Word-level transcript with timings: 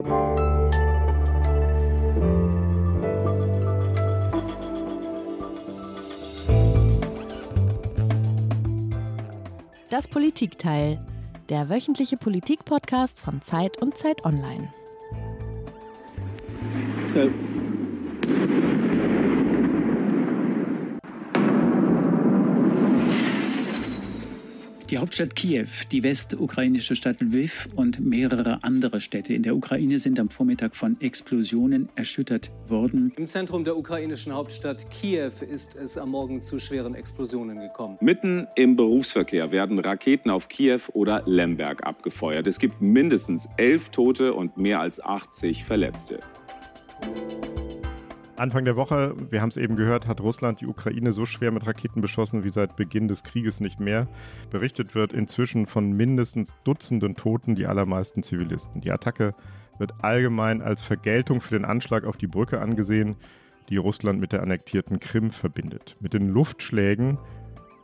Das 0.00 0.06
Politikteil, 10.08 11.04
der 11.48 11.68
wöchentliche 11.68 12.16
Politik-Podcast 12.16 13.18
von 13.18 13.42
Zeit 13.42 13.82
und 13.82 13.98
Zeit 13.98 14.24
Online. 14.24 14.72
So. 17.12 17.28
Die 24.90 24.96
Hauptstadt 24.96 25.36
Kiew, 25.36 25.66
die 25.92 26.02
westukrainische 26.02 26.96
Stadt 26.96 27.20
Lviv 27.20 27.68
und 27.76 28.00
mehrere 28.00 28.60
andere 28.62 29.02
Städte 29.02 29.34
in 29.34 29.42
der 29.42 29.54
Ukraine 29.54 29.98
sind 29.98 30.18
am 30.18 30.30
Vormittag 30.30 30.74
von 30.74 30.98
Explosionen 31.02 31.90
erschüttert 31.94 32.50
worden. 32.66 33.12
Im 33.18 33.26
Zentrum 33.26 33.64
der 33.64 33.76
ukrainischen 33.76 34.32
Hauptstadt 34.32 34.90
Kiew 34.90 35.32
ist 35.46 35.74
es 35.74 35.98
am 35.98 36.12
Morgen 36.12 36.40
zu 36.40 36.58
schweren 36.58 36.94
Explosionen 36.94 37.60
gekommen. 37.60 37.98
Mitten 38.00 38.46
im 38.56 38.76
Berufsverkehr 38.76 39.50
werden 39.50 39.78
Raketen 39.78 40.30
auf 40.30 40.48
Kiew 40.48 40.80
oder 40.94 41.22
Lemberg 41.26 41.86
abgefeuert. 41.86 42.46
Es 42.46 42.58
gibt 42.58 42.80
mindestens 42.80 43.46
elf 43.58 43.90
Tote 43.90 44.32
und 44.32 44.56
mehr 44.56 44.80
als 44.80 45.04
80 45.04 45.64
Verletzte. 45.64 46.20
Anfang 48.38 48.64
der 48.64 48.76
Woche, 48.76 49.14
wir 49.30 49.42
haben 49.42 49.48
es 49.48 49.56
eben 49.56 49.74
gehört, 49.74 50.06
hat 50.06 50.20
Russland 50.20 50.60
die 50.60 50.66
Ukraine 50.66 51.12
so 51.12 51.26
schwer 51.26 51.50
mit 51.50 51.66
Raketen 51.66 52.00
beschossen 52.00 52.44
wie 52.44 52.50
seit 52.50 52.76
Beginn 52.76 53.08
des 53.08 53.24
Krieges 53.24 53.58
nicht 53.58 53.80
mehr. 53.80 54.06
Berichtet 54.50 54.94
wird 54.94 55.12
inzwischen 55.12 55.66
von 55.66 55.92
mindestens 55.92 56.54
Dutzenden 56.62 57.16
Toten, 57.16 57.56
die 57.56 57.66
allermeisten 57.66 58.22
Zivilisten. 58.22 58.80
Die 58.80 58.92
Attacke 58.92 59.34
wird 59.78 60.04
allgemein 60.04 60.62
als 60.62 60.82
Vergeltung 60.82 61.40
für 61.40 61.56
den 61.56 61.64
Anschlag 61.64 62.04
auf 62.04 62.16
die 62.16 62.28
Brücke 62.28 62.60
angesehen, 62.60 63.16
die 63.68 63.76
Russland 63.76 64.20
mit 64.20 64.32
der 64.32 64.42
annektierten 64.42 65.00
Krim 65.00 65.32
verbindet. 65.32 65.96
Mit 66.00 66.14
den 66.14 66.28
Luftschlägen 66.28 67.18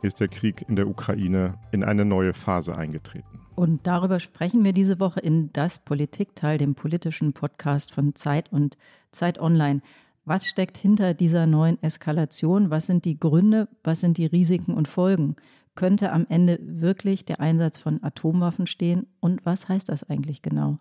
ist 0.01 0.19
der 0.19 0.29
Krieg 0.29 0.65
in 0.69 0.77
der 0.77 0.87
Ukraine 0.87 1.55
in 1.71 1.83
eine 1.83 2.05
neue 2.05 2.33
Phase 2.33 2.77
eingetreten. 2.77 3.41
Und 3.55 3.87
darüber 3.87 4.19
sprechen 4.19 4.63
wir 4.63 4.73
diese 4.73 4.99
Woche 4.99 5.19
in 5.19 5.51
Das 5.53 5.79
Politikteil, 5.79 6.57
dem 6.57 6.75
politischen 6.75 7.33
Podcast 7.33 7.93
von 7.93 8.15
Zeit 8.15 8.51
und 8.51 8.77
Zeit 9.11 9.39
Online. 9.39 9.81
Was 10.27 10.47
steckt 10.47 10.75
hinter 10.75 11.13
dieser 11.13 11.45
neuen 11.45 11.81
Eskalation? 11.83 12.71
Was 12.71 12.87
sind 12.87 13.05
die 13.05 13.19
Gründe? 13.19 13.67
Was 13.83 14.01
sind 14.01 14.17
die 14.17 14.25
Risiken 14.25 14.73
und 14.73 14.87
Folgen? 14.87 15.35
Könnte 15.75 16.11
am 16.11 16.25
Ende 16.27 16.57
wirklich 16.61 17.25
der 17.25 17.39
Einsatz 17.39 17.77
von 17.77 18.03
Atomwaffen 18.03 18.65
stehen? 18.65 19.05
Und 19.19 19.45
was 19.45 19.69
heißt 19.69 19.87
das 19.87 20.03
eigentlich 20.09 20.41
genau? 20.41 20.79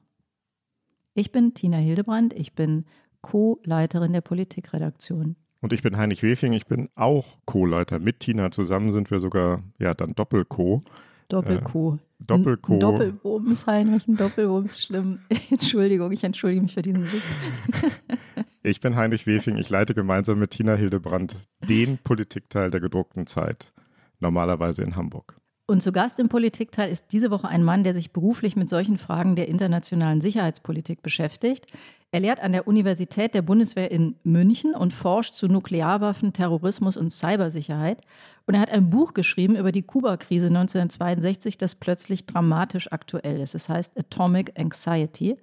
Ich 1.13 1.31
bin 1.31 1.53
Tina 1.53 1.77
Hildebrand. 1.77 2.33
Ich 2.33 2.55
bin 2.55 2.87
Co-Leiterin 3.21 4.15
der 4.15 4.23
Politikredaktion. 4.23 5.37
Und 5.61 5.73
ich 5.75 5.83
bin 5.83 5.99
Heinrich 5.99 6.23
Wefing. 6.23 6.55
Ich 6.55 6.67
bin 6.67 6.89
auch 6.95 7.27
Co-Leiter. 7.45 7.99
Mit 7.99 8.21
Tina 8.21 8.51
zusammen 8.51 8.93
sind 8.93 9.11
wir 9.11 9.21
sogar, 9.21 9.63
ja, 9.79 9.93
dann 9.93 10.15
Doppel-Co. 10.15 10.85
Doppel-Co. 11.29 11.97
Äh, 11.97 12.25
Doppel-Co. 12.27 12.79
Doppelwumms, 12.79 13.67
Heinrich, 13.67 14.09
ein 14.09 14.17
Doppelwumms, 14.17 14.81
schlimm. 14.81 15.19
Entschuldigung, 15.51 16.13
ich 16.13 16.25
entschuldige 16.25 16.63
mich 16.63 16.75
für 16.75 16.83
diesen 16.83 17.05
Witz. 17.13 17.37
Ich 18.67 18.81
bin 18.81 18.97
Heinrich 18.97 19.27
Wefing. 19.27 19.59
Ich 19.59 19.69
leite 19.69 19.93
gemeinsam 19.93 20.39
mit 20.39 20.53
Tina 20.53 20.75
Hildebrand 20.75 21.37
den 21.69 21.99
Politikteil 21.99 22.71
der 22.71 22.81
gedruckten 22.81 23.27
Zeit, 23.27 23.75
normalerweise 24.21 24.83
in 24.83 24.97
Hamburg. 24.97 25.37
Und 25.67 25.83
zu 25.83 25.93
Gast 25.93 26.19
im 26.19 26.31
Politikteil 26.31 26.91
ist 26.91 27.09
diese 27.13 27.31
Woche 27.31 27.47
ein 27.47 27.63
Mann, 27.63 27.85
der 27.85 27.93
sich 27.93 28.13
beruflich 28.13 28.57
mit 28.57 28.71
solchen 28.71 28.97
Fragen 28.97 29.37
der 29.37 29.49
internationalen 29.49 30.23
Sicherheitspolitik 30.23 31.03
beschäftigt. 31.03 31.67
Er 32.11 32.21
lehrt 32.21 32.41
an 32.41 32.53
der 32.53 32.67
Universität 32.67 33.35
der 33.35 33.43
Bundeswehr 33.43 33.91
in 33.91 34.17
München 34.25 34.75
und 34.75 34.95
forscht 34.95 35.35
zu 35.35 35.47
Nuklearwaffen, 35.47 36.33
Terrorismus 36.33 36.97
und 36.97 37.11
Cybersicherheit. 37.11 38.01
Und 38.47 38.55
er 38.55 38.61
hat 38.61 38.71
ein 38.71 38.89
Buch 38.89 39.13
geschrieben 39.13 39.57
über 39.57 39.73
die 39.73 39.83
Kuba-Krise 39.83 40.47
1962, 40.47 41.59
das 41.59 41.75
plötzlich 41.75 42.25
dramatisch 42.25 42.91
aktuell 42.93 43.41
ist. 43.41 43.55
Es 43.55 43.69
heißt 43.69 43.99
Atomic 43.99 44.59
Anxiety. 44.59 45.37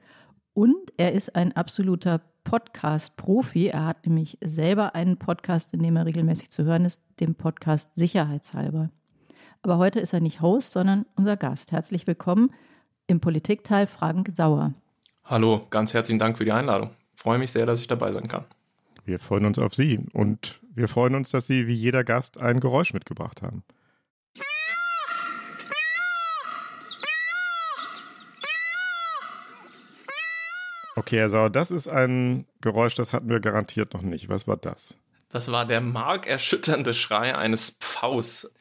Und 0.54 0.92
er 0.98 1.14
ist 1.14 1.36
ein 1.36 1.54
absoluter 1.54 2.22
Podcast-Profi. 2.44 3.68
Er 3.68 3.86
hat 3.86 4.06
nämlich 4.06 4.38
selber 4.42 4.96
einen 4.96 5.18
Podcast, 5.18 5.74
in 5.74 5.82
dem 5.82 5.96
er 5.96 6.06
regelmäßig 6.06 6.52
zu 6.52 6.66
hören 6.66 6.84
ist, 6.84 7.02
dem 7.20 7.36
Podcast 7.36 7.96
Sicherheitshalber. 7.96 8.90
Aber 9.62 9.78
heute 9.78 10.00
ist 10.00 10.14
er 10.14 10.20
nicht 10.20 10.42
Host, 10.42 10.72
sondern 10.72 11.06
unser 11.16 11.38
Gast. 11.38 11.72
Herzlich 11.72 12.06
willkommen 12.06 12.52
im 13.08 13.22
Politikteil 13.22 13.88
Frank 13.88 14.30
Sauer. 14.34 14.74
Hallo, 15.24 15.62
ganz 15.70 15.94
herzlichen 15.94 16.20
Dank 16.20 16.38
für 16.38 16.46
die 16.46 16.52
Einladung. 16.52 16.90
Ich 17.16 17.22
freue 17.22 17.38
mich 17.38 17.52
sehr, 17.52 17.66
dass 17.66 17.80
ich 17.80 17.88
dabei 17.88 18.12
sein 18.12 18.28
kann. 18.28 18.44
Wir 19.06 19.20
freuen 19.20 19.46
uns 19.46 19.58
auf 19.58 19.74
Sie 19.74 20.00
und 20.12 20.60
wir 20.74 20.88
freuen 20.88 21.16
uns, 21.16 21.30
dass 21.32 21.48
Sie 21.48 21.68
wie 21.68 21.74
jeder 21.74 22.04
Gast 22.04 22.42
ein 22.42 22.60
Geräusch 22.60 22.94
mitgebracht 22.94 23.42
haben. 23.42 23.64
Okay, 31.02 31.28
Sauer, 31.28 31.50
das 31.50 31.72
ist 31.72 31.88
ein 31.88 32.46
Geräusch, 32.62 32.94
das 32.94 33.12
hatten 33.12 33.28
wir 33.28 33.40
garantiert 33.40 33.96
noch 33.96 34.04
nicht. 34.04 34.30
Was 34.30 34.48
war 34.48 34.56
das? 34.56 35.00
Das 35.30 35.52
war 35.52 35.66
der 35.66 35.82
markerschütternde 35.82 36.94
Schrei 36.94 37.36
eines 37.36 37.72
Pfaus. 37.72 38.52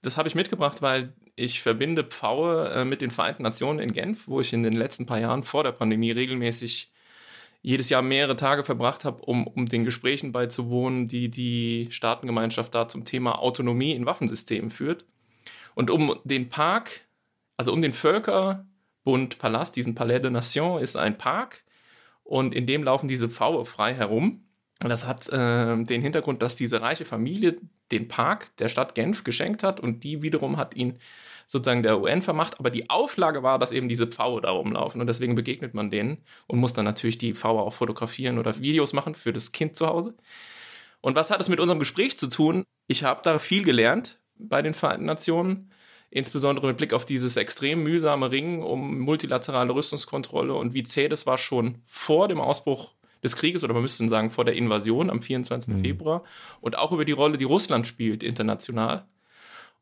Das 0.00 0.16
habe 0.16 0.26
ich 0.26 0.34
mitgebracht, 0.34 0.80
weil 0.80 1.12
ich 1.36 1.60
verbinde 1.60 2.02
Pfaue 2.02 2.70
äh, 2.70 2.86
mit 2.86 3.02
den 3.02 3.10
Vereinten 3.10 3.42
Nationen 3.42 3.78
in 3.78 3.92
Genf, 3.92 4.26
wo 4.26 4.40
ich 4.40 4.54
in 4.54 4.62
den 4.62 4.72
letzten 4.72 5.04
paar 5.04 5.18
Jahren 5.18 5.44
vor 5.44 5.64
der 5.64 5.72
Pandemie 5.72 6.12
regelmäßig 6.12 6.90
jedes 7.60 7.90
Jahr 7.90 8.00
mehrere 8.00 8.36
Tage 8.36 8.64
verbracht 8.64 9.04
habe, 9.04 9.22
um, 9.24 9.46
um 9.46 9.66
den 9.66 9.84
Gesprächen 9.84 10.32
beizuwohnen, 10.32 11.08
die 11.08 11.30
die 11.30 11.88
Staatengemeinschaft 11.90 12.74
da 12.74 12.88
zum 12.88 13.04
Thema 13.04 13.38
Autonomie 13.38 13.92
in 13.92 14.06
Waffensystemen 14.06 14.70
führt. 14.70 15.04
Und 15.74 15.90
um 15.90 16.18
den 16.24 16.48
Park, 16.48 17.02
also 17.58 17.70
um 17.70 17.82
den 17.82 17.92
Völkerbund 17.92 19.36
Palast, 19.38 19.76
diesen 19.76 19.94
Palais 19.94 20.20
de 20.20 20.30
Nation, 20.30 20.80
ist 20.80 20.96
ein 20.96 21.18
Park, 21.18 21.64
und 22.32 22.54
in 22.54 22.64
dem 22.64 22.82
laufen 22.82 23.08
diese 23.08 23.28
Pfaue 23.28 23.66
frei 23.66 23.92
herum. 23.92 24.46
Und 24.82 24.88
das 24.88 25.06
hat 25.06 25.28
äh, 25.28 25.84
den 25.84 26.00
Hintergrund, 26.00 26.40
dass 26.40 26.56
diese 26.56 26.80
reiche 26.80 27.04
Familie 27.04 27.58
den 27.90 28.08
Park 28.08 28.56
der 28.56 28.70
Stadt 28.70 28.94
Genf 28.94 29.22
geschenkt 29.22 29.62
hat 29.62 29.80
und 29.80 30.02
die 30.02 30.22
wiederum 30.22 30.56
hat 30.56 30.74
ihn 30.74 30.98
sozusagen 31.46 31.82
der 31.82 32.00
UN 32.00 32.22
vermacht. 32.22 32.58
Aber 32.58 32.70
die 32.70 32.88
Auflage 32.88 33.42
war, 33.42 33.58
dass 33.58 33.70
eben 33.70 33.86
diese 33.86 34.06
Pfaue 34.06 34.40
da 34.40 34.50
rumlaufen 34.50 34.98
und 35.02 35.08
deswegen 35.08 35.34
begegnet 35.34 35.74
man 35.74 35.90
denen 35.90 36.24
und 36.46 36.58
muss 36.58 36.72
dann 36.72 36.86
natürlich 36.86 37.18
die 37.18 37.34
Pfaue 37.34 37.60
auch 37.60 37.74
fotografieren 37.74 38.38
oder 38.38 38.58
Videos 38.58 38.94
machen 38.94 39.14
für 39.14 39.34
das 39.34 39.52
Kind 39.52 39.76
zu 39.76 39.86
Hause. 39.86 40.14
Und 41.02 41.14
was 41.14 41.30
hat 41.30 41.38
es 41.38 41.50
mit 41.50 41.60
unserem 41.60 41.80
Gespräch 41.80 42.16
zu 42.16 42.30
tun? 42.30 42.64
Ich 42.86 43.04
habe 43.04 43.20
da 43.22 43.38
viel 43.40 43.62
gelernt 43.62 44.20
bei 44.38 44.62
den 44.62 44.72
Vereinten 44.72 45.04
Nationen 45.04 45.70
insbesondere 46.12 46.66
mit 46.66 46.76
Blick 46.76 46.92
auf 46.92 47.06
dieses 47.06 47.36
extrem 47.36 47.82
mühsame 47.82 48.30
Ringen 48.30 48.62
um 48.62 49.00
multilaterale 49.00 49.74
Rüstungskontrolle 49.74 50.54
und 50.54 50.74
wie 50.74 50.82
zäh 50.82 51.08
das 51.08 51.26
war 51.26 51.38
schon 51.38 51.78
vor 51.86 52.28
dem 52.28 52.38
Ausbruch 52.38 52.92
des 53.22 53.36
Krieges 53.36 53.64
oder 53.64 53.72
man 53.72 53.82
müsste 53.82 54.06
sagen 54.08 54.30
vor 54.30 54.44
der 54.44 54.54
Invasion 54.54 55.08
am 55.08 55.22
24. 55.22 55.74
Mhm. 55.74 55.80
Februar 55.82 56.22
und 56.60 56.76
auch 56.76 56.92
über 56.92 57.06
die 57.06 57.12
Rolle, 57.12 57.38
die 57.38 57.44
Russland 57.44 57.86
spielt 57.86 58.22
international. 58.22 59.06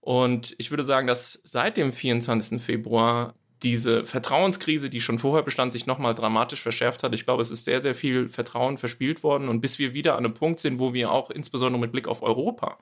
Und 0.00 0.54
ich 0.58 0.70
würde 0.70 0.84
sagen, 0.84 1.08
dass 1.08 1.40
seit 1.42 1.76
dem 1.76 1.90
24. 1.90 2.62
Februar 2.62 3.34
diese 3.62 4.04
Vertrauenskrise, 4.04 4.88
die 4.88 5.00
schon 5.00 5.18
vorher 5.18 5.42
bestand, 5.42 5.72
sich 5.72 5.86
nochmal 5.86 6.14
dramatisch 6.14 6.62
verschärft 6.62 7.02
hat. 7.02 7.12
Ich 7.12 7.24
glaube, 7.24 7.42
es 7.42 7.50
ist 7.50 7.64
sehr, 7.64 7.80
sehr 7.82 7.94
viel 7.94 8.30
Vertrauen 8.30 8.78
verspielt 8.78 9.22
worden. 9.22 9.50
Und 9.50 9.60
bis 9.60 9.78
wir 9.78 9.92
wieder 9.92 10.16
an 10.16 10.24
einem 10.24 10.32
Punkt 10.32 10.60
sind, 10.60 10.78
wo 10.78 10.94
wir 10.94 11.10
auch 11.10 11.28
insbesondere 11.28 11.80
mit 11.80 11.92
Blick 11.92 12.08
auf 12.08 12.22
Europa 12.22 12.78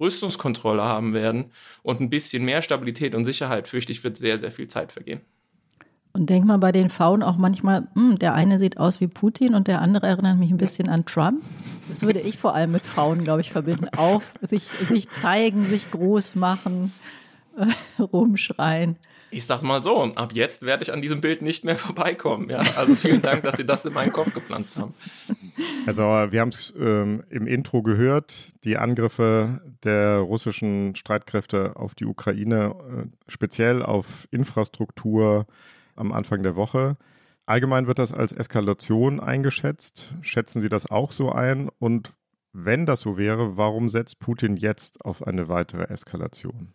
Rüstungskontrolle 0.00 0.82
haben 0.82 1.14
werden 1.14 1.52
und 1.82 2.00
ein 2.00 2.10
bisschen 2.10 2.44
mehr 2.44 2.62
Stabilität 2.62 3.14
und 3.14 3.24
Sicherheit, 3.24 3.68
fürchte 3.68 3.92
ich, 3.92 4.04
wird 4.04 4.16
sehr, 4.16 4.38
sehr 4.38 4.52
viel 4.52 4.68
Zeit 4.68 4.92
vergehen. 4.92 5.20
Und 6.12 6.30
denk 6.30 6.46
mal 6.46 6.56
bei 6.56 6.72
den 6.72 6.88
Frauen 6.88 7.22
auch 7.22 7.36
manchmal, 7.36 7.82
mh, 7.82 7.88
hm, 7.94 8.18
der 8.18 8.32
eine 8.32 8.58
sieht 8.58 8.78
aus 8.78 9.02
wie 9.02 9.06
Putin 9.06 9.54
und 9.54 9.68
der 9.68 9.82
andere 9.82 10.06
erinnert 10.06 10.38
mich 10.38 10.50
ein 10.50 10.56
bisschen 10.56 10.88
an 10.88 11.04
Trump. 11.04 11.42
Das 11.88 12.02
würde 12.02 12.20
ich 12.20 12.38
vor 12.38 12.54
allem 12.54 12.72
mit 12.72 12.82
Frauen, 12.82 13.22
glaube 13.22 13.42
ich, 13.42 13.52
verbinden. 13.52 13.88
Auch 13.96 14.22
sich, 14.40 14.64
sich 14.64 15.10
zeigen, 15.10 15.66
sich 15.66 15.90
groß 15.90 16.34
machen, 16.34 16.92
rumschreien. 17.98 18.96
Ich 19.30 19.44
sag's 19.44 19.64
mal 19.64 19.82
so, 19.82 20.02
ab 20.14 20.32
jetzt 20.34 20.62
werde 20.62 20.84
ich 20.84 20.92
an 20.92 21.02
diesem 21.02 21.20
Bild 21.20 21.42
nicht 21.42 21.64
mehr 21.64 21.76
vorbeikommen. 21.76 22.48
Ja? 22.48 22.62
Also 22.76 22.94
vielen 22.94 23.22
Dank, 23.22 23.42
dass 23.42 23.56
Sie 23.56 23.66
das 23.66 23.84
in 23.84 23.92
meinen 23.92 24.12
Kopf 24.12 24.32
gepflanzt 24.32 24.76
haben. 24.76 24.94
Also 25.86 26.02
wir 26.02 26.40
haben 26.40 26.50
es 26.50 26.72
ähm, 26.78 27.24
im 27.30 27.46
Intro 27.46 27.82
gehört, 27.82 28.52
die 28.64 28.76
Angriffe 28.76 29.60
der 29.84 30.18
russischen 30.18 30.96
Streitkräfte 30.96 31.76
auf 31.76 31.94
die 31.94 32.04
Ukraine, 32.06 32.74
äh, 32.88 33.30
speziell 33.30 33.82
auf 33.82 34.28
Infrastruktur 34.30 35.46
am 35.96 36.12
Anfang 36.12 36.42
der 36.42 36.56
Woche. 36.56 36.96
Allgemein 37.46 37.86
wird 37.86 37.98
das 37.98 38.12
als 38.12 38.32
Eskalation 38.32 39.20
eingeschätzt. 39.20 40.14
Schätzen 40.20 40.60
Sie 40.60 40.68
das 40.68 40.90
auch 40.90 41.12
so 41.12 41.30
ein? 41.30 41.70
Und 41.78 42.12
wenn 42.52 42.86
das 42.86 43.02
so 43.02 43.16
wäre, 43.16 43.56
warum 43.56 43.88
setzt 43.88 44.18
Putin 44.18 44.56
jetzt 44.56 45.04
auf 45.04 45.26
eine 45.26 45.48
weitere 45.48 45.84
Eskalation? 45.84 46.72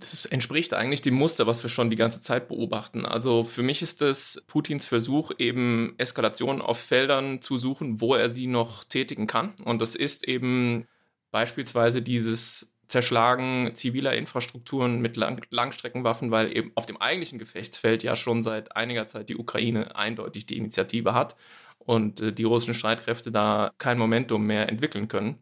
Das 0.00 0.26
entspricht 0.26 0.74
eigentlich 0.74 1.02
dem 1.02 1.14
Muster, 1.14 1.46
was 1.46 1.62
wir 1.62 1.70
schon 1.70 1.90
die 1.90 1.96
ganze 1.96 2.20
Zeit 2.20 2.48
beobachten. 2.48 3.06
Also 3.06 3.44
für 3.44 3.62
mich 3.62 3.82
ist 3.82 4.02
es 4.02 4.42
Putins 4.48 4.86
Versuch, 4.86 5.32
eben 5.38 5.94
Eskalation 5.98 6.60
auf 6.60 6.78
Feldern 6.78 7.40
zu 7.40 7.58
suchen, 7.58 8.00
wo 8.00 8.14
er 8.14 8.30
sie 8.30 8.46
noch 8.46 8.84
tätigen 8.84 9.26
kann. 9.26 9.54
Und 9.64 9.80
das 9.80 9.94
ist 9.94 10.26
eben 10.26 10.86
beispielsweise 11.30 12.02
dieses 12.02 12.72
Zerschlagen 12.88 13.74
ziviler 13.74 14.14
Infrastrukturen 14.14 15.00
mit 15.00 15.16
Lang 15.16 15.40
Langstreckenwaffen, 15.50 16.30
weil 16.30 16.56
eben 16.56 16.72
auf 16.74 16.86
dem 16.86 16.96
eigentlichen 17.00 17.38
Gefechtsfeld 17.38 18.02
ja 18.02 18.16
schon 18.16 18.42
seit 18.42 18.76
einiger 18.76 19.06
Zeit 19.06 19.28
die 19.28 19.36
Ukraine 19.36 19.96
eindeutig 19.96 20.46
die 20.46 20.56
Initiative 20.56 21.14
hat 21.14 21.36
und 21.78 22.20
äh, 22.20 22.32
die 22.32 22.44
russischen 22.44 22.74
Streitkräfte 22.74 23.32
da 23.32 23.72
kein 23.78 23.98
Momentum 23.98 24.46
mehr 24.46 24.68
entwickeln 24.68 25.08
können. 25.08 25.38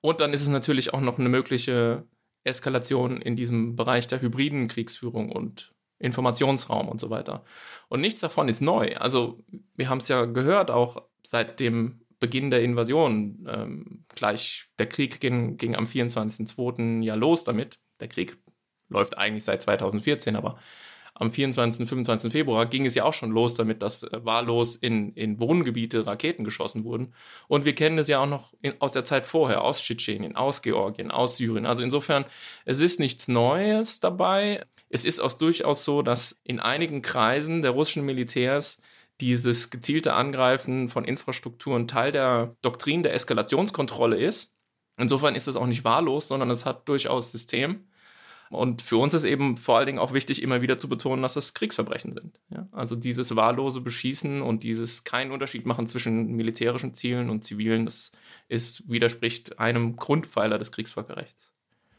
Und 0.00 0.20
dann 0.20 0.34
ist 0.34 0.42
es 0.42 0.48
natürlich 0.48 0.92
auch 0.94 1.00
noch 1.00 1.18
eine 1.18 1.28
mögliche 1.28 2.04
Eskalation 2.44 3.20
in 3.20 3.36
diesem 3.36 3.76
Bereich 3.76 4.06
der 4.06 4.20
hybriden 4.20 4.68
Kriegsführung 4.68 5.32
und 5.32 5.70
Informationsraum 5.98 6.88
und 6.88 7.00
so 7.00 7.10
weiter. 7.10 7.42
Und 7.88 8.00
nichts 8.00 8.20
davon 8.20 8.48
ist 8.48 8.60
neu. 8.60 8.94
Also 8.96 9.42
wir 9.74 9.88
haben 9.88 9.98
es 9.98 10.08
ja 10.08 10.26
gehört, 10.26 10.70
auch 10.70 11.02
seit 11.24 11.60
dem 11.60 12.00
Beginn 12.20 12.50
der 12.50 12.62
Invasion. 12.62 13.46
Ähm, 13.48 14.04
gleich 14.14 14.66
der 14.78 14.86
Krieg 14.86 15.20
ging, 15.20 15.56
ging 15.56 15.76
am 15.76 15.84
24.02. 15.84 17.02
ja 17.02 17.14
los 17.14 17.44
damit. 17.44 17.78
Der 18.00 18.08
Krieg 18.08 18.36
läuft 18.88 19.16
eigentlich 19.18 19.44
seit 19.44 19.62
2014, 19.62 20.36
aber 20.36 20.58
am 21.14 21.30
24. 21.30 21.88
25. 21.88 22.32
Februar 22.32 22.66
ging 22.66 22.86
es 22.86 22.94
ja 22.94 23.04
auch 23.04 23.12
schon 23.12 23.30
los 23.30 23.54
damit, 23.54 23.82
dass 23.82 24.02
äh, 24.02 24.24
wahllos 24.24 24.76
in, 24.76 25.12
in 25.12 25.38
Wohngebiete 25.38 26.06
Raketen 26.06 26.44
geschossen 26.44 26.84
wurden. 26.84 27.14
Und 27.48 27.64
wir 27.64 27.74
kennen 27.74 27.98
es 27.98 28.08
ja 28.08 28.20
auch 28.20 28.28
noch 28.28 28.52
in, 28.60 28.80
aus 28.80 28.92
der 28.92 29.04
Zeit 29.04 29.26
vorher, 29.26 29.62
aus 29.62 29.80
Tschetschenien, 29.80 30.36
aus 30.36 30.62
Georgien, 30.62 31.10
aus 31.10 31.36
Syrien. 31.36 31.66
Also 31.66 31.82
insofern, 31.82 32.24
es 32.64 32.80
ist 32.80 32.98
nichts 32.98 33.28
Neues 33.28 34.00
dabei. 34.00 34.64
Es 34.88 35.04
ist 35.04 35.20
auch 35.20 35.32
durchaus 35.32 35.84
so, 35.84 36.02
dass 36.02 36.40
in 36.44 36.60
einigen 36.60 37.00
Kreisen 37.02 37.62
der 37.62 37.70
russischen 37.70 38.04
Militärs 38.04 38.80
dieses 39.20 39.70
gezielte 39.70 40.14
Angreifen 40.14 40.88
von 40.88 41.04
Infrastrukturen 41.04 41.86
Teil 41.86 42.10
der 42.12 42.56
Doktrin 42.62 43.04
der 43.04 43.14
Eskalationskontrolle 43.14 44.16
ist. 44.16 44.54
Insofern 44.96 45.34
ist 45.36 45.48
es 45.48 45.56
auch 45.56 45.66
nicht 45.66 45.84
wahllos, 45.84 46.28
sondern 46.28 46.50
es 46.50 46.64
hat 46.64 46.88
durchaus 46.88 47.32
System. 47.32 47.86
Und 48.54 48.82
für 48.82 48.96
uns 48.96 49.14
ist 49.14 49.24
eben 49.24 49.56
vor 49.56 49.76
allen 49.76 49.86
Dingen 49.86 49.98
auch 49.98 50.12
wichtig, 50.12 50.42
immer 50.42 50.62
wieder 50.62 50.78
zu 50.78 50.88
betonen, 50.88 51.22
dass 51.22 51.34
das 51.34 51.54
Kriegsverbrechen 51.54 52.12
sind. 52.12 52.40
Ja? 52.50 52.68
Also 52.72 52.96
dieses 52.96 53.34
wahllose 53.36 53.80
Beschießen 53.80 54.42
und 54.42 54.62
dieses 54.62 55.04
keinen 55.04 55.32
Unterschied 55.32 55.66
machen 55.66 55.86
zwischen 55.86 56.32
militärischen 56.32 56.94
Zielen 56.94 57.30
und 57.30 57.44
zivilen, 57.44 57.84
das 57.84 58.12
ist, 58.48 58.88
widerspricht 58.90 59.58
einem 59.58 59.96
Grundpfeiler 59.96 60.58
des 60.58 60.72
Kriegsvölkerrechts. 60.72 61.50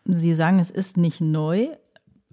Sie 0.06 0.34
sagen, 0.34 0.60
es 0.60 0.72
ist 0.72 0.98
nicht 0.98 1.22
neu, 1.22 1.68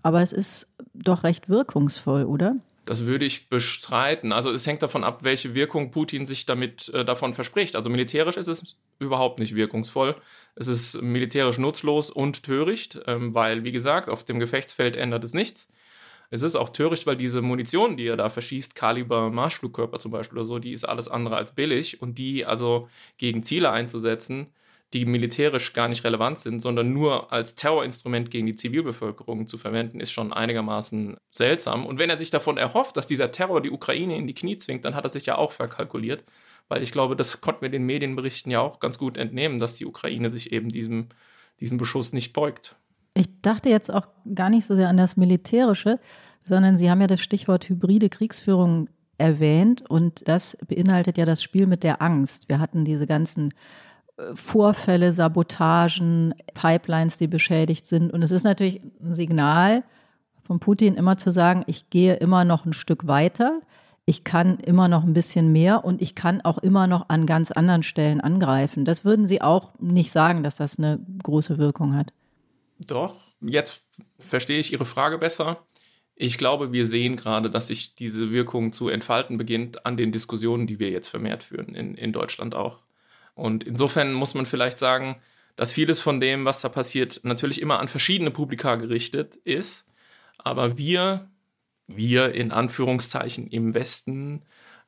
aber 0.03 0.23
es 0.23 0.33
ist 0.33 0.73
doch 0.95 1.25
recht 1.25 1.49
wirkungsvoll, 1.49 2.25
oder? 2.25 2.57
Das 2.85 3.05
würde 3.07 3.25
ich 3.25 3.49
bestreiten. 3.49 4.33
Also 4.33 4.51
es 4.51 4.67
hängt 4.67 4.83
davon 4.83 5.05
ab, 5.05 5.23
welche 5.23 5.55
Wirkung 5.55 5.93
Putin 5.93 6.27
sich 6.27 6.47
damit 6.47 6.89
äh, 6.89 7.05
davon 7.05 7.33
verspricht. 7.33 7.77
Also 7.77 7.91
militärisch 7.91 8.37
ist 8.37 8.49
es 8.49 8.77
überhaupt 8.99 9.39
nicht 9.39 9.55
wirkungsvoll. 9.55 10.17
Es 10.57 10.67
ist 10.67 11.01
militärisch 11.01 11.59
nutzlos 11.59 12.11
und 12.11 12.43
töricht, 12.43 13.01
ähm, 13.07 13.35
weil, 13.35 13.63
wie 13.65 13.73
gesagt, 13.73 14.09
auf 14.09 14.25
dem 14.25 14.41
Gefechtsfeld 14.41 14.97
ändert 14.97 15.23
es 15.23 15.33
nichts. 15.33 15.69
Es 16.31 16.43
ist 16.43 16.57
auch 16.57 16.71
töricht, 16.71 17.07
weil 17.07 17.17
diese 17.17 17.43
Munition, 17.43 17.97
die 17.97 18.07
er 18.07 18.17
da 18.17 18.31
verschießt, 18.31 18.75
Kaliber 18.75 19.31
Marschflugkörper 19.31 19.99
zum 19.99 20.11
Beispiel 20.11 20.39
oder 20.39 20.47
so, 20.47 20.59
die 20.59 20.73
ist 20.73 20.85
alles 20.85 21.07
andere 21.07 21.37
als 21.37 21.55
billig 21.55 22.01
und 22.01 22.19
die 22.19 22.47
also 22.47 22.89
gegen 23.19 23.43
Ziele 23.43 23.71
einzusetzen, 23.71 24.47
die 24.93 25.05
militärisch 25.07 25.73
gar 25.73 25.89
nicht 25.89 26.05
relevant 26.05 26.39
sind, 26.39 26.61
sondern 26.61 26.93
nur 26.93 27.33
als 27.33 27.55
Terrorinstrument 27.55 28.31
gegen 28.31 28.47
die 28.47 28.57
Zivilbevölkerung 28.57 29.47
zu 29.47 29.57
verwenden, 29.57 30.01
ist 30.01 30.13
schon 30.13 30.33
einigermaßen 30.33 31.17
seltsam. 31.31 31.87
Und 31.87 31.99
wenn 31.99 32.11
er 32.11 32.17
sich 32.17 32.31
davon 32.31 32.59
erhofft, 32.59 32.97
dass 32.97 33.07
dieser 33.07 33.31
Terror 33.31 33.63
die 33.63 33.71
Ukraine 33.71 34.17
in 34.17 34.27
die 34.27 34.35
Knie 34.35 34.59
zwingt, 34.59 34.85
dann 34.85 34.95
hat 34.95 35.05
er 35.05 35.11
sich 35.11 35.27
ja 35.27 35.39
auch 35.39 35.53
verkalkuliert, 35.53 36.25
weil 36.69 36.83
ich 36.83 36.93
glaube, 36.93 37.17
das 37.17 37.41
konnten 37.41 37.63
wir 37.63 37.71
den 37.71 37.87
Medienberichten 37.87 38.53
ja 38.53 38.61
auch 38.61 38.81
ganz 38.81 38.99
gut 38.99 39.17
entnehmen, 39.17 39.59
dass 39.59 39.75
die 39.75 39.87
Ukraine 39.87 40.29
sich 40.31 40.53
eben 40.53 40.69
diesem, 40.69 41.09
diesem 41.61 41.79
Beschuss 41.79 42.13
nicht 42.13 42.33
beugt. 42.33 42.77
Ich 43.15 43.41
dachte 43.41 43.69
jetzt 43.69 43.91
auch 43.91 44.09
gar 44.35 44.51
nicht 44.51 44.67
so 44.67 44.75
sehr 44.77 44.89
an 44.89 44.97
das 44.97 45.17
Militärische, 45.17 46.01
sondern 46.45 46.77
Sie 46.77 46.91
haben 46.91 47.01
ja 47.01 47.07
das 47.07 47.21
Stichwort 47.21 47.69
hybride 47.69 48.09
Kriegsführung 48.09 48.89
erwähnt 49.19 49.85
und 49.89 50.27
das 50.27 50.57
beinhaltet 50.67 51.19
ja 51.19 51.25
das 51.25 51.43
Spiel 51.43 51.67
mit 51.67 51.85
der 51.85 52.03
Angst. 52.03 52.49
Wir 52.49 52.59
hatten 52.59 52.85
diese 52.85 53.07
ganzen 53.07 53.55
Vorfälle, 54.35 55.13
Sabotagen, 55.13 56.35
Pipelines, 56.55 57.17
die 57.17 57.27
beschädigt 57.27 57.87
sind. 57.87 58.13
Und 58.13 58.23
es 58.23 58.31
ist 58.31 58.45
natürlich 58.45 58.81
ein 59.01 59.15
Signal 59.15 59.85
von 60.45 60.61
Putin 60.61 60.95
immer 60.95 61.17
zu 61.17 61.31
sagen, 61.31 61.65
ich 61.67 61.91
gehe 61.91 62.15
immer 62.15 62.45
noch 62.45 62.67
ein 62.67 62.73
Stück 62.73 63.07
weiter, 63.07 63.61
ich 64.05 64.25
kann 64.25 64.59
immer 64.59 64.89
noch 64.89 65.05
ein 65.05 65.13
bisschen 65.13 65.53
mehr 65.53 65.85
und 65.85 66.03
ich 66.03 66.15
kann 66.15 66.41
auch 66.41 66.59
immer 66.59 66.89
noch 66.89 67.09
an 67.09 67.25
ganz 67.25 67.53
anderen 67.53 67.85
Stellen 67.85 68.21
angreifen. 68.21 68.85
Das 68.85 69.05
würden 69.05 69.27
Sie 69.27 69.41
auch 69.41 69.73
nicht 69.79 70.11
sagen, 70.11 70.43
dass 70.43 70.57
das 70.57 70.79
eine 70.79 70.99
große 71.23 71.59
Wirkung 71.59 71.95
hat. 71.97 72.13
Doch, 72.81 73.21
jetzt 73.41 73.81
verstehe 74.19 74.59
ich 74.59 74.73
Ihre 74.73 74.87
Frage 74.87 75.19
besser. 75.19 75.65
Ich 76.17 76.37
glaube, 76.37 76.73
wir 76.73 76.87
sehen 76.87 77.15
gerade, 77.17 77.49
dass 77.49 77.69
sich 77.69 77.95
diese 77.95 78.31
Wirkung 78.33 78.73
zu 78.73 78.89
entfalten 78.89 79.39
beginnt 79.39 79.87
an 79.87 79.97
den 79.97 80.11
Diskussionen, 80.11 80.67
die 80.67 80.81
wir 80.81 80.91
jetzt 80.91 81.09
vermehrt 81.09 81.45
führen, 81.45 81.75
in, 81.75 81.95
in 81.95 82.13
Deutschland 82.13 82.57
auch. 82.57 82.81
Und 83.35 83.65
insofern 83.65 84.13
muss 84.13 84.35
man 84.35 84.47
vielleicht 84.47 84.79
sagen, 84.79 85.17
dass 85.57 85.73
vieles 85.73 86.01
von 86.01 86.21
dem, 86.21 86.45
was 86.45 86.61
da 86.61 86.69
passiert, 86.69 87.21
natürlich 87.25 87.61
immer 87.61 87.79
an 87.81 87.89
verschiedene 87.89 88.31
Publika 88.31 88.77
gerichtet 88.77 89.37
ist. 89.37 89.87
Aber 90.39 90.79
wir, 90.79 91.31
wir 91.87 92.35
in 92.35 92.53
Anführungszeichen 92.53 93.47
im 93.49 93.75
Westen, 93.75 94.43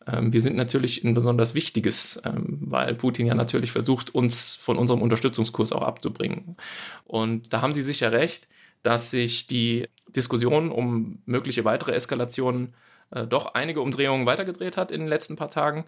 ähm, 0.06 0.32
wir 0.32 0.42
sind 0.42 0.56
natürlich 0.56 1.04
ein 1.04 1.14
besonders 1.14 1.54
wichtiges, 1.54 2.20
ähm, 2.24 2.58
weil 2.60 2.94
Putin 2.94 3.26
ja 3.26 3.34
natürlich 3.34 3.72
versucht, 3.72 4.14
uns 4.14 4.54
von 4.56 4.78
unserem 4.78 5.02
Unterstützungskurs 5.02 5.72
auch 5.72 5.82
abzubringen. 5.82 6.56
Und 7.04 7.52
da 7.52 7.62
haben 7.62 7.74
Sie 7.74 7.82
sicher 7.82 8.12
recht, 8.12 8.48
dass 8.82 9.10
sich 9.10 9.46
die 9.46 9.88
Diskussion 10.08 10.70
um 10.70 11.22
mögliche 11.26 11.64
weitere 11.64 11.92
Eskalationen 11.92 12.74
äh, 13.10 13.26
doch 13.26 13.54
einige 13.54 13.80
Umdrehungen 13.80 14.26
weitergedreht 14.26 14.76
hat 14.76 14.90
in 14.90 15.00
den 15.00 15.08
letzten 15.08 15.36
paar 15.36 15.50
Tagen. 15.50 15.84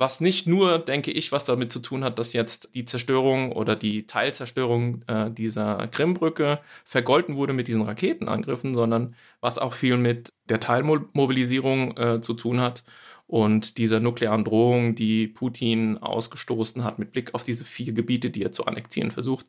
Was 0.00 0.20
nicht 0.20 0.46
nur, 0.46 0.78
denke 0.78 1.10
ich, 1.10 1.32
was 1.32 1.44
damit 1.44 1.72
zu 1.72 1.80
tun 1.80 2.04
hat, 2.04 2.20
dass 2.20 2.32
jetzt 2.32 2.72
die 2.76 2.84
Zerstörung 2.84 3.50
oder 3.50 3.74
die 3.74 4.06
Teilzerstörung 4.06 5.02
äh, 5.08 5.28
dieser 5.32 5.88
Krimbrücke 5.88 6.60
vergolten 6.84 7.34
wurde 7.34 7.52
mit 7.52 7.66
diesen 7.66 7.82
Raketenangriffen, 7.82 8.74
sondern 8.74 9.16
was 9.40 9.58
auch 9.58 9.72
viel 9.72 9.96
mit 9.96 10.32
der 10.48 10.60
Teilmobilisierung 10.60 11.96
äh, 11.96 12.20
zu 12.20 12.34
tun 12.34 12.60
hat 12.60 12.84
und 13.26 13.76
dieser 13.76 13.98
nuklearen 13.98 14.44
Drohung, 14.44 14.94
die 14.94 15.26
Putin 15.26 15.98
ausgestoßen 15.98 16.84
hat 16.84 17.00
mit 17.00 17.10
Blick 17.10 17.34
auf 17.34 17.42
diese 17.42 17.64
vier 17.64 17.92
Gebiete, 17.92 18.30
die 18.30 18.42
er 18.44 18.52
zu 18.52 18.66
annektieren 18.66 19.10
versucht. 19.10 19.46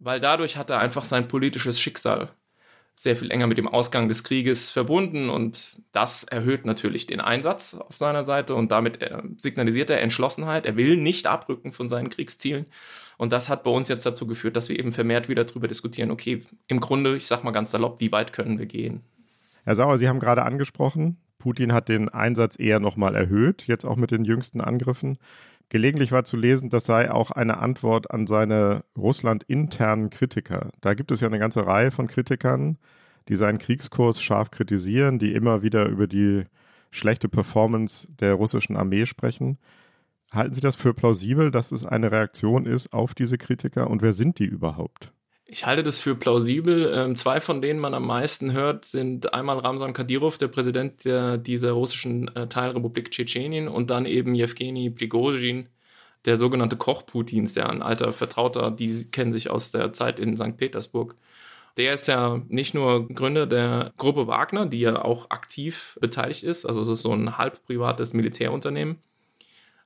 Weil 0.00 0.20
dadurch 0.20 0.56
hat 0.56 0.70
er 0.70 0.80
einfach 0.80 1.04
sein 1.04 1.28
politisches 1.28 1.80
Schicksal 1.80 2.30
sehr 2.96 3.16
viel 3.16 3.30
enger 3.30 3.46
mit 3.46 3.58
dem 3.58 3.68
Ausgang 3.68 4.08
des 4.08 4.24
Krieges 4.24 4.70
verbunden 4.70 5.28
und 5.28 5.76
das 5.92 6.24
erhöht 6.24 6.64
natürlich 6.64 7.06
den 7.06 7.20
Einsatz 7.20 7.74
auf 7.74 7.96
seiner 7.96 8.24
Seite 8.24 8.54
und 8.54 8.72
damit 8.72 9.02
äh, 9.02 9.22
signalisiert 9.36 9.90
er 9.90 10.00
Entschlossenheit. 10.00 10.64
Er 10.64 10.76
will 10.76 10.96
nicht 10.96 11.26
abrücken 11.26 11.72
von 11.72 11.90
seinen 11.90 12.08
Kriegszielen 12.08 12.64
und 13.18 13.32
das 13.32 13.50
hat 13.50 13.64
bei 13.64 13.70
uns 13.70 13.88
jetzt 13.88 14.06
dazu 14.06 14.26
geführt, 14.26 14.56
dass 14.56 14.70
wir 14.70 14.78
eben 14.78 14.92
vermehrt 14.92 15.28
wieder 15.28 15.44
darüber 15.44 15.68
diskutieren, 15.68 16.10
okay, 16.10 16.42
im 16.68 16.80
Grunde, 16.80 17.16
ich 17.16 17.26
sag 17.26 17.44
mal 17.44 17.50
ganz 17.50 17.70
salopp, 17.70 18.00
wie 18.00 18.12
weit 18.12 18.32
können 18.32 18.58
wir 18.58 18.66
gehen? 18.66 19.02
Herr 19.64 19.74
Sauer, 19.74 19.98
Sie 19.98 20.08
haben 20.08 20.20
gerade 20.20 20.44
angesprochen, 20.44 21.18
Putin 21.38 21.72
hat 21.72 21.88
den 21.88 22.08
Einsatz 22.08 22.58
eher 22.58 22.80
nochmal 22.80 23.14
erhöht, 23.14 23.64
jetzt 23.66 23.84
auch 23.84 23.96
mit 23.96 24.10
den 24.10 24.24
jüngsten 24.24 24.60
Angriffen. 24.60 25.18
Gelegentlich 25.68 26.12
war 26.12 26.24
zu 26.24 26.36
lesen, 26.36 26.70
das 26.70 26.84
sei 26.84 27.10
auch 27.10 27.32
eine 27.32 27.58
Antwort 27.58 28.10
an 28.12 28.26
seine 28.26 28.84
Russland-internen 28.96 30.10
Kritiker. 30.10 30.70
Da 30.80 30.94
gibt 30.94 31.10
es 31.10 31.20
ja 31.20 31.26
eine 31.26 31.40
ganze 31.40 31.66
Reihe 31.66 31.90
von 31.90 32.06
Kritikern, 32.06 32.78
die 33.28 33.36
seinen 33.36 33.58
Kriegskurs 33.58 34.22
scharf 34.22 34.52
kritisieren, 34.52 35.18
die 35.18 35.34
immer 35.34 35.62
wieder 35.62 35.86
über 35.86 36.06
die 36.06 36.44
schlechte 36.92 37.28
Performance 37.28 38.08
der 38.20 38.34
russischen 38.34 38.76
Armee 38.76 39.06
sprechen. 39.06 39.58
Halten 40.30 40.54
Sie 40.54 40.60
das 40.60 40.76
für 40.76 40.94
plausibel, 40.94 41.50
dass 41.50 41.72
es 41.72 41.84
eine 41.84 42.12
Reaktion 42.12 42.66
ist 42.66 42.92
auf 42.92 43.14
diese 43.14 43.36
Kritiker 43.36 43.90
und 43.90 44.02
wer 44.02 44.12
sind 44.12 44.38
die 44.38 44.44
überhaupt? 44.44 45.12
Ich 45.48 45.64
halte 45.64 45.82
das 45.84 45.98
für 45.98 46.16
plausibel. 46.16 46.92
Ähm, 46.92 47.14
zwei 47.14 47.40
von 47.40 47.62
denen 47.62 47.78
man 47.78 47.94
am 47.94 48.06
meisten 48.06 48.52
hört, 48.52 48.84
sind 48.84 49.32
einmal 49.32 49.58
Ramsan 49.58 49.92
Kadyrov, 49.92 50.38
der 50.38 50.48
Präsident 50.48 51.04
der, 51.04 51.38
dieser 51.38 51.72
russischen 51.72 52.34
äh, 52.34 52.48
Teilrepublik 52.48 53.12
Tschetschenien, 53.12 53.68
und 53.68 53.90
dann 53.90 54.06
eben 54.06 54.34
Jewgeni 54.34 54.90
Prigozhin, 54.90 55.68
der 56.24 56.36
sogenannte 56.36 56.76
Koch 56.76 57.06
Putins, 57.06 57.54
der 57.54 57.70
ein 57.70 57.82
alter 57.82 58.12
Vertrauter, 58.12 58.72
die 58.72 59.04
kennen 59.10 59.32
sich 59.32 59.50
aus 59.50 59.70
der 59.70 59.92
Zeit 59.92 60.18
in 60.20 60.36
St. 60.36 60.56
Petersburg. 60.56 61.14
Der 61.76 61.94
ist 61.94 62.08
ja 62.08 62.42
nicht 62.48 62.74
nur 62.74 63.08
Gründer 63.08 63.46
der 63.46 63.92
Gruppe 63.98 64.26
Wagner, 64.26 64.66
die 64.66 64.80
ja 64.80 65.04
auch 65.04 65.30
aktiv 65.30 65.98
beteiligt 66.00 66.42
ist, 66.42 66.66
also 66.66 66.80
es 66.80 66.88
ist 66.88 67.02
so 67.02 67.12
ein 67.12 67.38
halb 67.38 67.64
privates 67.66 68.14
Militärunternehmen, 68.14 68.98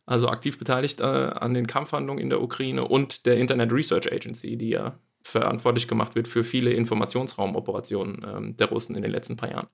also 0.07 0.29
aktiv 0.29 0.59
beteiligt 0.59 1.01
äh, 1.01 1.05
an 1.05 1.55
den 1.55 1.67
Kampfhandlungen 1.67 2.23
in 2.23 2.31
der 2.31 2.43
Ukraine 2.43 2.87
und 2.89 3.27
der 3.27 3.37
Internet 3.39 3.73
Research 3.73 4.13
Agency, 4.13 4.57
die 4.57 4.71
ja 4.71 4.99
verantwortlich 5.23 5.89
gemacht 5.89 6.15
wird 6.15 6.29
für 6.29 6.45
viele 6.45 6.73
Informationsraumoperationen 6.73 8.25
ähm, 8.27 8.57
der 8.57 8.69
Russen 8.69 8.97
in 8.97 9.03
den 9.03 9.11
letzten 9.11 9.37
paar 9.37 9.51
Jahren. 9.51 9.69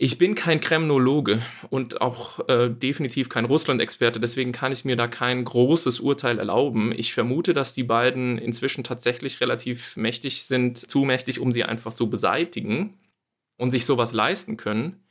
Ich 0.00 0.16
bin 0.16 0.36
kein 0.36 0.60
Kremnologe 0.60 1.42
und 1.70 2.00
auch 2.00 2.48
äh, 2.48 2.70
definitiv 2.70 3.28
kein 3.28 3.44
Russland-Experte, 3.44 4.20
deswegen 4.20 4.52
kann 4.52 4.70
ich 4.70 4.84
mir 4.84 4.94
da 4.94 5.08
kein 5.08 5.44
großes 5.44 5.98
Urteil 5.98 6.38
erlauben. 6.38 6.92
Ich 6.96 7.12
vermute, 7.14 7.52
dass 7.52 7.74
die 7.74 7.82
beiden 7.82 8.38
inzwischen 8.38 8.84
tatsächlich 8.84 9.40
relativ 9.40 9.96
mächtig 9.96 10.44
sind, 10.44 10.78
zu 10.78 11.00
mächtig, 11.00 11.40
um 11.40 11.52
sie 11.52 11.64
einfach 11.64 11.94
zu 11.94 12.08
beseitigen 12.08 12.94
und 13.56 13.72
sich 13.72 13.86
sowas 13.86 14.12
leisten 14.12 14.56
können. 14.56 15.02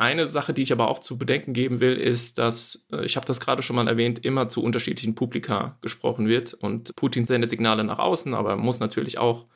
Eine 0.00 0.28
Sache, 0.28 0.54
die 0.54 0.62
ich 0.62 0.70
aber 0.70 0.88
auch 0.88 1.00
zu 1.00 1.18
bedenken 1.18 1.52
geben 1.52 1.80
will, 1.80 1.94
ist, 1.94 2.38
dass, 2.38 2.86
äh, 2.92 3.04
ich 3.04 3.16
habe 3.16 3.26
das 3.26 3.40
gerade 3.40 3.64
schon 3.64 3.74
mal 3.74 3.88
erwähnt, 3.88 4.24
immer 4.24 4.48
zu 4.48 4.62
unterschiedlichen 4.62 5.16
Publika 5.16 5.76
gesprochen 5.82 6.28
wird 6.28 6.54
und 6.54 6.94
Putin 6.94 7.26
sendet 7.26 7.50
Signale 7.50 7.82
nach 7.82 7.98
außen, 7.98 8.32
aber 8.32 8.56
muss 8.56 8.78
natürlich 8.78 9.18
auch 9.18 9.46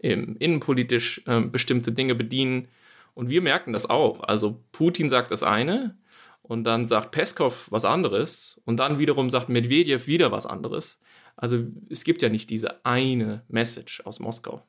ähm, 0.00 0.36
innenpolitisch 0.38 1.22
äh, 1.26 1.40
bestimmte 1.40 1.92
Dinge 1.92 2.14
bedienen 2.14 2.68
und 3.14 3.30
wir 3.30 3.40
merken 3.40 3.72
das 3.72 3.88
auch. 3.88 4.20
Also 4.20 4.62
Putin 4.72 5.08
sagt 5.08 5.30
das 5.30 5.42
eine 5.42 5.96
und 6.42 6.64
dann 6.64 6.84
sagt 6.84 7.10
Peskov 7.10 7.66
was 7.70 7.86
anderes 7.86 8.60
und 8.66 8.76
dann 8.78 8.98
wiederum 8.98 9.30
sagt 9.30 9.48
Medvedev 9.48 10.06
wieder 10.06 10.30
was 10.30 10.44
anderes. 10.44 11.00
Also 11.34 11.64
es 11.88 12.04
gibt 12.04 12.20
ja 12.20 12.28
nicht 12.28 12.50
diese 12.50 12.84
eine 12.84 13.42
Message 13.48 14.02
aus 14.04 14.20
Moskau. 14.20 14.62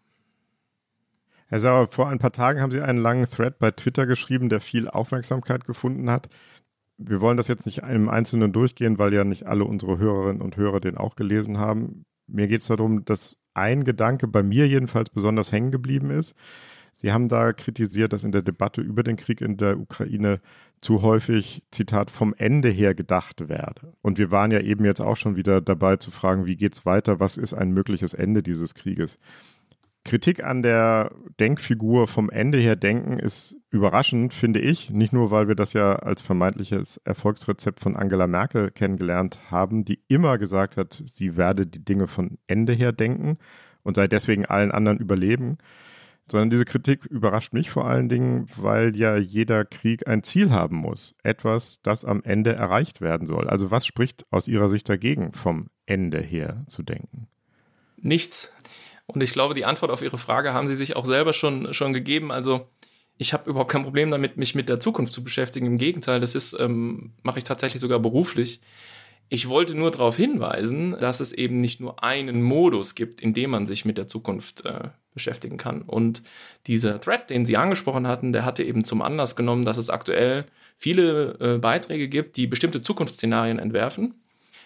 Herr 1.51 1.59
Sauer, 1.59 1.87
vor 1.87 2.07
ein 2.07 2.19
paar 2.19 2.31
Tagen 2.31 2.61
haben 2.61 2.69
Sie 2.69 2.79
einen 2.79 2.99
langen 2.99 3.27
Thread 3.27 3.57
bei 3.57 3.71
Twitter 3.71 4.05
geschrieben, 4.05 4.49
der 4.49 4.61
viel 4.61 4.87
Aufmerksamkeit 4.87 5.65
gefunden 5.65 6.07
hat. 6.11 6.29
Wir 6.99 7.21
wollen 7.21 7.37
das 7.37 7.47
jetzt 7.47 7.65
nicht 7.65 7.79
im 7.79 8.07
Einzelnen 8.07 8.53
durchgehen, 8.53 8.99
weil 8.99 9.11
ja 9.15 9.23
nicht 9.23 9.47
alle 9.47 9.65
unsere 9.65 9.97
Hörerinnen 9.97 10.43
und 10.43 10.57
Hörer 10.57 10.79
den 10.79 10.95
auch 10.95 11.15
gelesen 11.15 11.57
haben. 11.57 12.05
Mir 12.27 12.47
geht 12.47 12.61
es 12.61 12.67
darum, 12.67 13.03
dass 13.03 13.37
ein 13.55 13.83
Gedanke 13.83 14.27
bei 14.27 14.43
mir 14.43 14.67
jedenfalls 14.67 15.09
besonders 15.09 15.51
hängen 15.51 15.71
geblieben 15.71 16.11
ist. 16.11 16.35
Sie 16.93 17.11
haben 17.11 17.29
da 17.29 17.51
kritisiert, 17.51 18.13
dass 18.13 18.23
in 18.23 18.31
der 18.31 18.43
Debatte 18.43 18.81
über 18.81 19.01
den 19.01 19.15
Krieg 19.17 19.41
in 19.41 19.57
der 19.57 19.79
Ukraine 19.79 20.41
zu 20.81 21.01
häufig, 21.01 21.63
Zitat, 21.71 22.11
vom 22.11 22.35
Ende 22.37 22.69
her 22.69 22.93
gedacht 22.93 23.49
werde. 23.49 23.93
Und 24.03 24.19
wir 24.19 24.29
waren 24.29 24.51
ja 24.51 24.59
eben 24.59 24.85
jetzt 24.85 25.01
auch 25.01 25.17
schon 25.17 25.35
wieder 25.35 25.61
dabei 25.61 25.95
zu 25.95 26.11
fragen, 26.11 26.45
wie 26.45 26.57
geht 26.57 26.73
es 26.73 26.85
weiter, 26.85 27.19
was 27.19 27.37
ist 27.37 27.55
ein 27.55 27.71
mögliches 27.71 28.13
Ende 28.13 28.43
dieses 28.43 28.75
Krieges. 28.75 29.17
Kritik 30.05 30.43
an 30.43 30.61
der 30.61 31.11
Denkfigur 31.39 32.07
vom 32.07 32.29
Ende 32.29 32.57
her 32.57 32.75
denken 32.75 33.19
ist 33.19 33.57
überraschend, 33.69 34.33
finde 34.33 34.59
ich. 34.59 34.89
Nicht 34.89 35.13
nur, 35.13 35.29
weil 35.29 35.47
wir 35.47 35.55
das 35.55 35.73
ja 35.73 35.97
als 35.97 36.21
vermeintliches 36.21 36.97
Erfolgsrezept 37.03 37.79
von 37.79 37.95
Angela 37.95 38.25
Merkel 38.25 38.71
kennengelernt 38.71 39.39
haben, 39.51 39.83
die 39.85 39.99
immer 40.07 40.37
gesagt 40.37 40.77
hat, 40.77 41.03
sie 41.05 41.37
werde 41.37 41.67
die 41.67 41.83
Dinge 41.83 42.07
von 42.07 42.37
Ende 42.47 42.73
her 42.73 42.91
denken 42.91 43.37
und 43.83 43.95
sei 43.95 44.07
deswegen 44.07 44.45
allen 44.45 44.71
anderen 44.71 44.99
überleben, 44.99 45.57
sondern 46.31 46.49
diese 46.49 46.65
Kritik 46.65 47.05
überrascht 47.05 47.53
mich 47.53 47.69
vor 47.69 47.85
allen 47.85 48.07
Dingen, 48.07 48.47
weil 48.55 48.95
ja 48.95 49.17
jeder 49.17 49.65
Krieg 49.65 50.07
ein 50.07 50.23
Ziel 50.23 50.51
haben 50.51 50.77
muss. 50.77 51.15
Etwas, 51.23 51.81
das 51.81 52.05
am 52.05 52.23
Ende 52.23 52.53
erreicht 52.53 53.01
werden 53.01 53.27
soll. 53.27 53.49
Also 53.49 53.71
was 53.71 53.85
spricht 53.85 54.25
aus 54.31 54.47
Ihrer 54.47 54.69
Sicht 54.69 54.87
dagegen, 54.87 55.33
vom 55.33 55.67
Ende 55.85 56.21
her 56.21 56.63
zu 56.67 56.83
denken? 56.83 57.27
Nichts. 57.97 58.53
Und 59.11 59.23
ich 59.23 59.31
glaube, 59.31 59.55
die 59.55 59.65
Antwort 59.65 59.91
auf 59.91 60.03
Ihre 60.03 60.19
Frage 60.19 60.53
haben 60.53 60.67
Sie 60.67 60.75
sich 60.75 60.95
auch 60.95 61.05
selber 61.05 61.33
schon, 61.33 61.73
schon 61.73 61.93
gegeben. 61.93 62.31
Also 62.31 62.67
ich 63.17 63.33
habe 63.33 63.49
überhaupt 63.49 63.71
kein 63.71 63.83
Problem 63.83 64.11
damit, 64.11 64.37
mich 64.37 64.53
mit 64.53 64.69
der 64.69 64.79
Zukunft 64.79 65.13
zu 65.13 65.23
beschäftigen. 65.23 65.65
Im 65.65 65.77
Gegenteil, 65.79 66.19
das 66.19 66.35
ist, 66.35 66.53
ähm, 66.59 67.13
mache 67.23 67.39
ich 67.39 67.43
tatsächlich 67.43 67.81
sogar 67.81 67.99
beruflich. 67.99 68.61
Ich 69.27 69.49
wollte 69.49 69.73
nur 69.73 69.89
darauf 69.89 70.15
hinweisen, 70.15 70.95
dass 70.99 71.21
es 71.21 71.33
eben 71.33 71.57
nicht 71.57 71.79
nur 71.79 72.03
einen 72.03 72.43
Modus 72.43 72.93
gibt, 72.93 73.19
in 73.19 73.33
dem 73.33 73.49
man 73.49 73.65
sich 73.65 73.83
mit 73.83 73.97
der 73.97 74.07
Zukunft 74.07 74.65
äh, 74.65 74.89
beschäftigen 75.15 75.57
kann. 75.57 75.81
Und 75.81 76.21
dieser 76.67 77.01
Thread, 77.01 77.31
den 77.31 77.47
Sie 77.47 77.57
angesprochen 77.57 78.07
hatten, 78.07 78.31
der 78.31 78.45
hatte 78.45 78.63
eben 78.63 78.83
zum 78.83 79.01
Anlass 79.01 79.35
genommen, 79.35 79.65
dass 79.65 79.77
es 79.77 79.89
aktuell 79.89 80.45
viele 80.77 81.35
äh, 81.39 81.57
Beiträge 81.57 82.09
gibt, 82.09 82.37
die 82.37 82.45
bestimmte 82.45 82.83
Zukunftsszenarien 82.83 83.57
entwerfen, 83.57 84.21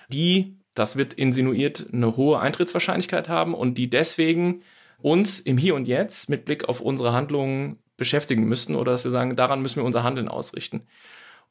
die, 0.09 0.57
das 0.75 0.95
wird 0.95 1.13
insinuiert, 1.13 1.87
eine 1.91 2.17
hohe 2.17 2.39
Eintrittswahrscheinlichkeit 2.39 3.29
haben 3.29 3.53
und 3.53 3.77
die 3.77 3.89
deswegen 3.89 4.61
uns 4.99 5.39
im 5.39 5.57
Hier 5.57 5.75
und 5.75 5.87
Jetzt 5.87 6.29
mit 6.29 6.45
Blick 6.45 6.69
auf 6.69 6.81
unsere 6.81 7.13
Handlungen 7.13 7.77
beschäftigen 7.97 8.45
müssten 8.45 8.75
oder 8.75 8.91
dass 8.93 9.03
wir 9.03 9.11
sagen, 9.11 9.35
daran 9.35 9.61
müssen 9.61 9.77
wir 9.77 9.85
unser 9.85 10.03
Handeln 10.03 10.27
ausrichten. 10.27 10.87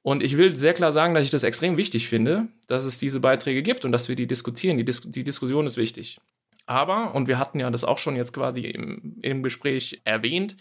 Und 0.02 0.22
ich 0.22 0.36
will 0.36 0.56
sehr 0.56 0.74
klar 0.74 0.92
sagen, 0.92 1.14
dass 1.14 1.22
ich 1.22 1.30
das 1.30 1.44
extrem 1.44 1.76
wichtig 1.76 2.08
finde, 2.08 2.48
dass 2.66 2.84
es 2.84 2.98
diese 2.98 3.20
Beiträge 3.20 3.62
gibt 3.62 3.84
und 3.84 3.92
dass 3.92 4.08
wir 4.08 4.16
die 4.16 4.26
diskutieren. 4.26 4.76
Die, 4.76 4.84
Dis 4.84 5.02
die 5.04 5.22
Diskussion 5.22 5.66
ist 5.66 5.76
wichtig. 5.76 6.20
Aber, 6.66 7.14
und 7.14 7.28
wir 7.28 7.38
hatten 7.38 7.60
ja 7.60 7.70
das 7.70 7.84
auch 7.84 7.98
schon 7.98 8.16
jetzt 8.16 8.32
quasi 8.32 8.62
im, 8.62 9.18
im 9.22 9.42
Gespräch 9.42 10.00
erwähnt, 10.04 10.56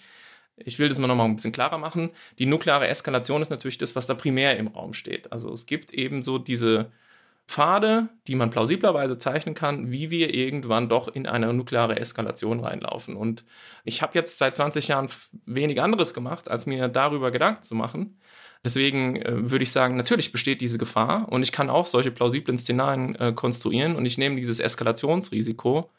ich 0.57 0.77
will 0.77 0.89
das 0.89 0.99
mal 0.99 1.07
nochmal 1.07 1.27
ein 1.27 1.35
bisschen 1.35 1.53
klarer 1.53 1.77
machen. 1.79 2.11
Die 2.37 2.45
nukleare 2.45 2.87
Eskalation 2.87 3.41
ist 3.41 3.49
natürlich 3.49 3.79
das, 3.79 3.95
was 3.95 4.05
da 4.05 4.13
primär 4.13 4.57
im 4.57 4.67
Raum 4.67 4.93
steht. 4.93 5.31
Also 5.31 5.51
es 5.53 5.65
gibt 5.65 5.93
eben 5.93 6.21
so 6.21 6.37
diese 6.37 6.91
Pfade, 7.51 8.07
die 8.27 8.35
man 8.35 8.49
plausiblerweise 8.49 9.17
zeichnen 9.17 9.55
kann, 9.55 9.91
wie 9.91 10.09
wir 10.09 10.33
irgendwann 10.33 10.87
doch 10.87 11.09
in 11.09 11.27
eine 11.27 11.53
nukleare 11.53 11.99
Eskalation 11.99 12.61
reinlaufen. 12.61 13.17
Und 13.17 13.43
ich 13.83 14.01
habe 14.01 14.13
jetzt 14.15 14.37
seit 14.37 14.55
20 14.55 14.87
Jahren 14.87 15.09
wenig 15.45 15.81
anderes 15.81 16.13
gemacht, 16.13 16.49
als 16.49 16.65
mir 16.65 16.87
darüber 16.87 17.29
Gedanken 17.29 17.63
zu 17.63 17.75
machen. 17.75 18.17
Deswegen 18.63 19.17
äh, 19.17 19.51
würde 19.51 19.63
ich 19.63 19.71
sagen, 19.71 19.97
natürlich 19.97 20.31
besteht 20.31 20.61
diese 20.61 20.77
Gefahr 20.77 21.27
und 21.29 21.43
ich 21.43 21.51
kann 21.51 21.69
auch 21.69 21.87
solche 21.87 22.11
plausiblen 22.11 22.57
Szenarien 22.57 23.15
äh, 23.15 23.33
konstruieren 23.33 23.97
und 23.97 24.05
ich 24.05 24.17
nehme 24.17 24.37
dieses 24.37 24.59
Eskalationsrisiko 24.61 25.89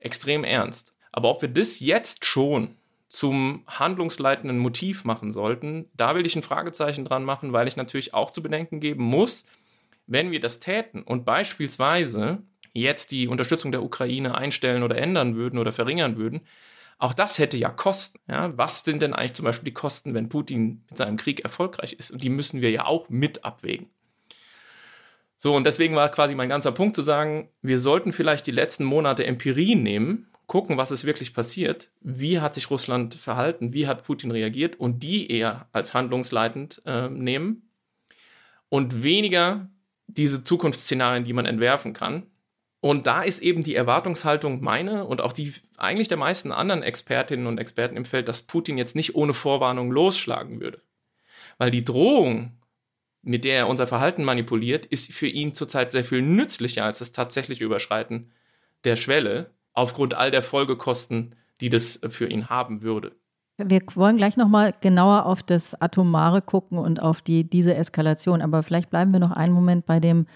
extrem 0.00 0.42
ernst. 0.42 0.98
Aber 1.12 1.30
ob 1.30 1.42
wir 1.42 1.48
das 1.48 1.78
jetzt 1.78 2.24
schon 2.24 2.74
zum 3.08 3.62
handlungsleitenden 3.68 4.58
Motiv 4.58 5.04
machen 5.04 5.30
sollten, 5.30 5.88
da 5.94 6.16
will 6.16 6.26
ich 6.26 6.34
ein 6.34 6.42
Fragezeichen 6.42 7.04
dran 7.04 7.24
machen, 7.24 7.52
weil 7.52 7.68
ich 7.68 7.76
natürlich 7.76 8.14
auch 8.14 8.32
zu 8.32 8.42
bedenken 8.42 8.80
geben 8.80 9.04
muss, 9.04 9.46
wenn 10.08 10.32
wir 10.32 10.40
das 10.40 10.58
täten 10.58 11.02
und 11.02 11.24
beispielsweise 11.24 12.42
jetzt 12.72 13.12
die 13.12 13.28
Unterstützung 13.28 13.70
der 13.70 13.82
Ukraine 13.82 14.36
einstellen 14.36 14.82
oder 14.82 14.96
ändern 14.96 15.36
würden 15.36 15.58
oder 15.58 15.72
verringern 15.72 16.16
würden, 16.16 16.40
auch 16.98 17.14
das 17.14 17.38
hätte 17.38 17.56
ja 17.56 17.70
Kosten. 17.70 18.18
Ja? 18.28 18.56
Was 18.56 18.82
sind 18.82 19.02
denn 19.02 19.14
eigentlich 19.14 19.34
zum 19.34 19.44
Beispiel 19.44 19.66
die 19.66 19.74
Kosten, 19.74 20.14
wenn 20.14 20.28
Putin 20.28 20.82
mit 20.88 20.98
seinem 20.98 21.16
Krieg 21.16 21.40
erfolgreich 21.40 21.92
ist? 21.92 22.10
Und 22.10 22.24
die 22.24 22.30
müssen 22.30 22.60
wir 22.60 22.70
ja 22.70 22.86
auch 22.86 23.08
mit 23.08 23.44
abwägen. 23.44 23.88
So, 25.36 25.54
und 25.54 25.64
deswegen 25.64 25.94
war 25.94 26.08
quasi 26.08 26.34
mein 26.34 26.48
ganzer 26.48 26.72
Punkt 26.72 26.96
zu 26.96 27.02
sagen, 27.02 27.50
wir 27.62 27.78
sollten 27.78 28.12
vielleicht 28.12 28.48
die 28.48 28.52
letzten 28.52 28.82
Monate 28.82 29.24
Empirie 29.24 29.76
nehmen, 29.76 30.26
gucken, 30.48 30.78
was 30.78 30.90
ist 30.90 31.04
wirklich 31.04 31.32
passiert, 31.32 31.92
wie 32.00 32.40
hat 32.40 32.54
sich 32.54 32.70
Russland 32.70 33.14
verhalten, 33.14 33.72
wie 33.72 33.86
hat 33.86 34.02
Putin 34.02 34.32
reagiert 34.32 34.80
und 34.80 35.02
die 35.04 35.30
eher 35.30 35.68
als 35.72 35.94
handlungsleitend 35.94 36.82
äh, 36.86 37.08
nehmen 37.08 37.70
und 38.68 39.04
weniger 39.04 39.68
diese 40.08 40.42
Zukunftsszenarien, 40.42 41.24
die 41.24 41.32
man 41.32 41.46
entwerfen 41.46 41.92
kann, 41.92 42.26
und 42.80 43.06
da 43.06 43.22
ist 43.22 43.40
eben 43.40 43.64
die 43.64 43.74
Erwartungshaltung 43.74 44.62
meine 44.62 45.04
und 45.04 45.20
auch 45.20 45.32
die 45.32 45.52
eigentlich 45.76 46.08
der 46.08 46.16
meisten 46.16 46.52
anderen 46.52 46.82
Expertinnen 46.82 47.46
und 47.46 47.58
Experten 47.58 47.96
im 47.96 48.04
Feld, 48.04 48.28
dass 48.28 48.42
Putin 48.42 48.78
jetzt 48.78 48.94
nicht 48.94 49.16
ohne 49.16 49.34
Vorwarnung 49.34 49.90
losschlagen 49.90 50.60
würde. 50.60 50.80
Weil 51.58 51.72
die 51.72 51.84
Drohung, 51.84 52.56
mit 53.22 53.44
der 53.44 53.56
er 53.56 53.68
unser 53.68 53.88
Verhalten 53.88 54.22
manipuliert, 54.22 54.86
ist 54.86 55.12
für 55.12 55.26
ihn 55.26 55.54
zurzeit 55.54 55.90
sehr 55.90 56.04
viel 56.04 56.22
nützlicher 56.22 56.84
als 56.84 57.00
das 57.00 57.10
tatsächliche 57.10 57.64
Überschreiten 57.64 58.30
der 58.84 58.96
Schwelle, 58.96 59.50
aufgrund 59.72 60.14
all 60.14 60.30
der 60.30 60.42
Folgekosten, 60.42 61.34
die 61.60 61.70
das 61.70 62.00
für 62.10 62.28
ihn 62.28 62.48
haben 62.48 62.82
würde. 62.82 63.16
Wir 63.58 63.80
wollen 63.94 64.16
gleich 64.16 64.36
nochmal 64.36 64.72
genauer 64.80 65.26
auf 65.26 65.42
das 65.42 65.74
Atomare 65.80 66.42
gucken 66.42 66.78
und 66.78 67.02
auf 67.02 67.20
die, 67.22 67.42
diese 67.42 67.74
Eskalation, 67.74 68.40
aber 68.40 68.62
vielleicht 68.62 68.88
bleiben 68.88 69.12
wir 69.12 69.18
noch 69.18 69.32
einen 69.32 69.52
Moment 69.52 69.84
bei 69.84 69.98
dem 69.98 70.26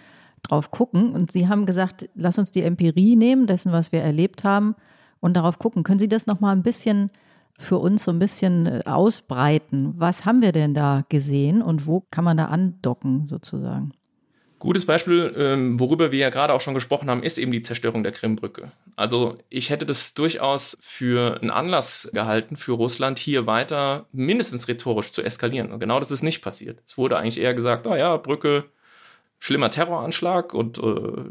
drauf 0.43 0.73
gucken. 0.73 1.13
Und 1.13 1.31
Sie 1.31 1.49
haben 1.49 1.65
gesagt, 1.65 2.09
lass 2.17 2.39
uns 2.39 2.51
die 2.51 2.63
Empirie 2.63 3.15
nehmen, 3.15 3.47
dessen, 3.47 3.71
was 3.71 3.93
wir 3.93 4.03
erlebt 4.03 4.43
haben, 4.43 4.75
und 5.21 5.37
darauf 5.37 5.61
gucken. 5.61 5.85
Können 5.85 6.01
Sie 6.01 6.09
das 6.09 6.27
nochmal 6.27 6.57
ein 6.57 6.65
bisschen 6.65 7.11
für 7.57 7.79
uns 7.79 8.03
so 8.03 8.11
ein 8.11 8.19
bisschen 8.19 8.67
äh, 8.67 8.83
ausbreiten? 8.87 9.95
Was 9.97 10.25
haben 10.27 10.43
wir 10.43 10.51
denn 10.51 10.75
da 10.75 11.05
gesehen 11.09 11.63
und 11.63 11.87
wo 11.87 12.03
kann 12.11 12.25
man 12.25 12.37
da 12.37 12.47
andocken 12.47 13.29
sozusagen? 13.29 13.93
Gutes 14.63 14.87
Beispiel, 14.87 15.35
ähm, 15.37 15.81
worüber 15.81 16.13
wir 16.13 16.21
ja 16.21 16.31
gerade 16.31 16.55
auch 16.55 16.61
schon 16.61 16.75
gesprochen 16.75 17.11
haben, 17.11 17.25
ist 17.25 17.37
eben 17.37 17.51
die 17.51 17.63
Zerstörung 17.63 18.05
der 18.05 18.13
Krimbrücke. 18.13 18.71
Also 18.95 19.37
ich 19.49 19.71
hätte 19.71 19.85
das 19.85 20.15
durchaus 20.15 20.79
für 20.81 21.41
einen 21.41 21.51
Anlass 21.51 22.09
gehalten, 22.13 22.57
für 22.57 22.71
Russland 22.71 23.19
hier 23.19 23.49
weiter 23.49 24.07
mindestens 24.13 24.69
rhetorisch 24.69 25.11
zu 25.11 25.21
eskalieren. 25.21 25.73
Und 25.73 25.81
genau 25.81 25.99
das 25.99 26.13
ist 26.13 26.23
nicht 26.23 26.43
passiert. 26.43 26.79
Es 26.87 26.97
wurde 26.97 27.19
eigentlich 27.19 27.41
eher 27.41 27.55
gesagt, 27.55 27.89
oh 27.89 27.97
ja, 27.97 28.17
Brücke 28.19 28.67
schlimmer 29.41 29.69
Terroranschlag 29.69 30.55
und 30.55 30.79
äh, 30.79 31.25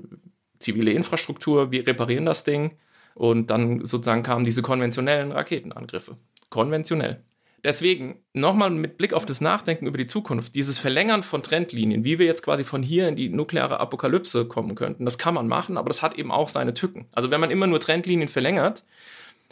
zivile 0.60 0.92
Infrastruktur, 0.92 1.72
wir 1.72 1.88
reparieren 1.88 2.26
das 2.26 2.44
Ding. 2.44 2.80
Und 3.14 3.50
dann 3.50 3.86
sozusagen 3.86 4.24
kamen 4.24 4.44
diese 4.44 4.62
konventionellen 4.62 5.32
Raketenangriffe. 5.32 6.18
Konventionell. 6.50 7.24
Deswegen 7.63 8.24
nochmal 8.34 8.72
mit 8.72 8.98
Blick 8.98 9.13
auf 9.13 9.25
das 9.25 9.39
Nachdenken 9.39 9.86
über 9.86 9.98
die 9.98 10.08
Zukunft, 10.08 10.56
dieses 10.56 10.80
Verlängern 10.80 11.24
von 11.24 11.44
Trendlinien, 11.44 12.03
wie 12.03 12.18
wir 12.18 12.25
jetzt 12.25 12.41
quasi 12.41 12.63
von 12.63 12.82
hier 12.82 13.08
in 13.08 13.15
die 13.15 13.30
nukleare 13.30 13.80
Apokalypse 13.80 14.46
kommen 14.46 14.75
könnten, 14.75 15.06
das 15.06 15.18
kann 15.18 15.34
man 15.34 15.48
machen, 15.48 15.77
aber 15.77 15.89
das 15.89 16.01
hat 16.01 16.18
eben 16.18 16.32
auch 16.32 16.50
seine 16.50 16.74
Tücken. 16.74 17.08
Also 17.12 17.30
wenn 17.30 17.41
man 17.41 17.51
immer 17.51 17.68
nur 17.68 17.80
Trendlinien 17.80 18.30
verlängert, 18.30 18.84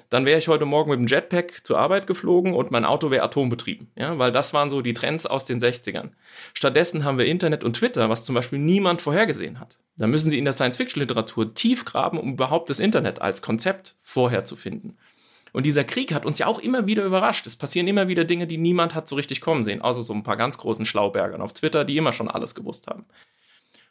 dann 0.10 0.26
wäre 0.26 0.40
ich 0.40 0.48
heute 0.48 0.66
Morgen 0.66 0.90
mit 0.90 1.00
dem 1.00 1.08
Jetpack 1.08 1.66
zur 1.66 1.78
Arbeit 1.78 2.08
geflogen 2.08 2.54
und 2.54 2.72
mein 2.72 2.86
Auto 2.86 3.12
wäre 3.12 3.24
atombetrieben. 3.24 3.92
Ja, 3.96 4.18
weil 4.18 4.32
das 4.32 4.54
waren 4.54 4.70
so 4.70 4.82
die 4.82 4.94
Trends 4.94 5.26
aus 5.26 5.46
den 5.46 5.60
60ern. 5.60 6.10
Stattdessen 6.54 7.04
haben 7.04 7.20
wir 7.20 7.26
Internet 7.26 7.64
und 7.64 7.76
Twitter, 7.76 8.10
was 8.10 8.26
zum 8.26 8.34
Beispiel 8.34 8.60
niemand 8.60 9.02
vorhergesehen 9.02 9.60
hat. 9.60 9.78
Da 9.98 10.08
müssen 10.08 10.32
Sie 10.32 10.40
in 10.40 10.46
der 10.46 10.54
Science-Fiction-Literatur 10.54 11.54
tief 11.54 11.86
graben, 11.86 12.18
um 12.18 12.34
überhaupt 12.34 12.70
das 12.70 12.80
Internet 12.80 13.22
als 13.22 13.42
Konzept 13.42 13.96
vorherzufinden. 14.02 14.98
Und 15.54 15.66
dieser 15.66 15.84
Krieg 15.84 16.14
hat 16.14 16.26
uns 16.26 16.38
ja 16.38 16.48
auch 16.48 16.60
immer 16.60 16.86
wieder 16.86 17.04
überrascht. 17.04 17.48
Es 17.48 17.56
passieren 17.56 17.88
immer 17.88 18.08
wieder 18.08 18.26
Dinge, 18.26 18.48
die 18.48 18.58
niemand 18.58 18.96
hat 18.96 19.08
so 19.08 19.16
richtig 19.16 19.42
kommen 19.42 19.66
sehen, 19.66 19.82
außer 19.82 20.04
so 20.04 20.14
ein 20.14 20.24
paar 20.24 20.38
ganz 20.38 20.58
großen 20.58 20.86
Schlaubergern 20.86 21.42
auf 21.42 21.54
Twitter, 21.54 21.86
die 21.86 21.98
immer 21.98 22.14
schon 22.14 22.30
alles 22.30 22.56
gewusst 22.56 22.88
haben. 22.88 23.06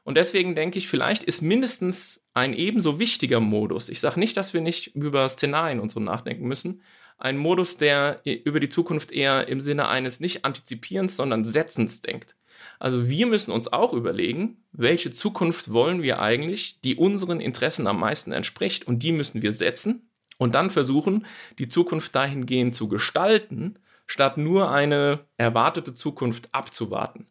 Und 0.04 0.16
deswegen 0.16 0.54
denke 0.54 0.78
ich, 0.78 0.88
vielleicht 0.88 1.22
ist 1.22 1.42
mindestens 1.42 2.24
ein 2.32 2.54
ebenso 2.54 2.98
wichtiger 2.98 3.40
Modus, 3.40 3.90
ich 3.90 4.00
sage 4.00 4.18
nicht, 4.18 4.38
dass 4.38 4.54
wir 4.54 4.62
nicht 4.62 4.94
über 4.96 5.28
Szenarien 5.28 5.80
und 5.80 5.90
so 5.90 6.00
nachdenken 6.00 6.48
müssen, 6.48 6.80
ein 7.18 7.36
Modus, 7.36 7.76
der 7.76 8.22
über 8.24 8.58
die 8.58 8.70
Zukunft 8.70 9.12
eher 9.12 9.48
im 9.48 9.60
Sinne 9.60 9.88
eines 9.88 10.20
nicht 10.20 10.44
Antizipierens, 10.44 11.16
sondern 11.16 11.44
Setzens 11.44 12.00
denkt. 12.00 12.36
Also 12.78 13.08
wir 13.08 13.26
müssen 13.26 13.50
uns 13.50 13.70
auch 13.70 13.92
überlegen, 13.92 14.64
welche 14.72 15.12
Zukunft 15.12 15.72
wollen 15.72 16.00
wir 16.02 16.20
eigentlich, 16.20 16.80
die 16.80 16.96
unseren 16.96 17.40
Interessen 17.40 17.86
am 17.86 18.00
meisten 18.00 18.32
entspricht 18.32 18.86
und 18.86 19.02
die 19.02 19.12
müssen 19.12 19.42
wir 19.42 19.52
setzen 19.52 20.07
und 20.38 20.54
dann 20.54 20.70
versuchen, 20.70 21.26
die 21.58 21.68
Zukunft 21.68 22.14
dahingehend 22.14 22.74
zu 22.74 22.88
gestalten, 22.88 23.76
statt 24.06 24.38
nur 24.38 24.70
eine 24.70 25.20
erwartete 25.36 25.94
Zukunft 25.94 26.48
abzuwarten. 26.52 27.26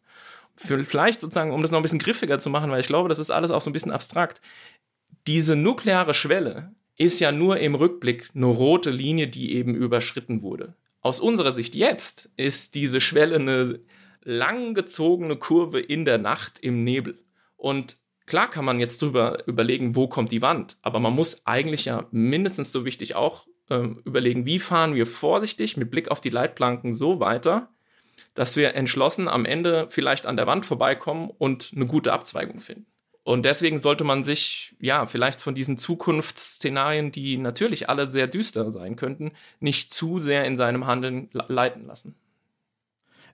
Vielleicht 0.56 1.20
sozusagen, 1.20 1.52
um 1.52 1.62
das 1.62 1.70
noch 1.70 1.78
ein 1.78 1.82
bisschen 1.82 1.98
griffiger 1.98 2.38
zu 2.38 2.50
machen, 2.50 2.70
weil 2.70 2.80
ich 2.80 2.86
glaube, 2.86 3.08
das 3.08 3.18
ist 3.18 3.30
alles 3.30 3.50
auch 3.50 3.60
so 3.60 3.70
ein 3.70 3.72
bisschen 3.72 3.92
abstrakt. 3.92 4.40
Diese 5.26 5.56
nukleare 5.56 6.14
Schwelle 6.14 6.72
ist 6.96 7.20
ja 7.20 7.32
nur 7.32 7.58
im 7.58 7.74
Rückblick 7.74 8.30
eine 8.34 8.46
rote 8.46 8.90
Linie, 8.90 9.28
die 9.28 9.54
eben 9.54 9.74
überschritten 9.74 10.42
wurde. 10.42 10.74
Aus 11.00 11.20
unserer 11.20 11.52
Sicht 11.52 11.74
jetzt 11.76 12.28
ist 12.36 12.74
diese 12.74 13.00
Schwelle 13.00 13.36
eine 13.36 13.78
langgezogene 14.24 15.36
Kurve 15.36 15.80
in 15.80 16.04
der 16.04 16.18
Nacht 16.18 16.58
im 16.58 16.82
Nebel. 16.82 17.18
Und 17.56 17.96
Klar 18.28 18.50
kann 18.50 18.66
man 18.66 18.78
jetzt 18.78 19.00
drüber 19.00 19.42
überlegen, 19.46 19.96
wo 19.96 20.06
kommt 20.06 20.32
die 20.32 20.42
Wand, 20.42 20.76
aber 20.82 21.00
man 21.00 21.14
muss 21.14 21.46
eigentlich 21.46 21.86
ja 21.86 22.06
mindestens 22.10 22.72
so 22.72 22.84
wichtig 22.84 23.14
auch 23.14 23.46
äh, 23.70 23.86
überlegen, 24.04 24.44
wie 24.44 24.58
fahren 24.58 24.94
wir 24.94 25.06
vorsichtig 25.06 25.78
mit 25.78 25.90
Blick 25.90 26.10
auf 26.10 26.20
die 26.20 26.28
Leitplanken 26.28 26.94
so 26.94 27.20
weiter, 27.20 27.70
dass 28.34 28.54
wir 28.54 28.74
entschlossen 28.74 29.28
am 29.28 29.46
Ende 29.46 29.86
vielleicht 29.88 30.26
an 30.26 30.36
der 30.36 30.46
Wand 30.46 30.66
vorbeikommen 30.66 31.30
und 31.38 31.72
eine 31.74 31.86
gute 31.86 32.12
Abzweigung 32.12 32.60
finden. 32.60 32.84
Und 33.22 33.46
deswegen 33.46 33.78
sollte 33.78 34.04
man 34.04 34.24
sich, 34.24 34.76
ja, 34.78 35.06
vielleicht 35.06 35.40
von 35.40 35.54
diesen 35.54 35.78
Zukunftsszenarien, 35.78 37.10
die 37.12 37.38
natürlich 37.38 37.88
alle 37.88 38.10
sehr 38.10 38.26
düster 38.26 38.70
sein 38.72 38.96
könnten, 38.96 39.32
nicht 39.58 39.94
zu 39.94 40.18
sehr 40.18 40.44
in 40.44 40.58
seinem 40.58 40.86
Handeln 40.86 41.30
leiten 41.32 41.86
lassen. 41.86 42.14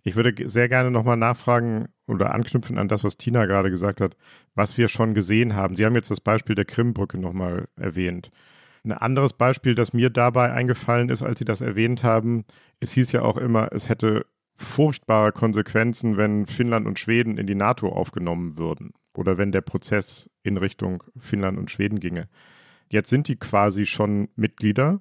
Ich 0.04 0.14
würde 0.14 0.48
sehr 0.48 0.68
gerne 0.68 0.92
nochmal 0.92 1.16
nachfragen 1.16 1.88
oder 2.06 2.34
anknüpfen 2.34 2.78
an 2.78 2.88
das, 2.88 3.04
was 3.04 3.16
Tina 3.16 3.46
gerade 3.46 3.70
gesagt 3.70 4.00
hat, 4.00 4.16
was 4.54 4.76
wir 4.76 4.88
schon 4.88 5.14
gesehen 5.14 5.54
haben. 5.54 5.76
Sie 5.76 5.84
haben 5.84 5.94
jetzt 5.94 6.11
das 6.11 6.20
Beispiel 6.20 6.54
der 6.54 6.64
Krimbrücke 6.64 7.18
nochmal 7.18 7.68
erwähnt. 7.76 8.30
Ein 8.84 8.92
anderes 8.92 9.32
Beispiel, 9.32 9.75
das 9.75 9.94
mir 9.94 10.11
dabei 10.11 10.52
eingefallen 10.52 11.08
ist, 11.08 11.23
als 11.23 11.38
Sie 11.38 11.46
das 11.46 11.62
erwähnt 11.62 12.02
haben, 12.02 12.44
es 12.80 12.92
hieß 12.92 13.12
ja 13.12 13.23
auch 13.23 13.38
immer, 13.38 13.73
es 13.73 13.88
hätte 13.88 14.26
furchtbare 14.56 15.32
Konsequenzen, 15.32 16.16
wenn 16.16 16.46
Finnland 16.46 16.87
und 16.87 16.99
Schweden 16.99 17.38
in 17.38 17.46
die 17.46 17.54
NATO 17.54 17.88
aufgenommen 17.88 18.58
würden 18.58 18.92
oder 19.14 19.38
wenn 19.38 19.52
der 19.52 19.62
Prozess 19.62 20.30
in 20.42 20.58
Richtung 20.58 21.02
Finnland 21.18 21.58
und 21.58 21.70
Schweden 21.70 21.99
ginge. 21.99 22.28
Jetzt 22.90 23.08
sind 23.08 23.28
die 23.28 23.37
quasi 23.37 23.87
schon 23.87 24.28
Mitglieder 24.37 25.00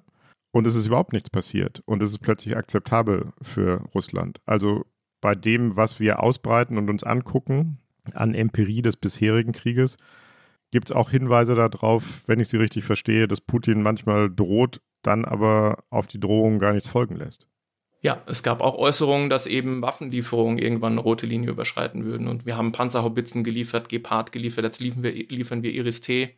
und 0.50 0.66
es 0.66 0.74
ist 0.74 0.86
überhaupt 0.86 1.12
nichts 1.12 1.30
passiert 1.30 1.82
und 1.84 2.02
es 2.02 2.10
ist 2.10 2.20
plötzlich 2.20 2.56
akzeptabel 2.56 3.32
für 3.42 3.82
Russland. 3.94 4.40
Also 4.46 4.86
bei 5.24 5.34
dem, 5.34 5.74
was 5.74 6.00
wir 6.00 6.22
ausbreiten 6.22 6.76
und 6.76 6.90
uns 6.90 7.02
angucken 7.02 7.78
an 8.12 8.34
Empirie 8.34 8.82
des 8.82 8.98
bisherigen 8.98 9.52
Krieges, 9.52 9.96
gibt 10.70 10.90
es 10.90 10.94
auch 10.94 11.08
Hinweise 11.08 11.54
darauf, 11.54 12.22
wenn 12.26 12.40
ich 12.40 12.48
sie 12.48 12.58
richtig 12.58 12.84
verstehe, 12.84 13.26
dass 13.26 13.40
Putin 13.40 13.82
manchmal 13.82 14.28
droht, 14.30 14.82
dann 15.00 15.24
aber 15.24 15.82
auf 15.88 16.06
die 16.06 16.20
Drohung 16.20 16.58
gar 16.58 16.74
nichts 16.74 16.90
folgen 16.90 17.16
lässt. 17.16 17.46
Ja, 18.02 18.22
es 18.26 18.42
gab 18.42 18.60
auch 18.60 18.76
Äußerungen, 18.76 19.30
dass 19.30 19.46
eben 19.46 19.80
Waffenlieferungen 19.80 20.58
irgendwann 20.58 20.92
eine 20.92 21.00
rote 21.00 21.24
Linie 21.24 21.48
überschreiten 21.48 22.04
würden. 22.04 22.28
Und 22.28 22.44
wir 22.44 22.58
haben 22.58 22.72
Panzerhaubitzen 22.72 23.44
geliefert, 23.44 23.88
Gepard 23.88 24.30
geliefert, 24.30 24.66
jetzt 24.66 24.80
liefern 24.80 25.04
wir, 25.04 25.12
liefern 25.14 25.62
wir 25.62 25.72
Iris-T. 25.72 26.34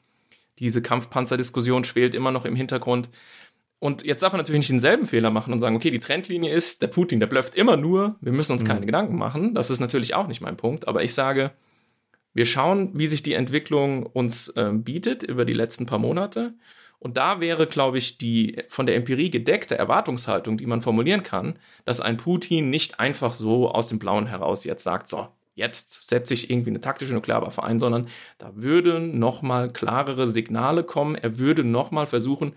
Diese 0.61 0.81
Kampfpanzerdiskussion 0.81 1.83
schwelt 1.83 2.15
immer 2.15 2.31
noch 2.31 2.45
im 2.45 2.55
Hintergrund. 2.55 3.11
Und 3.79 4.05
jetzt 4.05 4.23
darf 4.23 4.33
man 4.33 4.41
natürlich 4.41 4.61
nicht 4.61 4.71
denselben 4.71 5.07
Fehler 5.07 5.31
machen 5.31 5.53
und 5.53 5.61
sagen, 5.61 5.77
okay, 5.77 5.91
die 5.91 5.99
Trendlinie 5.99 6.51
ist, 6.51 6.81
der 6.81 6.87
Putin, 6.87 7.21
der 7.21 7.27
blöfft 7.27 7.55
immer 7.55 7.77
nur, 7.77 8.17
wir 8.21 8.33
müssen 8.33 8.53
uns 8.53 8.63
mhm. 8.63 8.69
keine 8.69 8.87
Gedanken 8.87 9.17
machen. 9.17 9.55
Das 9.55 9.71
ist 9.71 9.81
natürlich 9.81 10.15
auch 10.15 10.27
nicht 10.27 10.41
mein 10.41 10.57
Punkt. 10.57 10.89
Aber 10.89 11.03
ich 11.03 11.13
sage, 11.13 11.53
wir 12.33 12.47
schauen, 12.47 12.91
wie 12.95 13.07
sich 13.07 13.23
die 13.23 13.35
Entwicklung 13.35 14.05
uns 14.05 14.49
äh, 14.51 14.71
bietet 14.73 15.23
über 15.23 15.45
die 15.45 15.53
letzten 15.53 15.87
paar 15.87 15.99
Monate. 15.99 16.55
Und 16.99 17.17
da 17.19 17.41
wäre, 17.41 17.67
glaube 17.67 17.99
ich, 17.99 18.19
die 18.19 18.63
von 18.69 18.87
der 18.87 18.97
Empirie 18.97 19.31
gedeckte 19.31 19.77
Erwartungshaltung, 19.77 20.57
die 20.57 20.67
man 20.67 20.83
formulieren 20.83 21.23
kann, 21.23 21.59
dass 21.85 22.01
ein 22.01 22.17
Putin 22.17 22.71
nicht 22.71 22.99
einfach 22.99 23.33
so 23.33 23.71
aus 23.71 23.89
dem 23.89 23.99
Blauen 23.99 24.27
heraus 24.27 24.65
jetzt 24.65 24.83
sagt, 24.83 25.09
so, 25.09 25.29
jetzt 25.55 26.07
setze 26.07 26.35
ich 26.35 26.51
irgendwie 26.51 26.71
eine 26.71 26.81
taktische 26.81 27.15
Nuklearwaffe 27.15 27.63
ein, 27.65 27.79
sondern 27.79 28.09
da 28.39 28.53
würden 28.55 29.19
nochmal 29.19 29.73
klarere 29.73 30.29
Signale 30.29 30.85
kommen. 30.85 31.17
Er 31.17 31.39
würde 31.39 31.65
nochmal 31.65 32.07
versuchen, 32.07 32.55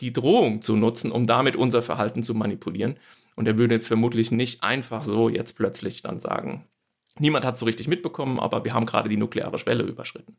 die 0.00 0.12
Drohung 0.12 0.62
zu 0.62 0.76
nutzen, 0.76 1.12
um 1.12 1.26
damit 1.26 1.56
unser 1.56 1.82
Verhalten 1.82 2.22
zu 2.22 2.34
manipulieren. 2.34 2.96
Und 3.36 3.46
er 3.46 3.56
würde 3.56 3.80
vermutlich 3.80 4.30
nicht 4.30 4.62
einfach 4.62 5.02
so 5.02 5.28
jetzt 5.28 5.56
plötzlich 5.56 6.02
dann 6.02 6.20
sagen, 6.20 6.66
niemand 7.18 7.44
hat 7.44 7.58
so 7.58 7.66
richtig 7.66 7.88
mitbekommen, 7.88 8.38
aber 8.38 8.64
wir 8.64 8.74
haben 8.74 8.86
gerade 8.86 9.08
die 9.08 9.16
nukleare 9.16 9.58
Schwelle 9.58 9.84
überschritten 9.84 10.36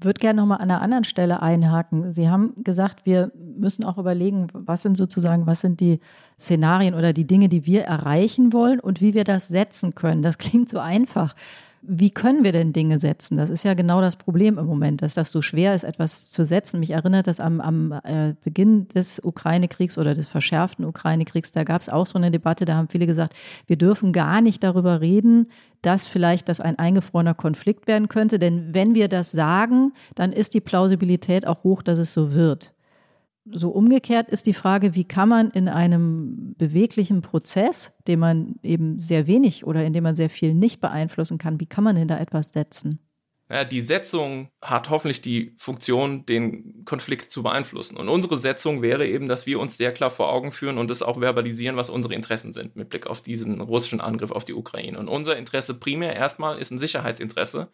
würde 0.00 0.20
gerne 0.20 0.40
nochmal 0.40 0.58
an 0.58 0.70
einer 0.70 0.80
anderen 0.80 1.04
Stelle 1.04 1.42
einhaken. 1.42 2.12
Sie 2.12 2.28
haben 2.28 2.54
gesagt, 2.62 3.04
wir 3.04 3.32
müssen 3.34 3.84
auch 3.84 3.98
überlegen, 3.98 4.46
was 4.52 4.82
sind 4.82 4.96
sozusagen, 4.96 5.46
was 5.46 5.60
sind 5.60 5.80
die 5.80 6.00
Szenarien 6.38 6.94
oder 6.94 7.12
die 7.12 7.26
Dinge, 7.26 7.48
die 7.48 7.66
wir 7.66 7.82
erreichen 7.82 8.52
wollen 8.52 8.80
und 8.80 9.00
wie 9.00 9.14
wir 9.14 9.24
das 9.24 9.48
setzen 9.48 9.94
können. 9.94 10.22
Das 10.22 10.38
klingt 10.38 10.68
so 10.68 10.78
einfach 10.78 11.34
wie 11.82 12.10
können 12.10 12.44
wir 12.44 12.52
denn 12.52 12.72
Dinge 12.72 13.00
setzen? 13.00 13.36
Das 13.36 13.50
ist 13.50 13.64
ja 13.64 13.74
genau 13.74 14.00
das 14.00 14.16
Problem 14.16 14.58
im 14.58 14.66
Moment, 14.66 15.02
dass 15.02 15.14
das 15.14 15.30
so 15.30 15.42
schwer 15.42 15.74
ist, 15.74 15.84
etwas 15.84 16.30
zu 16.30 16.44
setzen. 16.44 16.80
Mich 16.80 16.90
erinnert 16.90 17.26
das 17.26 17.40
am, 17.40 17.60
am 17.60 17.92
äh, 18.04 18.34
Beginn 18.42 18.88
des 18.88 19.20
Ukraine-Kriegs 19.22 19.98
oder 19.98 20.14
des 20.14 20.28
verschärften 20.28 20.84
Ukraine-Kriegs. 20.84 21.52
Da 21.52 21.64
gab 21.64 21.80
es 21.80 21.88
auch 21.88 22.06
so 22.06 22.18
eine 22.18 22.30
Debatte, 22.30 22.64
da 22.64 22.74
haben 22.74 22.88
viele 22.88 23.06
gesagt, 23.06 23.34
wir 23.66 23.76
dürfen 23.76 24.12
gar 24.12 24.40
nicht 24.40 24.62
darüber 24.64 25.00
reden, 25.00 25.48
dass 25.82 26.06
vielleicht 26.06 26.48
das 26.48 26.60
ein 26.60 26.78
eingefrorener 26.78 27.34
Konflikt 27.34 27.86
werden 27.86 28.08
könnte. 28.08 28.38
Denn 28.38 28.74
wenn 28.74 28.94
wir 28.94 29.08
das 29.08 29.30
sagen, 29.30 29.92
dann 30.14 30.32
ist 30.32 30.54
die 30.54 30.60
Plausibilität 30.60 31.46
auch 31.46 31.62
hoch, 31.64 31.82
dass 31.82 31.98
es 31.98 32.12
so 32.12 32.34
wird 32.34 32.72
so 33.52 33.70
umgekehrt 33.70 34.28
ist 34.28 34.46
die 34.46 34.54
Frage, 34.54 34.94
wie 34.94 35.04
kann 35.04 35.28
man 35.28 35.50
in 35.50 35.68
einem 35.68 36.54
beweglichen 36.56 37.22
Prozess, 37.22 37.92
den 38.06 38.18
man 38.18 38.56
eben 38.62 39.00
sehr 39.00 39.26
wenig 39.26 39.66
oder 39.66 39.84
in 39.84 39.92
dem 39.92 40.04
man 40.04 40.14
sehr 40.14 40.30
viel 40.30 40.54
nicht 40.54 40.80
beeinflussen 40.80 41.38
kann, 41.38 41.60
wie 41.60 41.66
kann 41.66 41.84
man 41.84 41.96
denn 41.96 42.08
da 42.08 42.18
etwas 42.18 42.50
setzen? 42.50 43.00
Ja, 43.50 43.64
die 43.64 43.80
Setzung 43.80 44.50
hat 44.60 44.90
hoffentlich 44.90 45.22
die 45.22 45.54
Funktion, 45.56 46.26
den 46.26 46.84
Konflikt 46.84 47.30
zu 47.30 47.42
beeinflussen. 47.42 47.96
Und 47.96 48.10
unsere 48.10 48.36
Setzung 48.36 48.82
wäre 48.82 49.06
eben, 49.06 49.26
dass 49.26 49.46
wir 49.46 49.58
uns 49.58 49.78
sehr 49.78 49.92
klar 49.92 50.10
vor 50.10 50.30
Augen 50.30 50.52
führen 50.52 50.76
und 50.76 50.90
es 50.90 51.02
auch 51.02 51.18
verbalisieren, 51.20 51.76
was 51.76 51.88
unsere 51.88 52.14
Interessen 52.14 52.52
sind 52.52 52.76
mit 52.76 52.90
Blick 52.90 53.06
auf 53.06 53.22
diesen 53.22 53.62
russischen 53.62 54.02
Angriff 54.02 54.32
auf 54.32 54.44
die 54.44 54.52
Ukraine. 54.52 54.98
Und 54.98 55.08
unser 55.08 55.38
Interesse 55.38 55.72
primär 55.72 56.14
erstmal 56.14 56.58
ist 56.58 56.70
ein 56.70 56.78
Sicherheitsinteresse 56.78 57.68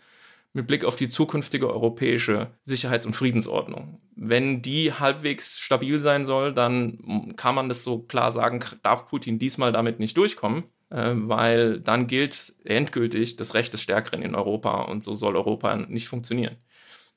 mit 0.55 0.69
Blick 0.69 0.85
auf 0.85 0.97
die 0.97 1.09
zukünftige 1.09 1.69
europäische 1.69 2.53
Sicherheits- 2.64 3.07
und 3.07 3.14
Friedensordnung. 3.14 4.01
Wenn 4.17 4.62
die 4.62 4.93
halbwegs 4.93 5.59
stabil 5.59 5.99
sein 5.99 6.25
soll, 6.25 6.55
dann 6.55 7.35
kann 7.37 7.57
man 7.57 7.69
das 7.69 7.83
so 7.85 7.99
klar 7.99 8.33
sagen, 8.33 8.61
darf 8.83 9.09
Putin 9.09 9.40
diesmal 9.40 9.73
damit 9.73 9.99
nicht 9.99 10.17
durchkommen, 10.17 10.62
äh, 10.90 11.12
weil 11.14 11.81
dann 11.81 12.07
gilt 12.07 12.55
endgültig 12.64 13.37
das 13.37 13.55
Recht 13.55 13.73
des 13.73 13.83
Stärkeren 13.83 14.23
in 14.23 14.37
Europa 14.37 14.83
und 14.83 15.03
so 15.03 15.17
soll 15.17 15.37
Europa 15.37 15.75
nicht 15.77 16.09
funktionieren. 16.09 16.57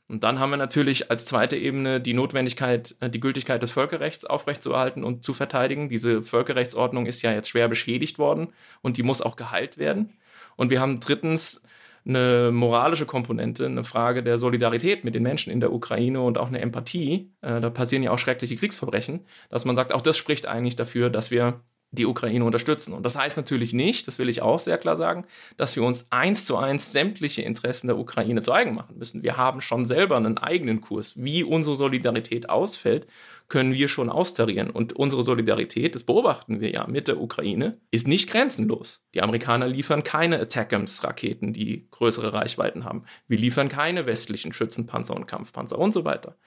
Und 0.09 0.23
dann 0.23 0.39
haben 0.39 0.51
wir 0.51 0.57
natürlich 0.57 1.11
als 1.11 1.25
zweite 1.25 1.57
Ebene 1.57 1.99
die 2.01 2.13
Notwendigkeit, 2.13 2.95
äh, 3.01 3.09
die 3.09 3.19
Gültigkeit 3.19 3.61
des 3.61 3.71
Völkerrechts 3.71 4.25
aufrechtzuerhalten 4.25 5.03
und 5.03 5.23
zu 5.23 5.35
verteidigen. 5.35 5.89
Diese 5.89 6.23
Völkerrechtsordnung 6.23 7.05
ist 7.05 7.21
ja 7.21 7.31
jetzt 7.33 7.49
schwer 7.49 7.67
beschädigt 7.67 8.17
worden 8.17 8.47
und 8.81 8.97
die 8.97 9.03
muss 9.03 9.21
auch 9.21 9.35
geheilt 9.35 9.77
werden. 9.77 10.17
Und 10.55 10.71
wir 10.71 10.81
haben 10.81 10.99
drittens 10.99 11.61
eine 12.07 12.51
moralische 12.51 13.05
Komponente, 13.05 13.65
eine 13.65 13.83
Frage 13.83 14.23
der 14.23 14.37
Solidarität 14.37 15.03
mit 15.03 15.15
den 15.15 15.23
Menschen 15.23 15.51
in 15.51 15.59
der 15.59 15.73
Ukraine 15.73 16.21
und 16.21 16.37
auch 16.37 16.47
eine 16.47 16.61
Empathie. 16.61 17.33
Äh, 17.41 17.59
da 17.59 17.69
passieren 17.69 18.03
ja 18.03 18.11
auch 18.11 18.19
schreckliche 18.19 18.55
Kriegsverbrechen, 18.55 19.25
dass 19.49 19.65
man 19.65 19.75
sagt, 19.75 19.93
auch 19.93 20.01
das 20.01 20.17
spricht 20.17 20.45
eigentlich 20.45 20.75
dafür, 20.75 21.09
dass 21.09 21.31
wir 21.31 21.61
die 21.91 22.05
Ukraine 22.05 22.43
unterstützen. 22.43 22.93
Und 22.93 23.03
das 23.03 23.17
heißt 23.17 23.37
natürlich 23.37 23.73
nicht, 23.73 24.07
das 24.07 24.19
will 24.19 24.27
ich 24.27 24.41
auch 24.41 24.59
sehr 24.59 24.77
klar 24.77 24.97
sagen, 24.97 25.25
dass 25.55 25.75
wir 25.75 25.83
uns 25.83 26.11
eins 26.11 26.45
zu 26.45 26.57
eins 26.57 26.91
sämtliche 26.91 27.41
Interessen 27.43 27.87
der 27.87 27.97
Ukraine 27.97 28.41
zu 28.41 28.51
eigen 28.51 28.75
machen 28.75 28.97
müssen. 28.97 29.23
Wir 29.23 29.37
haben 29.37 29.61
schon 29.61 29.85
selber 29.85 30.17
einen 30.17 30.37
eigenen 30.37 30.81
Kurs. 30.81 31.13
Wie 31.15 31.43
unsere 31.43 31.77
Solidarität 31.77 32.49
ausfällt, 32.49 33.07
können 33.47 33.73
wir 33.73 33.87
schon 33.87 34.09
austarieren. 34.09 34.69
Und 34.69 34.93
unsere 34.93 35.23
Solidarität, 35.23 35.95
das 35.95 36.03
beobachten 36.03 36.59
wir 36.59 36.69
ja 36.71 36.85
mit 36.87 37.07
der 37.07 37.21
Ukraine, 37.21 37.77
ist 37.91 38.07
nicht 38.07 38.29
grenzenlos. 38.29 39.01
Die 39.13 39.21
Amerikaner 39.21 39.67
liefern 39.67 40.03
keine 40.03 40.39
Attackams-Raketen, 40.39 41.53
die 41.53 41.87
größere 41.91 42.33
Reichweiten 42.33 42.83
haben. 42.83 43.03
Wir 43.27 43.37
liefern 43.37 43.69
keine 43.69 44.05
westlichen 44.05 44.51
Schützenpanzer 44.51 45.15
und 45.15 45.27
Kampfpanzer 45.27 45.79
und 45.79 45.93
so 45.93 46.03
weiter. 46.03 46.37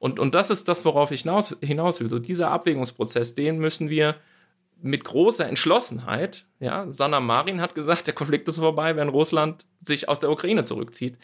Und, 0.00 0.18
und 0.18 0.34
das 0.34 0.50
ist 0.50 0.68
das, 0.68 0.84
worauf 0.84 1.10
ich 1.10 1.22
hinaus, 1.22 1.56
hinaus 1.60 2.00
will. 2.00 2.10
So 2.10 2.18
dieser 2.18 2.50
Abwägungsprozess, 2.50 3.34
den 3.34 3.58
müssen 3.58 3.88
wir 3.88 4.16
mit 4.80 5.04
großer 5.04 5.46
Entschlossenheit, 5.46 6.46
ja, 6.60 6.88
Sanna 6.88 7.18
Marin 7.20 7.60
hat 7.60 7.74
gesagt, 7.74 8.06
der 8.06 8.14
Konflikt 8.14 8.46
ist 8.48 8.58
vorbei, 8.58 8.94
wenn 8.94 9.08
Russland 9.08 9.66
sich 9.82 10.08
aus 10.08 10.20
der 10.20 10.30
Ukraine 10.30 10.64
zurückzieht. 10.64 11.18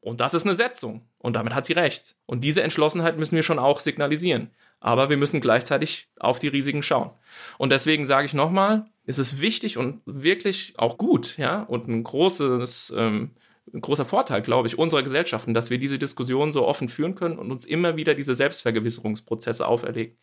Und 0.00 0.20
das 0.20 0.34
ist 0.34 0.46
eine 0.46 0.54
Setzung. 0.54 1.02
Und 1.18 1.34
damit 1.34 1.54
hat 1.54 1.66
sie 1.66 1.72
recht. 1.72 2.14
Und 2.26 2.44
diese 2.44 2.62
Entschlossenheit 2.62 3.18
müssen 3.18 3.34
wir 3.36 3.42
schon 3.42 3.58
auch 3.58 3.80
signalisieren. 3.80 4.50
Aber 4.86 5.10
wir 5.10 5.16
müssen 5.16 5.40
gleichzeitig 5.40 6.06
auf 6.20 6.38
die 6.38 6.46
Risiken 6.46 6.84
schauen. 6.84 7.10
Und 7.58 7.72
deswegen 7.72 8.06
sage 8.06 8.24
ich 8.24 8.34
nochmal, 8.34 8.86
es 9.04 9.18
ist 9.18 9.40
wichtig 9.40 9.78
und 9.78 10.00
wirklich 10.06 10.74
auch 10.76 10.96
gut, 10.96 11.36
ja, 11.38 11.62
und 11.64 11.88
ein 11.88 12.04
großes, 12.04 12.94
ähm, 12.96 13.32
ein 13.74 13.80
großer 13.80 14.04
Vorteil, 14.04 14.42
glaube 14.42 14.68
ich, 14.68 14.78
unserer 14.78 15.02
Gesellschaften, 15.02 15.54
dass 15.54 15.70
wir 15.70 15.78
diese 15.78 15.98
Diskussion 15.98 16.52
so 16.52 16.64
offen 16.64 16.88
führen 16.88 17.16
können 17.16 17.36
und 17.36 17.50
uns 17.50 17.64
immer 17.64 17.96
wieder 17.96 18.14
diese 18.14 18.36
Selbstvergewisserungsprozesse 18.36 19.66
auferlegen. 19.66 20.16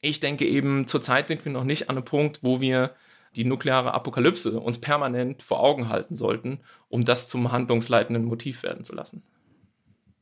Ich 0.00 0.20
denke 0.20 0.46
eben, 0.46 0.86
zurzeit 0.86 1.28
sind 1.28 1.44
wir 1.44 1.52
noch 1.52 1.64
nicht 1.64 1.90
an 1.90 1.98
einem 1.98 2.06
Punkt, 2.06 2.42
wo 2.42 2.62
wir 2.62 2.94
die 3.36 3.44
nukleare 3.44 3.92
Apokalypse 3.92 4.58
uns 4.58 4.78
permanent 4.78 5.42
vor 5.42 5.60
Augen 5.60 5.90
halten 5.90 6.14
sollten, 6.14 6.60
um 6.88 7.04
das 7.04 7.28
zum 7.28 7.52
handlungsleitenden 7.52 8.24
Motiv 8.24 8.62
werden 8.62 8.84
zu 8.84 8.94
lassen. 8.94 9.22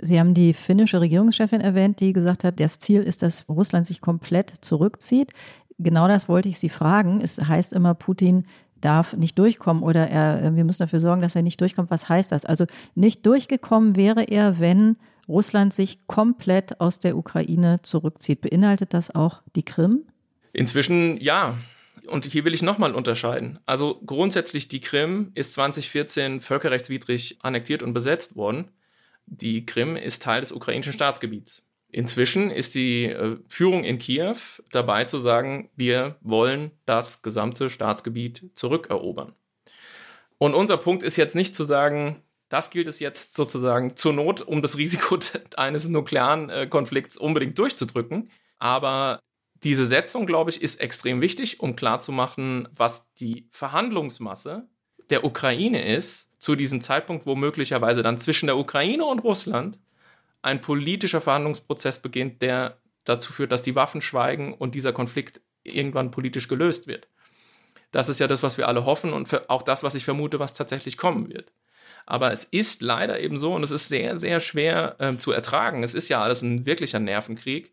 Sie 0.00 0.20
haben 0.20 0.34
die 0.34 0.52
finnische 0.54 1.00
Regierungschefin 1.00 1.60
erwähnt, 1.60 2.00
die 2.00 2.12
gesagt 2.12 2.44
hat, 2.44 2.60
das 2.60 2.78
Ziel 2.78 3.02
ist, 3.02 3.22
dass 3.22 3.48
Russland 3.48 3.86
sich 3.86 4.00
komplett 4.00 4.52
zurückzieht. 4.60 5.32
Genau 5.78 6.06
das 6.08 6.28
wollte 6.28 6.48
ich 6.48 6.58
Sie 6.58 6.68
fragen. 6.68 7.20
Es 7.20 7.38
heißt 7.38 7.72
immer, 7.72 7.94
Putin 7.94 8.44
darf 8.80 9.16
nicht 9.16 9.38
durchkommen 9.38 9.82
oder 9.82 10.08
er, 10.08 10.54
wir 10.54 10.64
müssen 10.64 10.82
dafür 10.82 11.00
sorgen, 11.00 11.22
dass 11.22 11.34
er 11.34 11.42
nicht 11.42 11.60
durchkommt. 11.60 11.90
Was 11.90 12.08
heißt 12.08 12.30
das? 12.30 12.44
Also 12.44 12.66
nicht 12.94 13.26
durchgekommen 13.26 13.96
wäre 13.96 14.22
er, 14.22 14.60
wenn 14.60 14.96
Russland 15.28 15.74
sich 15.74 16.06
komplett 16.06 16.80
aus 16.80 17.00
der 17.00 17.16
Ukraine 17.16 17.80
zurückzieht. 17.82 18.40
Beinhaltet 18.40 18.94
das 18.94 19.14
auch 19.14 19.42
die 19.56 19.64
Krim? 19.64 20.04
Inzwischen 20.52 21.20
ja. 21.20 21.58
Und 22.08 22.24
hier 22.24 22.44
will 22.44 22.54
ich 22.54 22.62
nochmal 22.62 22.94
unterscheiden. 22.94 23.58
Also 23.66 24.00
grundsätzlich 24.06 24.68
die 24.68 24.80
Krim 24.80 25.30
ist 25.34 25.52
2014 25.54 26.40
völkerrechtswidrig 26.40 27.38
annektiert 27.42 27.82
und 27.82 27.92
besetzt 27.92 28.34
worden. 28.34 28.70
Die 29.30 29.66
Krim 29.66 29.96
ist 29.96 30.22
Teil 30.22 30.40
des 30.40 30.52
ukrainischen 30.52 30.92
Staatsgebiets. 30.92 31.62
Inzwischen 31.90 32.50
ist 32.50 32.74
die 32.74 33.04
äh, 33.06 33.36
Führung 33.48 33.84
in 33.84 33.98
Kiew 33.98 34.36
dabei 34.72 35.04
zu 35.04 35.18
sagen, 35.18 35.70
wir 35.76 36.16
wollen 36.20 36.70
das 36.84 37.22
gesamte 37.22 37.70
Staatsgebiet 37.70 38.50
zurückerobern. 38.54 39.34
Und 40.38 40.54
unser 40.54 40.76
Punkt 40.76 41.02
ist 41.02 41.16
jetzt 41.16 41.34
nicht 41.34 41.54
zu 41.54 41.64
sagen, 41.64 42.22
das 42.48 42.70
gilt 42.70 42.88
es 42.88 43.00
jetzt 43.00 43.34
sozusagen 43.34 43.96
zur 43.96 44.12
Not, 44.12 44.42
um 44.42 44.62
das 44.62 44.76
Risiko 44.76 45.18
eines 45.56 45.88
nuklearen 45.88 46.50
äh, 46.50 46.66
Konflikts 46.66 47.16
unbedingt 47.16 47.58
durchzudrücken. 47.58 48.30
Aber 48.58 49.20
diese 49.62 49.86
Setzung, 49.86 50.26
glaube 50.26 50.50
ich, 50.50 50.62
ist 50.62 50.80
extrem 50.80 51.20
wichtig, 51.20 51.60
um 51.60 51.74
klarzumachen, 51.74 52.68
was 52.74 53.12
die 53.14 53.48
Verhandlungsmasse 53.50 54.68
der 55.10 55.24
Ukraine 55.24 55.84
ist, 55.84 56.27
zu 56.38 56.54
diesem 56.56 56.80
Zeitpunkt, 56.80 57.26
wo 57.26 57.34
möglicherweise 57.34 58.02
dann 58.02 58.18
zwischen 58.18 58.46
der 58.46 58.56
Ukraine 58.56 59.04
und 59.04 59.20
Russland 59.20 59.78
ein 60.42 60.60
politischer 60.60 61.20
Verhandlungsprozess 61.20 61.98
beginnt, 61.98 62.42
der 62.42 62.78
dazu 63.04 63.32
führt, 63.32 63.52
dass 63.52 63.62
die 63.62 63.74
Waffen 63.74 64.02
schweigen 64.02 64.54
und 64.54 64.74
dieser 64.74 64.92
Konflikt 64.92 65.40
irgendwann 65.64 66.10
politisch 66.10 66.48
gelöst 66.48 66.86
wird. 66.86 67.08
Das 67.90 68.08
ist 68.08 68.20
ja 68.20 68.26
das, 68.26 68.42
was 68.42 68.58
wir 68.58 68.68
alle 68.68 68.84
hoffen 68.84 69.12
und 69.12 69.50
auch 69.50 69.62
das, 69.62 69.82
was 69.82 69.94
ich 69.94 70.04
vermute, 70.04 70.38
was 70.38 70.54
tatsächlich 70.54 70.96
kommen 70.96 71.28
wird. 71.30 71.52
Aber 72.06 72.32
es 72.32 72.44
ist 72.44 72.82
leider 72.82 73.20
eben 73.20 73.38
so 73.38 73.54
und 73.54 73.62
es 73.62 73.70
ist 73.70 73.88
sehr, 73.88 74.18
sehr 74.18 74.40
schwer 74.40 74.96
äh, 74.98 75.16
zu 75.16 75.32
ertragen. 75.32 75.82
Es 75.82 75.94
ist 75.94 76.08
ja 76.08 76.22
alles 76.22 76.42
ein 76.42 76.66
wirklicher 76.66 76.98
Nervenkrieg. 76.98 77.72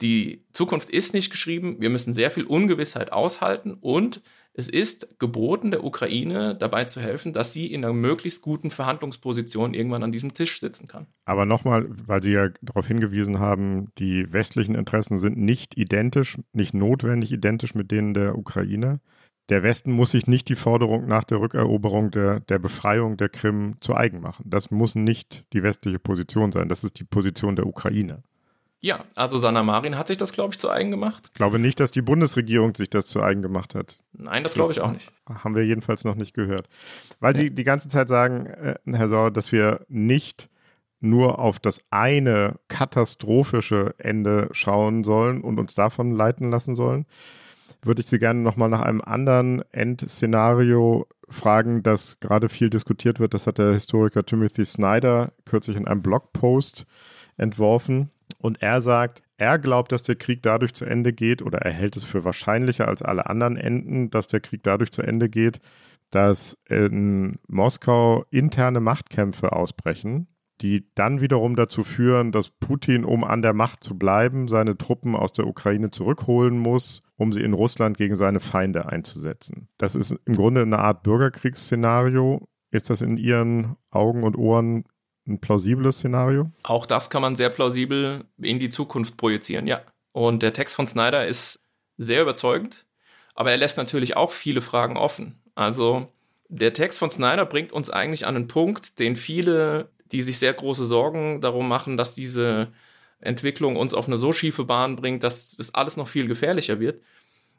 Die 0.00 0.44
Zukunft 0.52 0.90
ist 0.90 1.12
nicht 1.12 1.30
geschrieben. 1.30 1.80
Wir 1.80 1.90
müssen 1.90 2.14
sehr 2.14 2.30
viel 2.30 2.44
Ungewissheit 2.44 3.12
aushalten 3.12 3.76
und 3.80 4.20
es 4.58 4.68
ist 4.68 5.20
geboten, 5.20 5.70
der 5.70 5.84
Ukraine 5.84 6.56
dabei 6.58 6.84
zu 6.84 7.00
helfen, 7.00 7.32
dass 7.32 7.52
sie 7.52 7.72
in 7.72 7.84
einer 7.84 7.94
möglichst 7.94 8.42
guten 8.42 8.72
Verhandlungsposition 8.72 9.72
irgendwann 9.72 10.02
an 10.02 10.10
diesem 10.10 10.34
Tisch 10.34 10.58
sitzen 10.58 10.88
kann. 10.88 11.06
Aber 11.24 11.46
nochmal, 11.46 11.86
weil 12.06 12.22
Sie 12.22 12.32
ja 12.32 12.48
darauf 12.60 12.88
hingewiesen 12.88 13.38
haben, 13.38 13.92
die 13.98 14.32
westlichen 14.32 14.74
Interessen 14.74 15.18
sind 15.18 15.38
nicht 15.38 15.76
identisch, 15.76 16.38
nicht 16.52 16.74
notwendig 16.74 17.30
identisch 17.30 17.76
mit 17.76 17.92
denen 17.92 18.14
der 18.14 18.36
Ukraine 18.36 19.00
der 19.48 19.62
Westen 19.62 19.92
muss 19.92 20.10
sich 20.10 20.26
nicht 20.26 20.48
die 20.48 20.56
Forderung 20.56 21.06
nach 21.06 21.24
der 21.24 21.40
Rückeroberung 21.40 22.10
der, 22.10 22.40
der 22.40 22.58
Befreiung 22.58 23.16
der 23.16 23.30
Krim 23.30 23.76
zu 23.80 23.96
eigen 23.96 24.20
machen. 24.20 24.44
Das 24.46 24.70
muss 24.70 24.94
nicht 24.94 25.46
die 25.54 25.62
westliche 25.62 25.98
Position 25.98 26.52
sein. 26.52 26.68
Das 26.68 26.84
ist 26.84 27.00
die 27.00 27.04
Position 27.04 27.56
der 27.56 27.66
Ukraine. 27.66 28.22
Ja, 28.80 29.04
also 29.16 29.38
Sanna 29.38 29.64
Marin 29.64 29.98
hat 29.98 30.06
sich 30.06 30.18
das, 30.18 30.32
glaube 30.32 30.54
ich, 30.54 30.60
zu 30.60 30.70
eigen 30.70 30.92
gemacht. 30.92 31.24
Ich 31.32 31.34
glaube 31.34 31.58
nicht, 31.58 31.80
dass 31.80 31.90
die 31.90 32.02
Bundesregierung 32.02 32.74
sich 32.76 32.88
das 32.88 33.08
zu 33.08 33.20
eigen 33.20 33.42
gemacht 33.42 33.74
hat. 33.74 33.98
Nein, 34.12 34.44
das 34.44 34.54
glaube 34.54 34.72
ich 34.72 34.80
auch 34.80 34.92
nicht. 34.92 35.10
Haben 35.26 35.56
wir 35.56 35.66
jedenfalls 35.66 36.04
noch 36.04 36.14
nicht 36.14 36.32
gehört. 36.32 36.68
Weil 37.18 37.34
ja. 37.34 37.42
Sie 37.42 37.50
die 37.50 37.64
ganze 37.64 37.88
Zeit 37.88 38.08
sagen, 38.08 38.46
äh, 38.46 38.76
Herr 38.92 39.08
Sauer, 39.08 39.30
dass 39.32 39.50
wir 39.50 39.84
nicht 39.88 40.48
nur 41.00 41.38
auf 41.38 41.58
das 41.58 41.80
eine 41.90 42.58
katastrophische 42.68 43.94
Ende 43.98 44.48
schauen 44.52 45.04
sollen 45.04 45.42
und 45.42 45.58
uns 45.58 45.74
davon 45.74 46.12
leiten 46.12 46.50
lassen 46.50 46.74
sollen, 46.74 47.06
würde 47.82 48.00
ich 48.00 48.08
Sie 48.08 48.18
gerne 48.18 48.40
nochmal 48.40 48.68
nach 48.68 48.80
einem 48.80 49.00
anderen 49.00 49.62
Endszenario 49.72 51.06
fragen, 51.28 51.82
das 51.82 52.18
gerade 52.20 52.48
viel 52.48 52.70
diskutiert 52.70 53.20
wird. 53.20 53.34
Das 53.34 53.46
hat 53.46 53.58
der 53.58 53.72
Historiker 53.72 54.24
Timothy 54.24 54.64
Snyder 54.64 55.32
kürzlich 55.44 55.76
in 55.76 55.86
einem 55.86 56.02
Blogpost 56.02 56.86
entworfen. 57.36 58.10
Und 58.38 58.62
er 58.62 58.80
sagt, 58.80 59.22
er 59.36 59.58
glaubt, 59.58 59.92
dass 59.92 60.02
der 60.02 60.16
Krieg 60.16 60.42
dadurch 60.42 60.72
zu 60.72 60.84
Ende 60.84 61.12
geht, 61.12 61.42
oder 61.42 61.58
er 61.58 61.72
hält 61.72 61.96
es 61.96 62.04
für 62.04 62.24
wahrscheinlicher 62.24 62.88
als 62.88 63.02
alle 63.02 63.26
anderen 63.26 63.56
Enden, 63.56 64.10
dass 64.10 64.28
der 64.28 64.40
Krieg 64.40 64.62
dadurch 64.62 64.92
zu 64.92 65.02
Ende 65.02 65.28
geht, 65.28 65.60
dass 66.10 66.56
in 66.68 67.38
Moskau 67.48 68.24
interne 68.30 68.80
Machtkämpfe 68.80 69.52
ausbrechen, 69.52 70.28
die 70.60 70.88
dann 70.94 71.20
wiederum 71.20 71.54
dazu 71.54 71.84
führen, 71.84 72.32
dass 72.32 72.50
Putin, 72.50 73.04
um 73.04 73.24
an 73.24 73.42
der 73.42 73.52
Macht 73.52 73.84
zu 73.84 73.96
bleiben, 73.96 74.48
seine 74.48 74.76
Truppen 74.76 75.14
aus 75.14 75.32
der 75.32 75.46
Ukraine 75.46 75.90
zurückholen 75.90 76.58
muss, 76.58 77.02
um 77.16 77.32
sie 77.32 77.42
in 77.42 77.52
Russland 77.52 77.96
gegen 77.96 78.16
seine 78.16 78.40
Feinde 78.40 78.86
einzusetzen. 78.86 79.68
Das 79.78 79.94
ist 79.94 80.16
im 80.24 80.34
Grunde 80.34 80.62
eine 80.62 80.78
Art 80.78 81.02
Bürgerkriegsszenario. 81.02 82.48
Ist 82.70 82.90
das 82.90 83.00
in 83.00 83.16
Ihren 83.16 83.76
Augen 83.90 84.24
und 84.24 84.36
Ohren 84.36 84.84
ein 85.28 85.40
plausibles 85.40 85.98
Szenario? 85.98 86.50
Auch 86.62 86.86
das 86.86 87.10
kann 87.10 87.22
man 87.22 87.36
sehr 87.36 87.50
plausibel 87.50 88.24
in 88.38 88.58
die 88.58 88.68
Zukunft 88.68 89.16
projizieren, 89.16 89.66
ja. 89.66 89.80
Und 90.12 90.42
der 90.42 90.52
Text 90.52 90.74
von 90.74 90.86
Snyder 90.86 91.26
ist 91.26 91.60
sehr 91.96 92.22
überzeugend, 92.22 92.86
aber 93.34 93.50
er 93.50 93.56
lässt 93.56 93.76
natürlich 93.76 94.16
auch 94.16 94.32
viele 94.32 94.62
Fragen 94.62 94.96
offen. 94.96 95.40
Also 95.54 96.08
der 96.48 96.72
Text 96.72 96.98
von 96.98 97.10
Snyder 97.10 97.44
bringt 97.44 97.72
uns 97.72 97.90
eigentlich 97.90 98.26
an 98.26 98.36
einen 98.36 98.48
Punkt, 98.48 98.98
den 98.98 99.16
viele 99.16 99.90
die 100.12 100.22
sich 100.22 100.38
sehr 100.38 100.54
große 100.54 100.84
Sorgen 100.84 101.40
darum 101.40 101.68
machen, 101.68 101.96
dass 101.96 102.14
diese 102.14 102.68
Entwicklung 103.20 103.76
uns 103.76 103.94
auf 103.94 104.06
eine 104.06 104.18
so 104.18 104.32
schiefe 104.32 104.64
Bahn 104.64 104.96
bringt, 104.96 105.22
dass 105.22 105.56
das 105.56 105.74
alles 105.74 105.96
noch 105.96 106.08
viel 106.08 106.28
gefährlicher 106.28 106.80
wird, 106.80 107.02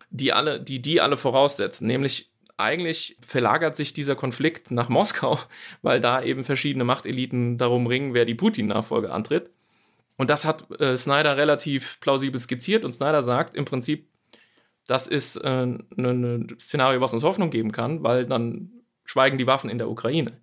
die 0.10 0.34
alle, 0.34 0.60
die 0.60 0.82
die 0.82 1.02
alle 1.02 1.18
voraussetzen, 1.18 1.88
nämlich 1.88 2.32
eigentlich 2.60 3.18
verlagert 3.26 3.76
sich 3.76 3.94
dieser 3.94 4.16
Konflikt 4.16 4.72
nach 4.72 4.90
Moskau, 4.90 5.40
weil 5.82 6.02
da 6.02 6.22
eben 6.22 6.44
verschiedene 6.44 6.84
Machteliten 6.84 7.58
darum 7.58 7.88
ringen, 7.88 8.14
wer 8.14 8.26
die 8.26 8.36
Putin-Nachfolge 8.36 9.12
antritt. 9.12 9.50
Und 10.18 10.30
das 10.30 10.44
hat 10.44 10.70
äh, 10.82 10.98
Snyder 10.98 11.38
relativ 11.38 12.00
plausibel 12.02 12.40
skizziert 12.40 12.84
und 12.84 12.92
Snyder 12.92 13.24
sagt 13.24 13.56
im 13.56 13.66
Prinzip, 13.66 14.08
das 14.86 15.08
ist 15.08 15.38
äh, 15.38 15.66
ein 15.66 15.88
ne, 15.96 16.14
ne 16.14 16.48
Szenario, 16.60 17.00
was 17.00 17.14
uns 17.14 17.24
Hoffnung 17.24 17.52
geben 17.52 17.72
kann, 17.72 18.04
weil 18.04 18.26
dann 18.26 18.72
schweigen 19.06 19.38
die 19.38 19.48
Waffen 19.48 19.70
in 19.70 19.78
der 19.78 19.90
Ukraine. 19.90 20.34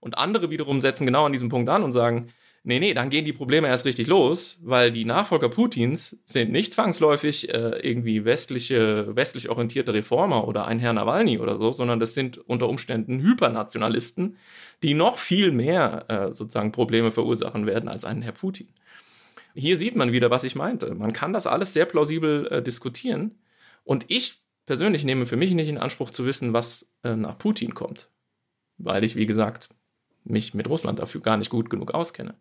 Und 0.00 0.16
andere 0.16 0.50
wiederum 0.50 0.80
setzen 0.80 1.04
genau 1.04 1.26
an 1.26 1.32
diesem 1.32 1.48
Punkt 1.48 1.68
an 1.68 1.82
und 1.82 1.92
sagen, 1.92 2.28
nee, 2.68 2.78
nee, 2.80 2.92
dann 2.92 3.08
gehen 3.08 3.24
die 3.24 3.32
Probleme 3.32 3.66
erst 3.66 3.86
richtig 3.86 4.06
los, 4.08 4.60
weil 4.62 4.92
die 4.92 5.06
Nachfolger 5.06 5.48
Putins 5.48 6.18
sind 6.26 6.52
nicht 6.52 6.74
zwangsläufig 6.74 7.52
äh, 7.52 7.80
irgendwie 7.80 8.26
westliche, 8.26 9.16
westlich 9.16 9.48
orientierte 9.48 9.94
Reformer 9.94 10.46
oder 10.46 10.66
ein 10.66 10.78
Herr 10.78 10.92
Nawalny 10.92 11.38
oder 11.38 11.56
so, 11.56 11.72
sondern 11.72 11.98
das 11.98 12.12
sind 12.12 12.36
unter 12.36 12.68
Umständen 12.68 13.20
Hypernationalisten, 13.22 14.36
die 14.82 14.92
noch 14.92 15.16
viel 15.16 15.50
mehr 15.50 16.04
äh, 16.08 16.34
sozusagen 16.34 16.70
Probleme 16.70 17.10
verursachen 17.10 17.66
werden 17.66 17.88
als 17.88 18.04
ein 18.04 18.20
Herr 18.20 18.32
Putin. 18.32 18.68
Hier 19.54 19.78
sieht 19.78 19.96
man 19.96 20.12
wieder, 20.12 20.30
was 20.30 20.44
ich 20.44 20.54
meinte. 20.54 20.94
Man 20.94 21.14
kann 21.14 21.32
das 21.32 21.46
alles 21.46 21.72
sehr 21.72 21.86
plausibel 21.86 22.48
äh, 22.48 22.62
diskutieren. 22.62 23.38
Und 23.82 24.04
ich 24.08 24.42
persönlich 24.66 25.04
nehme 25.04 25.24
für 25.24 25.38
mich 25.38 25.52
nicht 25.52 25.68
in 25.68 25.78
Anspruch 25.78 26.10
zu 26.10 26.26
wissen, 26.26 26.52
was 26.52 26.92
äh, 27.02 27.16
nach 27.16 27.38
Putin 27.38 27.72
kommt, 27.72 28.10
weil 28.76 29.04
ich, 29.04 29.16
wie 29.16 29.24
gesagt, 29.24 29.70
mich 30.28 30.54
mit 30.54 30.68
Russland 30.68 30.98
dafür 30.98 31.20
gar 31.20 31.36
nicht 31.36 31.50
gut 31.50 31.70
genug 31.70 31.92
auskenne. 31.92 32.34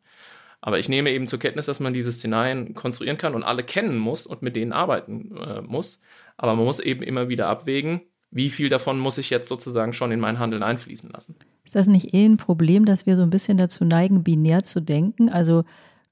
Aber 0.62 0.80
ich 0.80 0.89
nehme 0.89 1.12
eben 1.12 1.28
zur 1.28 1.39
Kenntnis, 1.39 1.67
dass 1.67 1.80
man 1.80 1.93
diese 1.93 2.12
Szenarien 2.12 2.73
konstruieren 2.73 3.17
kann 3.17 3.36
und 3.36 3.43
alle 3.43 3.63
kennen 3.63 3.97
muss 3.97 4.26
und 4.26 4.41
mit 4.41 4.56
denen 4.56 4.73
arbeiten 4.73 5.38
äh, 5.38 5.62
muss. 5.62 6.02
Aber 6.36 6.56
man 6.56 6.65
muss 6.65 6.80
eben 6.80 7.04
immer 7.04 7.30
wieder 7.30 7.47
abwägen, 7.47 8.02
wie 8.32 8.50
viel 8.50 8.69
davon 8.69 9.00
muss 9.00 9.17
ich 9.17 9.30
jetzt 9.30 9.50
sozusagen 9.50 9.93
schon 9.93 10.12
in 10.12 10.19
mein 10.19 10.39
Handeln 10.39 10.63
einfließen 10.63 11.10
lassen. 11.10 11.36
Ist 11.63 11.76
das 11.76 11.88
nicht 11.88 12.13
eh 12.13 12.26
ein 12.26 12.38
Problem, 12.38 12.86
dass 12.86 13.06
wir 13.06 13.15
so 13.15 13.21
ein 13.21 13.30
bisschen 13.30 13.58
dazu 13.58 13.86
neigen, 13.86 14.23
binär 14.23 14.63
zu 14.63 14.82
denken? 14.82 15.30
Also 15.30 15.63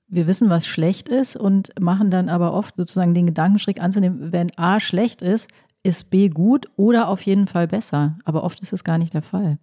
wir 0.08 0.28
wissen, 0.28 0.50
was 0.50 0.68
schlecht 0.68 1.10
ist 1.10 1.36
und 1.36 1.72
machen 1.80 2.12
dann 2.12 2.30
aber 2.30 2.54
oft 2.54 2.76
sozusagen 2.76 3.14
den 3.14 3.26
Gedankenschritt 3.26 3.80
anzunehmen, 3.80 4.32
wenn 4.32 4.56
A 4.58 4.80
schlecht 4.80 5.22
ist, 5.22 5.50
ist 5.84 6.10
B 6.10 6.30
gut 6.30 6.68
oder 6.78 7.10
auf 7.10 7.22
jeden 7.22 7.48
Fall 7.48 7.68
besser. 7.68 8.18
Aber 8.24 8.44
oft 8.44 8.60
ist 8.62 8.74
es 8.74 8.84
gar 8.84 8.98
nicht 8.98 9.14
der 9.14 9.22
Fall. 9.22 9.58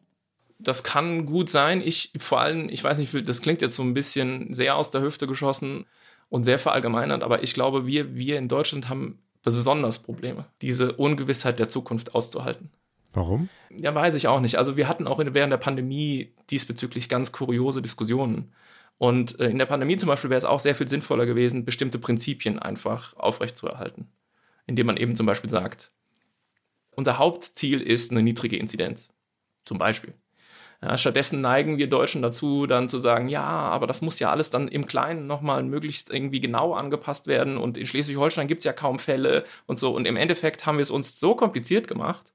Das 0.62 0.83
kann 0.83 1.27
gut 1.27 1.48
sein. 1.48 1.81
Ich 1.85 2.12
vor 2.18 2.40
allem, 2.40 2.68
ich 2.68 2.83
weiß 2.83 2.98
nicht, 2.98 3.29
das 3.29 3.42
klingt 3.42 3.62
jetzt 3.62 3.75
so 3.75 3.83
ein 3.83 3.94
bisschen 3.94 4.55
sehr 4.55 4.77
aus 4.77 4.90
der 4.90 5.03
Hüfte 5.03 5.27
geschossen 5.27 5.87
und 6.29 6.44
sehr 6.44 6.59
verallgemeinert, 6.59 7.22
aber 7.22 7.42
ich 7.42 7.55
glaube, 7.55 7.87
wir, 7.87 8.14
wir 8.14 8.38
in 8.38 8.48
Deutschland 8.48 8.88
haben 8.88 9.18
besonders 9.42 9.98
Probleme, 9.98 10.46
diese 10.62 10.92
Ungewissheit 10.92 11.59
der 11.59 11.68
Zukunft 11.68 12.14
auszuhalten. 12.14 12.70
Warum? 13.12 13.48
Ja, 13.70 13.94
weiß 13.94 14.14
ich 14.14 14.29
auch 14.29 14.40
nicht. 14.40 14.57
Also 14.57 14.77
wir 14.77 14.88
hatten 14.88 15.07
auch 15.07 15.18
während 15.18 15.53
der 15.53 15.59
Pandemie 15.59 16.33
diesbezüglich 16.51 17.09
ganz 17.09 17.33
kuriose 17.33 17.83
Diskussionen. 17.83 18.53
Und 18.98 19.38
äh, 19.40 19.51
in 19.51 19.59
der 19.59 19.66
Pandemie 19.66 19.96
zum 19.96 20.09
Beispiel 20.09 20.31
wäre 20.31 20.38
es 20.38 20.44
auch 20.44 20.61
sehr 20.61 20.75
viel 20.75 20.88
sinnvoller 20.88 21.27
gewesen, 21.27 21.64
bestimmte 21.64 21.98
Prinzipien 21.98 22.59
einfach 22.59 23.14
aufrechtzuerhalten. 23.16 24.09
Indem 24.66 24.87
man 24.87 24.96
eben 24.96 25.16
zum 25.16 25.27
Beispiel 25.27 25.51
sagt, 25.51 25.90
unser 26.94 27.18
Hauptziel 27.18 27.81
ist 27.81 28.11
eine 28.11 28.22
niedrige 28.22 28.57
Inzidenz. 28.57 29.11
Zum 29.64 29.79
Beispiel. 29.79 30.14
Ja, 30.83 30.99
stattdessen 30.99 31.40
neigen 31.40 31.79
wir 31.79 31.88
Deutschen 31.88 32.23
dazu, 32.23 32.66
dann 32.66 32.88
zu 32.88 32.99
sagen, 32.99 33.29
ja, 33.29 33.45
aber 33.45 33.87
das 33.87 34.03
muss 34.03 34.18
ja 34.18 34.31
alles 34.31 34.51
dann 34.51 34.66
im 34.66 34.87
Kleinen 34.87 35.29
nochmal 35.29 35.62
möglichst 35.62 36.11
irgendwie 36.11 36.40
genau 36.40 36.75
angepasst 36.75 37.29
werden 37.29 37.57
und 37.57 37.79
in 37.79 37.87
Schleswig-Holstein 37.87 38.49
gibt 38.49 38.61
es 38.61 38.64
ja 38.64 38.73
kaum 38.73 38.99
Fälle 38.99 39.45
und 39.66 39.79
so. 39.79 39.95
Und 39.95 40.07
im 40.07 40.16
Endeffekt 40.16 40.66
haben 40.66 40.79
wir 40.79 40.83
es 40.83 40.90
uns 40.90 41.21
so 41.21 41.37
kompliziert 41.37 41.87
gemacht 41.87 42.33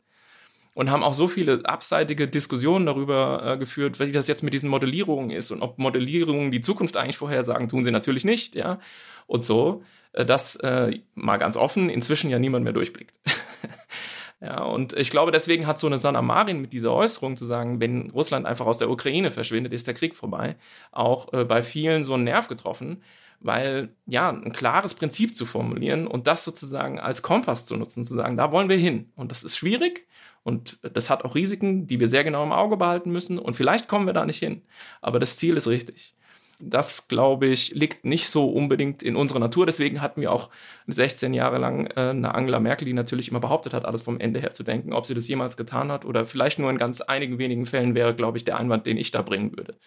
und 0.76 0.92
haben 0.92 1.04
auch 1.04 1.14
so 1.14 1.28
viele 1.28 1.62
abseitige 1.66 2.28
Diskussionen 2.30 2.86
darüber 2.86 3.44
äh, 3.44 3.58
geführt, 3.58 4.00
wie 4.00 4.14
das 4.14 4.28
jetzt 4.30 4.44
mit 4.44 4.54
diesen 4.54 4.70
Modellierungen 4.70 5.32
ist 5.32 5.52
und 5.52 5.62
ob 5.62 5.78
Modellierungen 5.78 6.52
die 6.52 6.62
Zukunft 6.62 6.96
eigentlich 6.96 7.18
vorhersagen, 7.18 7.68
tun 7.68 7.84
sie 7.84 7.92
natürlich 7.92 8.24
nicht, 8.26 8.56
ja. 8.56 8.80
Und 9.26 9.44
so, 9.44 9.84
äh, 10.14 10.26
dass 10.26 10.56
äh, 10.58 11.00
mal 11.16 11.38
ganz 11.38 11.58
offen 11.58 11.90
inzwischen 11.90 12.30
ja 12.30 12.40
niemand 12.40 12.64
mehr 12.64 12.74
durchblickt. 12.74 13.20
Ja, 14.40 14.64
und 14.64 14.94
ich 14.94 15.10
glaube, 15.10 15.32
deswegen 15.32 15.66
hat 15.66 15.80
so 15.80 15.88
eine 15.88 15.98
Sanna 15.98 16.22
Marin 16.22 16.62
mit 16.62 16.72
dieser 16.72 16.94
Äußerung 16.94 17.38
zu 17.38 17.46
sagen, 17.46 17.80
wenn 17.80 18.12
Russland 18.12 18.46
einfach 18.46 18.68
aus 18.68 18.78
der 18.78 18.90
Ukraine 18.90 19.32
verschwindet, 19.32 19.74
ist 19.74 19.88
der 19.88 19.96
Krieg 19.96 20.16
vorbei, 20.16 20.58
auch 20.92 21.34
äh, 21.34 21.44
bei 21.44 21.64
vielen 21.64 22.04
so 22.04 22.14
einen 22.14 22.26
Nerv 22.26 22.48
getroffen, 22.48 23.02
weil 23.40 23.96
ja, 24.06 24.30
ein 24.30 24.54
klares 24.54 24.94
Prinzip 24.94 25.36
zu 25.36 25.46
formulieren 25.48 26.06
und 26.06 26.28
das 26.28 26.44
sozusagen 26.44 27.00
als 27.00 27.24
Kompass 27.24 27.66
zu 27.66 27.78
nutzen, 27.78 28.06
zu 28.06 28.14
sagen, 28.14 28.38
da 28.38 28.52
wollen 28.52 28.70
wir 28.70 28.78
hin. 28.78 29.12
Und 29.16 29.32
das 29.32 29.44
ist 29.44 29.58
schwierig 29.58 30.08
und 30.44 30.78
das 30.84 31.10
hat 31.10 31.26
auch 31.26 31.34
Risiken, 31.34 31.88
die 31.88 32.00
wir 32.00 32.08
sehr 32.08 32.24
genau 32.24 32.44
im 32.44 32.52
Auge 32.52 32.78
behalten 32.78 33.12
müssen 33.12 33.40
und 33.40 33.56
vielleicht 33.56 33.88
kommen 33.88 34.06
wir 34.06 34.14
da 34.14 34.26
nicht 34.26 34.40
hin, 34.40 34.62
aber 35.02 35.20
das 35.20 35.38
Ziel 35.38 35.58
ist 35.58 35.68
richtig. 35.68 36.14
Das, 36.60 37.08
glaube 37.08 37.46
ich, 37.48 37.76
liegt 37.76 38.04
nicht 38.04 38.30
so 38.30 38.50
unbedingt 38.50 39.04
in 39.04 39.16
unserer 39.16 39.40
Natur. 39.40 39.68
Deswegen 39.68 40.02
hatten 40.02 40.22
wir 40.22 40.32
auch 40.32 40.50
16 40.88 41.34
Jahre 41.36 41.60
lang 41.60 41.86
äh, 41.96 42.10
eine 42.10 42.34
Angela 42.34 42.60
Merkel, 42.60 42.86
die 42.86 42.94
natürlich 42.94 43.30
immer 43.30 43.40
behauptet 43.40 43.74
hat, 43.74 43.86
alles 43.86 44.02
vom 44.02 44.20
Ende 44.20 44.40
her 44.40 44.52
zu 44.54 44.64
denken. 44.64 44.92
Ob 44.94 45.06
sie 45.06 45.14
das 45.14 45.28
jemals 45.28 45.56
getan 45.56 45.92
hat 45.92 46.04
oder 46.04 46.26
vielleicht 46.26 46.58
nur 46.58 46.72
in 46.72 46.80
ganz 46.80 47.02
einigen 47.02 47.38
wenigen 47.38 47.68
Fällen 47.68 47.94
wäre, 47.94 48.16
glaube 48.16 48.38
ich, 48.40 48.46
der 48.46 48.58
Einwand, 48.58 48.88
den 48.88 48.98
ich 48.98 49.12
da 49.12 49.22
bringen 49.22 49.56
würde. 49.56 49.78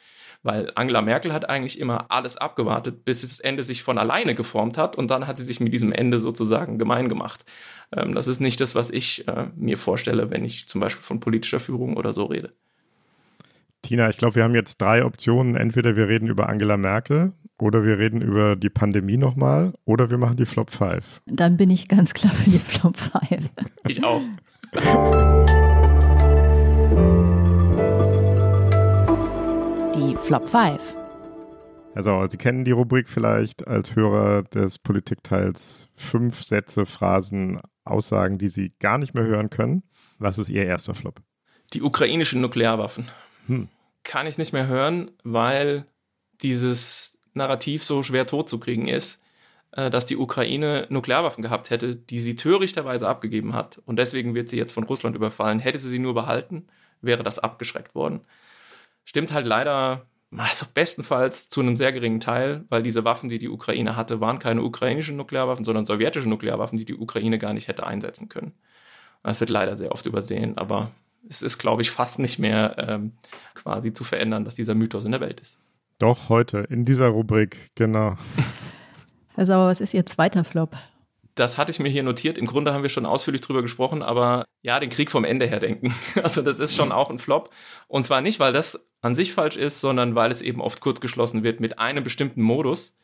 Weil 0.43 0.71
Angela 0.75 1.03
Merkel 1.03 1.33
hat 1.33 1.49
eigentlich 1.51 1.79
immer 1.81 2.11
alles 2.11 2.37
abgewartet, 2.37 3.05
bis 3.05 3.23
das 3.23 3.41
Ende 3.41 3.63
sich 3.65 3.83
von 3.83 3.99
alleine 3.99 4.35
geformt 4.35 4.79
hat 4.79 4.97
und 4.97 5.11
dann 5.11 5.27
hat 5.27 5.37
sie 5.37 5.45
sich 5.45 5.61
mit 5.61 5.73
diesem 5.75 5.93
Ende 5.93 6.19
sozusagen 6.21 6.79
gemein 6.79 7.09
gemacht. 7.09 7.45
Ähm, 7.93 8.15
das 8.15 8.27
ist 8.29 8.41
nicht 8.41 8.61
das, 8.61 8.75
was 8.75 8.91
ich 8.91 9.27
äh, 9.29 9.49
mir 9.57 9.77
vorstelle, 9.77 10.31
wenn 10.31 10.45
ich 10.45 10.69
zum 10.69 10.81
Beispiel 10.81 11.03
von 11.03 11.21
politischer 11.21 11.61
Führung 11.61 11.97
oder 11.97 12.13
so 12.13 12.25
rede. 12.27 12.55
Tina, 13.83 14.11
ich 14.11 14.19
glaube, 14.19 14.37
wir 14.37 14.45
haben 14.45 14.55
jetzt 14.55 14.81
drei 14.81 15.05
Optionen. 15.05 15.57
Entweder 15.57 15.97
wir 15.97 16.09
reden 16.09 16.29
über 16.29 16.49
Angela 16.49 16.77
Merkel 16.77 17.33
oder 17.59 17.85
wir 17.85 17.99
reden 17.99 18.21
über 18.21 18.57
die 18.57 18.71
Pandemie 18.71 19.17
nochmal 19.17 19.73
oder 19.85 20.11
wir 20.11 20.19
machen 20.19 20.37
die 20.37 20.47
Flop 20.47 20.71
5. 20.71 21.23
Dann 21.27 21.57
bin 21.57 21.71
ich 21.71 21.89
ganz 21.89 22.15
klar 22.15 22.33
für 22.33 22.51
die 22.51 22.59
Flop 22.59 22.97
5. 22.97 23.51
Ich 23.89 24.05
auch. 24.05 24.21
Die 29.95 30.17
Flop 30.23 30.45
5. 30.49 30.97
Also, 31.95 32.27
Sie 32.29 32.37
kennen 32.37 32.65
die 32.65 32.71
Rubrik 32.71 33.09
vielleicht 33.09 33.67
als 33.67 33.97
Hörer 33.97 34.45
des 34.45 34.79
Politikteils. 34.79 35.89
Fünf 35.97 36.43
Sätze, 36.43 36.87
Phrasen, 36.87 37.61
Aussagen, 37.85 38.39
die 38.39 38.49
Sie 38.49 38.73
gar 38.79 38.99
nicht 38.99 39.15
mehr 39.15 39.25
hören 39.25 39.51
können. 39.51 39.83
Was 40.19 40.39
ist 40.39 40.51
Ihr 40.51 40.67
erster 40.67 40.95
Flop? 40.95 41.21
Die 41.73 41.83
ukrainischen 41.83 42.41
Nuklearwaffen. 42.41 43.09
Hm. 43.51 43.69
Kann 44.05 44.27
ich 44.29 44.39
nicht 44.39 44.53
mehr 44.53 44.69
hören, 44.69 45.11
weil 45.25 45.85
dieses 46.41 47.19
Narrativ 47.35 47.85
so 47.85 48.03
schwer 48.03 48.27
totzukriegen 48.27 48.87
ist, 48.87 49.21
äh, 49.73 49.91
dass 49.91 50.07
die 50.07 50.17
Ukraine 50.17 50.87
Nuklearwaffen 50.89 51.43
gehabt 51.43 51.71
hätte, 51.71 51.97
die 51.97 52.21
sie 52.21 52.37
törichterweise 52.37 53.09
abgegeben 53.09 53.53
hat. 53.53 53.83
Und 53.87 53.99
deswegen 53.99 54.35
wird 54.35 54.49
sie 54.49 54.57
jetzt 54.57 54.73
von 54.73 54.85
Russland 54.85 55.17
überfallen. 55.17 55.59
Hätte 55.59 55.79
sie 55.81 55.91
sie 55.91 55.99
nur 55.99 56.15
behalten, 56.15 56.69
wäre 57.03 57.25
das 57.25 57.41
abgeschreckt 57.41 57.95
worden. 57.95 58.21
Stimmt 59.05 59.33
halt 59.33 59.47
leider, 59.47 60.07
also 60.37 60.67
bestenfalls 60.73 61.49
zu 61.49 61.61
einem 61.61 61.77
sehr 61.77 61.93
geringen 61.93 62.21
Teil, 62.21 62.65
weil 62.69 62.85
diese 62.85 63.05
Waffen, 63.05 63.29
die 63.29 63.41
die 63.41 63.49
Ukraine 63.49 63.97
hatte, 63.97 64.21
waren 64.21 64.39
keine 64.39 64.63
ukrainischen 64.63 65.17
Nuklearwaffen, 65.17 65.65
sondern 65.65 65.87
sowjetische 65.87 66.29
Nuklearwaffen, 66.29 66.79
die 66.79 66.85
die 66.85 66.95
Ukraine 66.95 67.39
gar 67.39 67.53
nicht 67.53 67.67
hätte 67.67 67.85
einsetzen 67.87 68.29
können. 68.29 68.55
Das 69.25 69.41
wird 69.41 69.51
leider 69.51 69.77
sehr 69.77 69.93
oft 69.93 70.07
übersehen, 70.07 70.57
aber 70.57 70.93
es 71.29 71.43
ist, 71.43 71.59
glaube 71.59 71.83
ich, 71.83 71.91
fast 71.91 72.19
nicht 72.19 72.39
mehr 72.39 72.77
ähm, 72.79 73.13
quasi 73.55 73.93
zu 73.93 74.05
verändern, 74.05 74.45
dass 74.45 74.55
dieser 74.55 74.75
Mythos 74.75 75.05
in 75.05 75.13
der 75.13 75.21
Welt 75.21 75.41
ist. 75.41 75.59
Doch, 75.99 76.29
heute, 76.29 76.61
in 76.71 76.85
dieser 76.85 77.09
Rubrik, 77.09 77.71
genau. 77.75 78.17
Herr 79.35 79.47
Sauer, 79.47 79.69
was 79.69 79.81
ist 79.81 79.95
Ihr 79.95 80.07
zweiter 80.07 80.45
Flop? 80.45 80.77
Das 81.35 81.59
hatte 81.59 81.71
ich 81.71 81.79
mir 81.79 81.89
hier 81.89 82.03
notiert. 82.03 82.39
Im 82.39 82.47
Grunde 82.47 82.73
haben 82.73 82.83
wir 82.83 82.91
schon 82.91 83.07
ausführlich 83.07 83.41
drüber 83.41 83.63
gesprochen, 83.63 84.03
aber 84.03 84.45
ja, 84.63 84.81
den 84.81 84.91
Krieg 84.91 85.11
vom 85.11 85.25
Ende 85.25 85.47
her 85.47 85.61
denken. 85.61 85.95
Also 86.23 86.43
das 86.43 86.59
ist 86.59 86.75
schon 86.75 86.93
auch 86.93 87.11
ein 87.11 87.19
Flop. 87.19 87.51
Und 87.87 88.05
zwar 88.05 88.21
nicht, 88.21 88.41
weil 88.41 88.53
das 88.53 88.89
an 89.01 89.15
sich 89.15 89.33
falsch 89.33 89.57
ist, 89.57 89.81
sondern 89.81 90.15
weil 90.15 90.31
es 90.33 90.43
eben 90.43 90.61
oft 90.61 90.81
kurzgeschlossen 90.81 91.43
wird 91.43 91.61
mit 91.61 91.79
einem 91.79 92.05
bestimmten 92.05 92.43
Modus. 92.43 92.97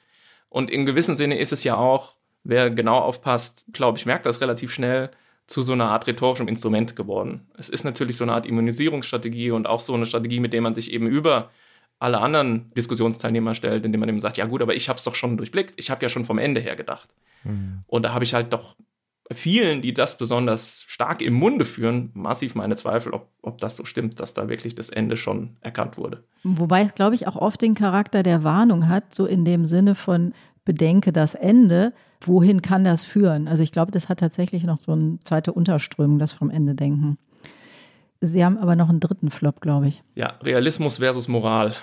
Und 0.49 0.71
in 0.71 0.87
gewissem 0.87 1.17
Sinne 1.17 1.39
ist 1.39 1.53
es 1.53 1.65
ja 1.65 1.77
auch, 1.77 2.17
wer 2.45 2.71
genau 2.71 2.99
aufpasst, 2.99 3.67
glaube 3.73 3.99
ich, 3.99 4.07
merkt 4.07 4.27
das 4.27 4.41
relativ 4.41 4.73
schnell, 4.73 5.11
zu 5.47 5.63
so 5.63 5.73
einer 5.73 5.91
Art 5.91 6.07
rhetorischem 6.07 6.49
Instrument 6.49 6.97
geworden. 6.97 7.47
Es 7.57 7.69
ist 7.69 7.85
natürlich 7.85 8.17
so 8.17 8.25
eine 8.25 8.33
Art 8.33 8.47
Immunisierungsstrategie 8.47 9.51
und 9.53 9.67
auch 9.67 9.81
so 9.81 9.95
eine 9.95 10.07
Strategie, 10.07 10.41
mit 10.41 10.53
der 10.53 10.61
man 10.61 10.75
sich 10.75 10.93
eben 10.93 11.07
über 11.07 11.51
alle 11.99 12.21
anderen 12.21 12.73
Diskussionsteilnehmer 12.77 13.55
stellt, 13.55 13.85
indem 13.85 14.01
man 14.01 14.09
eben 14.09 14.21
sagt, 14.21 14.37
ja 14.37 14.47
gut, 14.47 14.61
aber 14.61 14.75
ich 14.75 14.89
habe 14.89 14.99
es 14.99 15.05
doch 15.05 15.15
schon 15.15 15.37
durchblickt, 15.37 15.75
ich 15.77 15.91
habe 15.91 16.05
ja 16.05 16.09
schon 16.09 16.25
vom 16.25 16.39
Ende 16.39 16.61
her 16.61 16.77
gedacht. 16.77 17.09
Mhm. 17.45 17.85
Und 17.87 18.03
da 18.03 18.13
habe 18.13 18.25
ich 18.25 18.35
halt 18.35 18.53
doch 18.53 18.77
vielen, 19.33 19.83
die 19.83 19.95
das 19.95 20.19
besonders 20.19 20.85
stark 20.87 21.23
im 21.23 21.35
Munde 21.35 21.65
führen, 21.65 22.11
massiv 22.15 22.55
meine 22.55 22.77
Zweifel, 22.77 23.13
ob, 23.13 23.29
ob 23.43 23.59
das 23.59 23.77
so 23.77 23.85
stimmt, 23.85 24.21
dass 24.21 24.35
da 24.35 24.49
wirklich 24.49 24.75
das 24.75 24.89
Ende 24.89 25.17
schon 25.17 25.57
erkannt 25.63 25.97
wurde. 25.97 26.23
Wobei 26.45 26.83
es, 26.83 26.95
glaube 26.95 27.15
ich, 27.15 27.27
auch 27.27 27.37
oft 27.37 27.61
den 27.63 27.75
Charakter 27.75 28.23
der 28.23 28.45
Warnung 28.45 28.89
hat, 28.89 29.15
so 29.15 29.27
in 29.27 29.45
dem 29.45 29.67
Sinne 29.67 29.95
von 29.95 30.33
bedenke 30.65 31.13
das 31.13 31.35
Ende, 31.35 31.93
wohin 32.21 32.63
kann 32.63 32.85
das 32.85 33.05
führen? 33.05 33.49
Also 33.49 33.63
ich 33.63 33.73
glaube, 33.73 33.93
das 33.93 34.09
hat 34.09 34.21
tatsächlich 34.21 34.65
noch 34.65 34.79
so 34.85 34.93
eine 34.93 35.19
zweite 35.25 35.53
Unterströmung, 35.53 36.19
das 36.19 36.33
vom 36.33 36.51
Ende 36.51 36.75
denken. 36.75 37.19
Sie 38.21 38.45
haben 38.45 38.59
aber 38.59 38.77
noch 38.77 38.89
einen 38.89 39.01
dritten 39.01 39.31
Flop, 39.31 39.61
glaube 39.61 39.89
ich. 39.89 40.03
Ja, 40.15 40.35
Realismus 40.43 40.99
versus 40.99 41.29
Moral. 41.29 41.75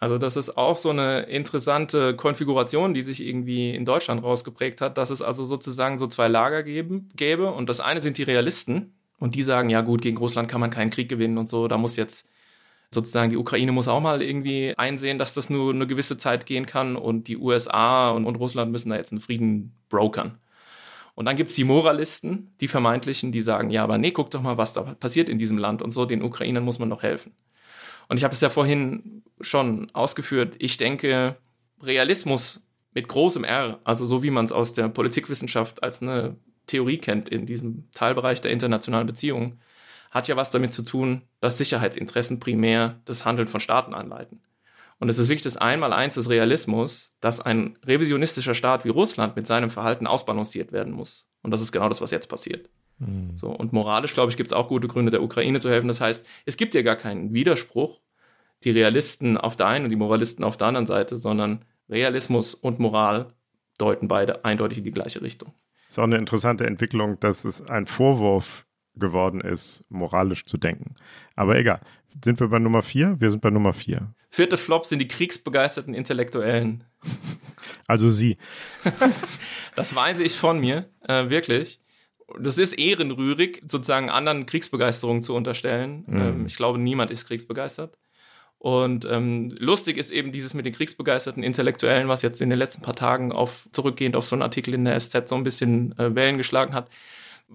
Also 0.00 0.18
das 0.18 0.36
ist 0.36 0.56
auch 0.56 0.76
so 0.76 0.90
eine 0.90 1.20
interessante 1.20 2.14
Konfiguration, 2.14 2.94
die 2.94 3.02
sich 3.02 3.24
irgendwie 3.24 3.74
in 3.74 3.84
Deutschland 3.84 4.22
rausgeprägt 4.22 4.80
hat, 4.80 4.98
dass 4.98 5.10
es 5.10 5.22
also 5.22 5.44
sozusagen 5.44 5.98
so 5.98 6.06
zwei 6.06 6.28
Lager 6.28 6.62
geben, 6.62 7.08
gäbe. 7.16 7.50
Und 7.52 7.68
das 7.68 7.80
eine 7.80 8.00
sind 8.00 8.18
die 8.18 8.22
Realisten 8.22 8.92
und 9.18 9.34
die 9.34 9.42
sagen, 9.42 9.70
ja 9.70 9.80
gut, 9.80 10.02
gegen 10.02 10.18
Russland 10.18 10.48
kann 10.48 10.60
man 10.60 10.70
keinen 10.70 10.90
Krieg 10.90 11.08
gewinnen 11.08 11.38
und 11.38 11.48
so, 11.48 11.68
da 11.68 11.78
muss 11.78 11.96
jetzt 11.96 12.28
sozusagen 12.94 13.30
die 13.30 13.36
Ukraine 13.36 13.72
muss 13.72 13.88
auch 13.88 14.00
mal 14.00 14.22
irgendwie 14.22 14.74
einsehen, 14.76 15.18
dass 15.18 15.34
das 15.34 15.50
nur 15.50 15.72
eine 15.72 15.86
gewisse 15.86 16.16
Zeit 16.16 16.46
gehen 16.46 16.66
kann 16.66 16.96
und 16.96 17.28
die 17.28 17.36
USA 17.36 18.10
und, 18.10 18.24
und 18.24 18.36
Russland 18.36 18.72
müssen 18.72 18.90
da 18.90 18.96
jetzt 18.96 19.12
einen 19.12 19.20
Frieden 19.20 19.74
brokern. 19.88 20.38
Und 21.14 21.26
dann 21.26 21.36
gibt 21.36 21.50
es 21.50 21.56
die 21.56 21.64
Moralisten, 21.64 22.52
die 22.60 22.68
vermeintlichen, 22.68 23.30
die 23.30 23.42
sagen, 23.42 23.70
ja, 23.70 23.84
aber 23.84 23.98
nee, 23.98 24.10
guck 24.10 24.30
doch 24.30 24.42
mal, 24.42 24.56
was 24.56 24.72
da 24.72 24.82
passiert 24.82 25.28
in 25.28 25.38
diesem 25.38 25.58
Land 25.58 25.80
und 25.82 25.90
so, 25.90 26.06
den 26.06 26.22
Ukrainern 26.22 26.64
muss 26.64 26.78
man 26.78 26.90
doch 26.90 27.02
helfen. 27.02 27.32
Und 28.08 28.16
ich 28.16 28.24
habe 28.24 28.34
es 28.34 28.40
ja 28.40 28.50
vorhin 28.50 29.22
schon 29.40 29.90
ausgeführt, 29.94 30.56
ich 30.58 30.76
denke, 30.76 31.36
Realismus 31.80 32.66
mit 32.92 33.08
großem 33.08 33.44
R, 33.44 33.80
also 33.84 34.06
so 34.06 34.22
wie 34.22 34.30
man 34.30 34.44
es 34.44 34.52
aus 34.52 34.72
der 34.72 34.88
Politikwissenschaft 34.88 35.82
als 35.82 36.02
eine 36.02 36.36
Theorie 36.66 36.98
kennt 36.98 37.28
in 37.28 37.46
diesem 37.46 37.90
Teilbereich 37.92 38.40
der 38.40 38.52
internationalen 38.52 39.06
Beziehungen, 39.06 39.60
hat 40.14 40.28
ja 40.28 40.36
was 40.36 40.52
damit 40.52 40.72
zu 40.72 40.82
tun, 40.82 41.22
dass 41.40 41.58
Sicherheitsinteressen 41.58 42.38
primär 42.38 43.00
das 43.04 43.24
Handeln 43.24 43.48
von 43.48 43.60
Staaten 43.60 43.92
anleiten. 43.92 44.40
Und 45.00 45.08
es 45.08 45.18
ist 45.18 45.28
wirklich 45.28 45.42
das 45.42 45.56
Einmaleins 45.56 46.14
des 46.14 46.30
Realismus, 46.30 47.12
dass 47.20 47.40
ein 47.40 47.76
revisionistischer 47.84 48.54
Staat 48.54 48.84
wie 48.84 48.90
Russland 48.90 49.34
mit 49.34 49.46
seinem 49.46 49.70
Verhalten 49.70 50.06
ausbalanciert 50.06 50.70
werden 50.70 50.92
muss. 50.92 51.26
Und 51.42 51.50
das 51.50 51.60
ist 51.60 51.72
genau 51.72 51.88
das, 51.88 52.00
was 52.00 52.12
jetzt 52.12 52.28
passiert. 52.28 52.70
Mhm. 53.00 53.36
So, 53.36 53.48
und 53.48 53.72
moralisch, 53.72 54.14
glaube 54.14 54.30
ich, 54.30 54.36
gibt 54.36 54.46
es 54.46 54.52
auch 54.52 54.68
gute 54.68 54.86
Gründe, 54.86 55.10
der 55.10 55.22
Ukraine 55.22 55.58
zu 55.58 55.68
helfen. 55.68 55.88
Das 55.88 56.00
heißt, 56.00 56.24
es 56.46 56.56
gibt 56.56 56.74
ja 56.74 56.82
gar 56.82 56.96
keinen 56.96 57.34
Widerspruch, 57.34 58.00
die 58.62 58.70
Realisten 58.70 59.36
auf 59.36 59.56
der 59.56 59.66
einen 59.66 59.84
und 59.84 59.90
die 59.90 59.96
Moralisten 59.96 60.44
auf 60.44 60.56
der 60.56 60.68
anderen 60.68 60.86
Seite, 60.86 61.18
sondern 61.18 61.64
Realismus 61.90 62.54
und 62.54 62.78
Moral 62.78 63.28
deuten 63.78 64.06
beide 64.06 64.44
eindeutig 64.44 64.78
in 64.78 64.84
die 64.84 64.92
gleiche 64.92 65.22
Richtung. 65.22 65.52
Ist 65.88 65.98
auch 65.98 66.04
eine 66.04 66.16
interessante 66.18 66.66
Entwicklung, 66.66 67.18
dass 67.18 67.44
es 67.44 67.68
ein 67.68 67.86
Vorwurf 67.86 68.63
geworden 68.96 69.40
ist, 69.40 69.84
moralisch 69.88 70.44
zu 70.46 70.56
denken. 70.56 70.94
Aber 71.36 71.58
egal. 71.58 71.80
Sind 72.24 72.40
wir 72.40 72.48
bei 72.48 72.58
Nummer 72.58 72.82
vier? 72.82 73.16
Wir 73.18 73.30
sind 73.30 73.40
bei 73.40 73.50
Nummer 73.50 73.72
vier. 73.72 74.14
Vierte 74.30 74.58
Flop 74.58 74.86
sind 74.86 75.00
die 75.00 75.08
kriegsbegeisterten 75.08 75.94
Intellektuellen. 75.94 76.84
Also 77.86 78.08
Sie. 78.08 78.38
das 79.76 79.94
weise 79.94 80.24
ich 80.24 80.36
von 80.36 80.58
mir, 80.58 80.88
äh, 81.06 81.28
wirklich. 81.28 81.80
Das 82.38 82.56
ist 82.56 82.72
ehrenrührig, 82.72 83.62
sozusagen 83.66 84.08
anderen 84.08 84.46
Kriegsbegeisterung 84.46 85.20
zu 85.20 85.34
unterstellen. 85.34 86.04
Mhm. 86.06 86.20
Ähm, 86.20 86.46
ich 86.46 86.56
glaube, 86.56 86.78
niemand 86.78 87.10
ist 87.10 87.26
kriegsbegeistert. 87.26 87.96
Und 88.58 89.04
ähm, 89.10 89.54
lustig 89.58 89.98
ist 89.98 90.10
eben 90.10 90.32
dieses 90.32 90.54
mit 90.54 90.64
den 90.64 90.72
kriegsbegeisterten 90.72 91.42
Intellektuellen, 91.42 92.08
was 92.08 92.22
jetzt 92.22 92.40
in 92.40 92.48
den 92.48 92.58
letzten 92.58 92.80
paar 92.80 92.94
Tagen 92.94 93.30
auf 93.30 93.68
zurückgehend 93.72 94.16
auf 94.16 94.24
so 94.24 94.34
einen 94.34 94.42
Artikel 94.42 94.72
in 94.72 94.86
der 94.86 94.98
SZ 94.98 95.28
so 95.28 95.34
ein 95.34 95.44
bisschen 95.44 95.92
äh, 95.98 96.14
Wellen 96.14 96.38
geschlagen 96.38 96.72
hat, 96.72 96.88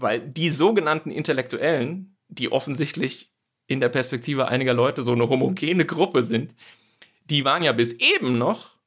weil 0.01 0.21
die 0.21 0.49
sogenannten 0.49 1.11
Intellektuellen, 1.11 2.17
die 2.27 2.51
offensichtlich 2.51 3.31
in 3.67 3.79
der 3.79 3.89
Perspektive 3.89 4.47
einiger 4.47 4.73
Leute 4.73 5.03
so 5.03 5.11
eine 5.11 5.29
homogene 5.29 5.85
Gruppe 5.85 6.23
sind, 6.23 6.55
die 7.25 7.45
waren 7.45 7.63
ja 7.63 7.71
bis 7.71 7.93
eben 7.93 8.37
noch 8.37 8.77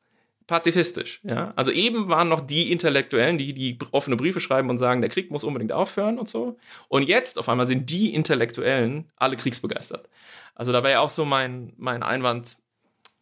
pazifistisch. 0.47 1.21
Ja? 1.23 1.53
Also 1.57 1.71
eben 1.71 2.09
waren 2.09 2.29
noch 2.29 2.41
die 2.41 2.73
Intellektuellen, 2.73 3.39
die 3.39 3.55
die 3.55 3.79
offene 3.93 4.17
Briefe 4.17 4.41
schreiben 4.41 4.71
und 4.71 4.79
sagen, 4.79 5.01
der 5.01 5.11
Krieg 5.11 5.31
muss 5.31 5.45
unbedingt 5.45 5.73
aufhören 5.73 6.19
und 6.19 6.29
so. 6.29 6.59
Und 6.89 7.09
jetzt 7.09 7.39
auf 7.39 7.49
einmal 7.49 7.67
sind 7.67 7.91
die 7.91 8.13
Intellektuellen 8.13 9.11
alle 9.17 9.37
kriegsbegeistert. 9.37 10.09
Also 10.55 10.73
da 10.73 10.83
wäre 10.83 10.95
ja 10.95 11.01
auch 11.01 11.11
so 11.11 11.25
mein, 11.25 11.73
mein 11.77 12.03
Einwand, 12.03 12.59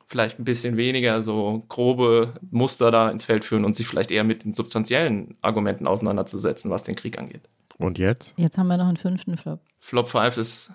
vielleicht 0.07 0.41
ein 0.41 0.45
bisschen 0.45 0.77
weniger 0.77 1.23
so 1.23 1.65
grobe 1.69 2.35
Muster 2.51 2.91
da 2.91 3.11
ins 3.11 3.23
Feld 3.23 3.45
führen 3.45 3.65
und 3.65 3.77
sich 3.77 3.87
vielleicht 3.87 4.11
eher 4.11 4.25
mit 4.25 4.43
den 4.43 4.55
substanziellen 4.55 5.37
Argumenten 5.41 5.87
auseinanderzusetzen, 5.87 6.69
was 6.69 6.83
den 6.83 6.97
Krieg 6.97 7.17
angeht. 7.17 7.43
Und 7.81 7.99
jetzt? 7.99 8.35
Jetzt 8.37 8.59
haben 8.59 8.69
wir 8.69 8.77
noch 8.77 8.89
einen 8.89 8.97
fünften 8.97 9.37
Flop. 9.37 9.61
Flop 9.79 10.09
5 10.09 10.37
ist, 10.37 10.71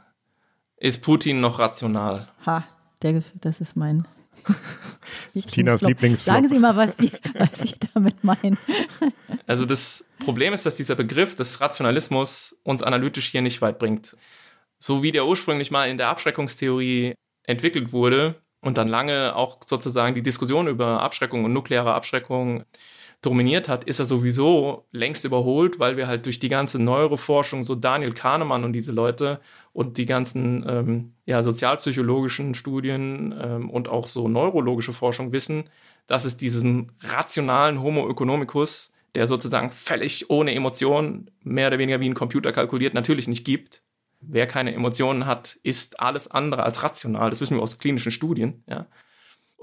ist 0.77 1.01
Putin 1.01 1.39
noch 1.39 1.59
rational? 1.59 2.27
Ha, 2.45 2.65
der, 3.01 3.21
das 3.35 3.61
ist 3.61 3.77
mein. 3.77 4.07
Tinas 5.47 5.81
Lieblingsflop. 5.81 6.35
Sagen 6.35 6.47
Sie 6.47 6.59
mal, 6.59 6.75
was 6.75 6.97
Sie, 6.97 7.11
was 7.37 7.59
Sie 7.59 7.75
damit 7.93 8.23
meinen. 8.23 8.57
Also 9.47 9.67
das 9.67 10.05
Problem 10.23 10.53
ist, 10.53 10.65
dass 10.65 10.75
dieser 10.75 10.95
Begriff 10.95 11.35
des 11.35 11.61
Rationalismus 11.61 12.57
uns 12.63 12.81
analytisch 12.81 13.27
hier 13.27 13.43
nicht 13.43 13.61
weit 13.61 13.77
bringt. 13.77 14.17
So 14.79 15.03
wie 15.03 15.11
der 15.11 15.27
ursprünglich 15.27 15.69
mal 15.69 15.87
in 15.87 15.99
der 15.99 16.07
Abschreckungstheorie 16.07 17.13
entwickelt 17.45 17.93
wurde 17.93 18.41
und 18.61 18.79
dann 18.79 18.87
lange 18.87 19.35
auch 19.35 19.59
sozusagen 19.63 20.15
die 20.15 20.23
Diskussion 20.23 20.67
über 20.67 21.03
Abschreckung 21.03 21.43
und 21.43 21.53
nukleare 21.53 21.93
Abschreckung 21.93 22.65
dominiert 23.21 23.67
hat, 23.67 23.83
ist 23.83 23.99
er 23.99 24.05
sowieso 24.05 24.85
längst 24.91 25.25
überholt, 25.25 25.79
weil 25.79 25.97
wir 25.97 26.07
halt 26.07 26.25
durch 26.25 26.39
die 26.39 26.49
ganze 26.49 26.81
Neuroforschung, 26.81 27.63
so 27.63 27.75
Daniel 27.75 28.13
Kahnemann 28.13 28.63
und 28.63 28.73
diese 28.73 28.91
Leute 28.91 29.39
und 29.73 29.97
die 29.97 30.05
ganzen 30.05 30.65
ähm, 30.67 31.13
ja, 31.25 31.41
sozialpsychologischen 31.41 32.55
Studien 32.55 33.33
ähm, 33.41 33.69
und 33.69 33.87
auch 33.87 34.07
so 34.07 34.27
neurologische 34.27 34.93
Forschung 34.93 35.31
wissen, 35.31 35.69
dass 36.07 36.25
es 36.25 36.37
diesen 36.37 36.91
rationalen 37.01 37.81
Homo 37.81 38.09
economicus, 38.09 38.93
der 39.15 39.27
sozusagen 39.27 39.71
völlig 39.71 40.29
ohne 40.29 40.53
Emotionen, 40.53 41.31
mehr 41.41 41.67
oder 41.67 41.79
weniger 41.79 41.99
wie 41.99 42.09
ein 42.09 42.13
Computer 42.13 42.51
kalkuliert, 42.51 42.93
natürlich 42.93 43.27
nicht 43.27 43.45
gibt. 43.45 43.81
Wer 44.21 44.47
keine 44.47 44.73
Emotionen 44.73 45.25
hat, 45.25 45.57
ist 45.63 45.99
alles 45.99 46.29
andere 46.29 46.63
als 46.63 46.83
rational. 46.83 47.29
Das 47.29 47.41
wissen 47.41 47.57
wir 47.57 47.63
aus 47.63 47.79
klinischen 47.79 48.11
Studien. 48.11 48.63
Ja. 48.67 48.87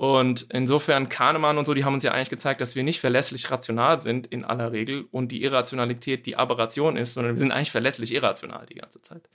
Und 0.02 0.46
insofern 0.50 1.08
Kahnemann 1.08 1.58
und 1.58 1.64
so, 1.64 1.74
die 1.74 1.84
haben 1.84 1.94
uns 1.94 2.02
ja 2.02 2.10
eigentlich 2.10 2.28
gezeigt, 2.28 2.60
dass 2.60 2.74
wir 2.74 2.82
nicht 2.82 2.98
verlässlich 2.98 3.52
rational 3.52 4.00
sind 4.00 4.26
in 4.26 4.44
aller 4.44 4.72
Regel 4.72 5.06
und 5.12 5.30
die 5.30 5.44
Irrationalität 5.44 6.26
die 6.26 6.34
Aberration 6.34 6.96
ist, 6.96 7.14
sondern 7.14 7.34
wir 7.34 7.38
sind 7.38 7.52
eigentlich 7.52 7.70
verlässlich 7.70 8.12
irrational 8.12 8.66
die 8.66 8.74
ganze 8.74 9.00
Zeit. 9.00 9.28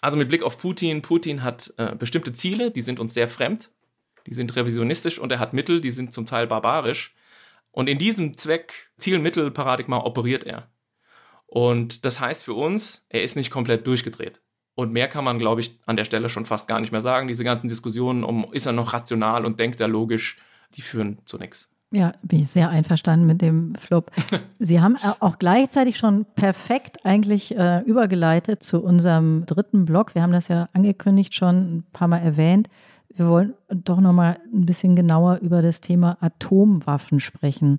Also 0.00 0.16
mit 0.16 0.30
Blick 0.30 0.44
auf 0.44 0.56
Putin, 0.56 1.02
Putin 1.02 1.42
hat 1.42 1.74
äh, 1.76 1.94
bestimmte 1.94 2.32
Ziele, 2.32 2.70
die 2.70 2.80
sind 2.80 3.00
uns 3.00 3.12
sehr 3.12 3.28
fremd, 3.28 3.68
die 4.26 4.32
sind 4.32 4.56
revisionistisch 4.56 5.18
und 5.18 5.30
er 5.30 5.40
hat 5.40 5.52
Mittel, 5.52 5.82
die 5.82 5.90
sind 5.90 6.14
zum 6.14 6.24
Teil 6.24 6.46
barbarisch. 6.46 7.14
Und 7.70 7.86
in 7.90 7.98
diesem 7.98 8.38
Zweck, 8.38 8.92
Ziel-Mittel-Paradigma 8.96 9.98
operiert 9.98 10.44
er. 10.44 10.70
Und 11.44 12.06
das 12.06 12.18
heißt 12.18 12.44
für 12.44 12.54
uns, 12.54 13.04
er 13.10 13.24
ist 13.24 13.36
nicht 13.36 13.50
komplett 13.50 13.86
durchgedreht. 13.86 14.40
Und 14.74 14.92
mehr 14.92 15.08
kann 15.08 15.24
man, 15.24 15.38
glaube 15.38 15.60
ich, 15.60 15.78
an 15.86 15.96
der 15.96 16.04
Stelle 16.04 16.28
schon 16.28 16.46
fast 16.46 16.66
gar 16.66 16.80
nicht 16.80 16.92
mehr 16.92 17.02
sagen. 17.02 17.28
Diese 17.28 17.44
ganzen 17.44 17.68
Diskussionen 17.68 18.24
um, 18.24 18.46
ist 18.52 18.66
er 18.66 18.72
noch 18.72 18.92
rational 18.92 19.44
und 19.44 19.60
denkt 19.60 19.80
er 19.80 19.88
logisch, 19.88 20.38
die 20.74 20.82
führen 20.82 21.18
zu 21.26 21.36
nichts. 21.36 21.68
Ja, 21.94 22.14
bin 22.22 22.40
ich 22.40 22.48
sehr 22.48 22.70
einverstanden 22.70 23.26
mit 23.26 23.42
dem 23.42 23.74
Flop. 23.74 24.10
Sie 24.58 24.80
haben 24.80 24.96
auch 25.20 25.38
gleichzeitig 25.38 25.98
schon 25.98 26.24
perfekt 26.36 27.04
eigentlich 27.04 27.54
äh, 27.54 27.80
übergeleitet 27.80 28.62
zu 28.62 28.82
unserem 28.82 29.44
dritten 29.44 29.84
Block. 29.84 30.14
Wir 30.14 30.22
haben 30.22 30.32
das 30.32 30.48
ja 30.48 30.70
angekündigt 30.72 31.34
schon 31.34 31.56
ein 31.56 31.84
paar 31.92 32.08
Mal 32.08 32.18
erwähnt. 32.18 32.68
Wir 33.14 33.28
wollen 33.28 33.52
doch 33.68 34.00
noch 34.00 34.14
mal 34.14 34.38
ein 34.54 34.64
bisschen 34.64 34.96
genauer 34.96 35.40
über 35.42 35.60
das 35.60 35.82
Thema 35.82 36.16
Atomwaffen 36.22 37.20
sprechen. 37.20 37.78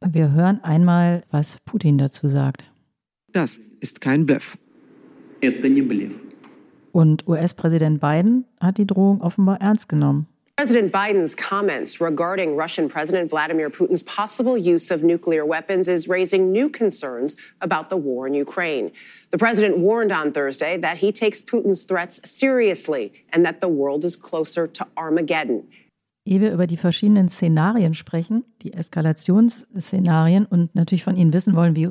Wir 0.00 0.32
hören 0.32 0.62
einmal, 0.64 1.22
was 1.30 1.60
Putin 1.64 1.98
dazu 1.98 2.28
sagt. 2.28 2.64
Das 3.30 3.60
ist 3.80 4.00
kein 4.00 4.26
Bluff. 4.26 4.58
Und 6.92 7.28
US-Präsident 7.28 8.00
Biden 8.00 8.44
hat 8.60 8.78
die 8.78 8.86
Drohung 8.86 9.20
offenbar 9.20 9.60
ernst 9.60 9.88
genommen. 9.88 10.26
President 10.56 10.90
Biden's 10.90 11.36
comments 11.36 12.00
regarding 12.00 12.56
Russian 12.56 12.88
President 12.88 13.28
Vladimir 13.28 13.68
Putin's 13.68 14.02
possible 14.02 14.56
use 14.56 14.90
of 14.90 15.02
nuclear 15.02 15.44
weapons 15.44 15.86
is 15.86 16.08
raising 16.08 16.50
new 16.50 16.70
concerns 16.70 17.36
about 17.60 17.90
the 17.90 17.96
war 17.98 18.26
in 18.26 18.32
Ukraine. 18.32 18.90
The 19.32 19.36
president 19.36 19.76
warned 19.76 20.12
on 20.12 20.32
Thursday 20.32 20.78
that 20.78 20.96
he 20.96 21.12
takes 21.12 21.42
Putin's 21.42 21.84
threats 21.84 22.26
seriously 22.26 23.12
and 23.34 23.44
that 23.44 23.60
the 23.60 23.68
world 23.68 24.02
is 24.02 24.16
closer 24.16 24.66
to 24.66 24.86
Armageddon. 24.96 25.64
Ehe 26.24 26.40
wir 26.40 26.52
über 26.52 26.66
die 26.66 26.78
verschiedenen 26.78 27.28
Szenarien 27.28 27.92
sprechen, 27.92 28.42
die 28.62 28.72
Eskalationsszenarien 28.72 30.46
und 30.46 30.74
natürlich 30.74 31.04
von 31.04 31.16
Ihnen 31.16 31.34
wissen 31.34 31.54
wollen, 31.54 31.76
wie 31.76 31.90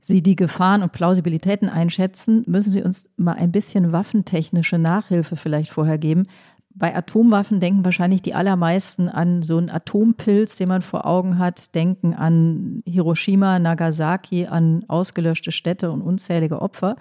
Sie 0.00 0.22
die 0.22 0.36
Gefahren 0.36 0.82
und 0.82 0.92
Plausibilitäten 0.92 1.68
einschätzen, 1.68 2.42
müssen 2.46 2.70
Sie 2.70 2.82
uns 2.82 3.10
mal 3.16 3.34
ein 3.34 3.52
bisschen 3.52 3.92
waffentechnische 3.92 4.78
Nachhilfe 4.78 5.36
vielleicht 5.36 5.70
vorher 5.70 5.98
geben. 5.98 6.24
Bei 6.72 6.96
Atomwaffen 6.96 7.60
denken 7.60 7.84
wahrscheinlich 7.84 8.22
die 8.22 8.34
allermeisten 8.34 9.08
an 9.08 9.42
so 9.42 9.58
einen 9.58 9.70
Atompilz, 9.70 10.56
den 10.56 10.68
man 10.68 10.82
vor 10.82 11.04
Augen 11.04 11.38
hat, 11.38 11.74
denken 11.74 12.14
an 12.14 12.82
Hiroshima, 12.86 13.58
Nagasaki, 13.58 14.46
an 14.46 14.84
ausgelöschte 14.88 15.52
Städte 15.52 15.90
und 15.90 16.00
unzählige 16.00 16.62
Opfer. 16.62 16.96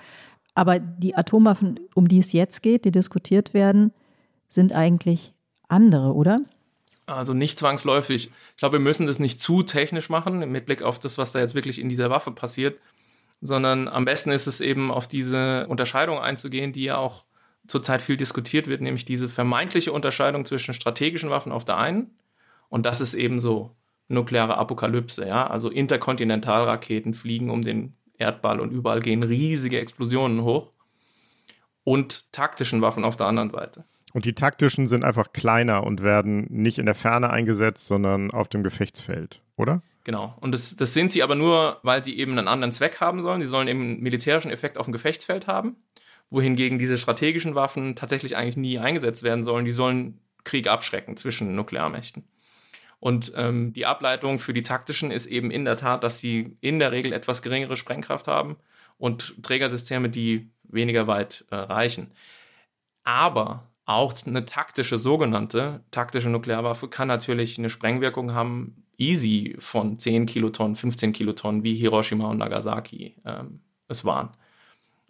Aber 0.56 0.80
die 0.80 1.16
Atomwaffen, 1.16 1.80
um 1.96 2.08
die 2.08 2.20
es 2.20 2.34
jetzt 2.34 2.62
geht, 2.64 2.84
die 2.84 2.92
diskutiert 2.92 3.54
werden, 3.54 3.92
sind 4.50 4.74
eigentlich 4.74 5.34
andere, 5.68 6.14
oder? 6.14 6.40
Also 7.10 7.34
nicht 7.34 7.58
zwangsläufig. 7.58 8.32
Ich 8.52 8.58
glaube, 8.58 8.78
wir 8.78 8.84
müssen 8.84 9.08
das 9.08 9.20
nicht 9.20 9.40
zu 9.40 9.64
technisch 9.64 10.10
machen, 10.10 10.40
mit 10.52 10.66
Blick 10.66 10.82
auf 10.82 11.00
das, 11.00 11.18
was 11.18 11.32
da 11.32 11.40
jetzt 11.40 11.56
wirklich 11.56 11.80
in 11.80 11.90
dieser 11.90 12.10
Waffe 12.10 12.32
passiert, 12.32 12.80
sondern 13.42 13.88
am 13.88 14.06
besten 14.06 14.32
ist 14.32 14.48
es 14.48 14.62
eben 14.62 14.92
auf 14.92 15.08
diese 15.08 15.68
Unterscheidung 15.68 16.20
einzugehen, 16.20 16.72
die 16.72 16.84
ja 16.84 16.98
auch 16.98 17.26
zurzeit 17.68 18.02
viel 18.02 18.18
diskutiert 18.18 18.68
wird, 18.68 18.82
nämlich 18.82 19.06
diese 19.06 19.30
vermeintliche 19.30 19.92
Unterscheidung 19.92 20.46
zwischen 20.46 20.74
strategischen 20.74 21.30
Waffen 21.30 21.52
auf 21.52 21.66
der 21.66 21.78
einen 21.78 22.12
und 22.70 22.86
das 22.86 23.02
ist 23.02 23.16
eben 23.16 23.40
so 23.40 23.76
nukleare 24.08 24.58
Apokalypse, 24.58 25.28
ja, 25.28 25.48
also 25.48 25.70
Interkontinentalraketen 25.70 27.14
fliegen 27.14 27.50
um 27.50 27.64
den 27.64 27.96
Erdball 28.18 28.60
und 28.60 28.72
überall 28.72 29.02
gehen 29.02 29.24
riesige 29.24 29.80
Explosionen 29.80 30.44
hoch 30.44 30.72
und 31.84 32.32
taktischen 32.32 32.82
Waffen 32.82 33.04
auf 33.04 33.16
der 33.16 33.28
anderen 33.28 33.50
Seite. 33.50 33.86
Und 34.14 34.26
die 34.26 34.34
taktischen 34.34 34.88
sind 34.88 35.04
einfach 35.04 35.34
kleiner 35.34 35.84
und 35.84 36.02
werden 36.02 36.48
nicht 36.50 36.80
in 36.80 36.86
der 36.86 36.96
Ferne 36.96 37.30
eingesetzt, 37.30 37.86
sondern 37.86 38.32
auf 38.32 38.48
dem 38.48 38.64
Gefechtsfeld, 38.64 39.42
oder? 39.56 39.84
Genau. 40.04 40.36
Und 40.40 40.52
das, 40.52 40.76
das 40.76 40.94
sind 40.94 41.12
sie 41.12 41.22
aber 41.22 41.36
nur, 41.36 41.80
weil 41.84 42.04
sie 42.04 42.18
eben 42.18 42.32
einen 42.32 42.48
anderen 42.48 42.74
Zweck 42.74 43.00
haben 43.00 43.22
sollen. 43.22 43.42
Sie 43.42 43.48
sollen 43.48 43.68
eben 43.68 43.82
einen 43.82 44.02
militärischen 44.02 44.50
Effekt 44.50 44.78
auf 44.78 44.86
dem 44.86 44.94
Gefechtsfeld 44.94 45.46
haben, 45.46 45.76
wohingegen 46.32 46.80
diese 46.80 46.98
strategischen 46.98 47.54
Waffen 47.54 47.96
tatsächlich 47.96 48.36
eigentlich 48.36 48.58
nie 48.58 48.80
eingesetzt 48.80 49.22
werden 49.22 49.44
sollen. 49.44 49.66
Die 49.66 49.72
sollen 49.72 50.20
Krieg 50.44 50.68
abschrecken 50.68 51.16
zwischen 51.16 51.54
Nuklearmächten. 51.54 52.24
Und 53.00 53.32
ähm, 53.36 53.72
die 53.74 53.86
Ableitung 53.86 54.40
für 54.40 54.54
die 54.54 54.62
taktischen 54.62 55.12
ist 55.12 55.26
eben 55.28 55.52
in 55.52 55.64
der 55.64 55.78
Tat, 55.78 56.04
dass 56.04 56.20
sie 56.20 56.58
in 56.60 56.80
der 56.80 56.92
Regel 56.92 57.14
etwas 57.14 57.42
geringere 57.42 57.78
Sprengkraft 57.78 58.28
haben 58.28 58.58
und 58.98 59.42
Trägersysteme, 59.44 60.10
die 60.10 60.50
weniger 60.64 61.08
weit 61.08 61.46
äh, 61.52 61.56
reichen. 61.56 62.12
Aber 63.04 63.69
auch 63.90 64.14
eine 64.28 64.46
taktische, 64.46 65.00
sogenannte 65.00 65.84
taktische 65.90 66.30
Nuklearwaffe 66.30 66.88
kann 66.88 67.08
natürlich 67.08 67.58
eine 67.58 67.72
Sprengwirkung 67.72 68.36
haben, 68.36 68.84
easy 69.00 69.56
von 69.58 69.98
10 69.98 70.28
Kilotonnen, 70.28 70.76
15 70.76 71.12
Kilotonnen, 71.12 71.64
wie 71.64 71.74
Hiroshima 71.74 72.30
und 72.30 72.38
Nagasaki 72.38 73.16
ähm, 73.26 73.62
es 73.88 74.06
waren. 74.06 74.30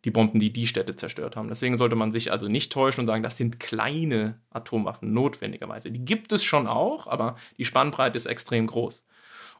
Die 0.06 0.12
Bomben, 0.12 0.40
die 0.40 0.54
die 0.54 0.66
Städte 0.66 0.96
zerstört 0.96 1.36
haben. 1.36 1.50
Deswegen 1.50 1.76
sollte 1.76 1.98
man 1.98 2.14
sich 2.14 2.32
also 2.32 2.48
nicht 2.48 2.72
täuschen 2.72 3.02
und 3.02 3.08
sagen, 3.08 3.22
das 3.22 3.36
sind 3.36 3.60
kleine 3.60 4.40
Atomwaffen 4.50 5.12
notwendigerweise. 5.12 5.92
Die 5.92 6.06
gibt 6.06 6.32
es 6.32 6.46
schon 6.46 6.66
auch, 6.66 7.08
aber 7.08 7.36
die 7.58 7.66
Spannbreite 7.66 8.16
ist 8.16 8.28
extrem 8.28 8.66
groß. 8.66 9.04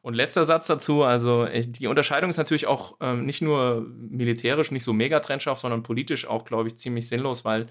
Und 0.02 0.14
letzter 0.14 0.46
Satz 0.46 0.68
dazu, 0.68 1.04
also 1.04 1.44
äh, 1.44 1.68
die 1.68 1.88
Unterscheidung 1.88 2.30
ist 2.30 2.38
natürlich 2.38 2.68
auch 2.68 2.96
ähm, 3.02 3.26
nicht 3.26 3.42
nur 3.42 3.86
militärisch 3.98 4.72
nicht 4.72 4.86
so 4.86 4.94
mega 4.94 5.20
trennscharf, 5.20 5.60
sondern 5.60 5.84
politisch 5.84 6.26
auch, 6.26 6.46
glaube 6.46 6.70
ich, 6.70 6.78
ziemlich 6.78 7.10
sinnlos, 7.10 7.44
weil 7.44 7.68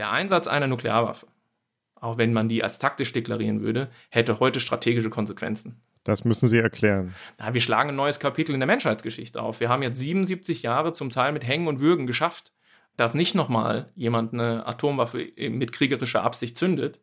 der 0.00 0.10
Einsatz 0.10 0.46
einer 0.46 0.66
Nuklearwaffe, 0.66 1.26
auch 1.94 2.16
wenn 2.16 2.32
man 2.32 2.48
die 2.48 2.64
als 2.64 2.78
taktisch 2.78 3.12
deklarieren 3.12 3.60
würde, 3.60 3.90
hätte 4.08 4.40
heute 4.40 4.58
strategische 4.58 5.10
Konsequenzen. 5.10 5.82
Das 6.04 6.24
müssen 6.24 6.48
Sie 6.48 6.56
erklären. 6.56 7.14
Na, 7.38 7.52
wir 7.52 7.60
schlagen 7.60 7.90
ein 7.90 7.96
neues 7.96 8.18
Kapitel 8.18 8.54
in 8.54 8.60
der 8.60 8.66
Menschheitsgeschichte 8.66 9.42
auf. 9.42 9.60
Wir 9.60 9.68
haben 9.68 9.82
jetzt 9.82 9.98
77 9.98 10.62
Jahre 10.62 10.92
zum 10.92 11.10
Teil 11.10 11.32
mit 11.32 11.46
Hängen 11.46 11.66
und 11.66 11.80
Würgen 11.80 12.06
geschafft, 12.06 12.54
dass 12.96 13.12
nicht 13.12 13.34
nochmal 13.34 13.90
jemand 13.94 14.32
eine 14.32 14.66
Atomwaffe 14.66 15.28
mit 15.36 15.72
kriegerischer 15.72 16.24
Absicht 16.24 16.56
zündet. 16.56 16.98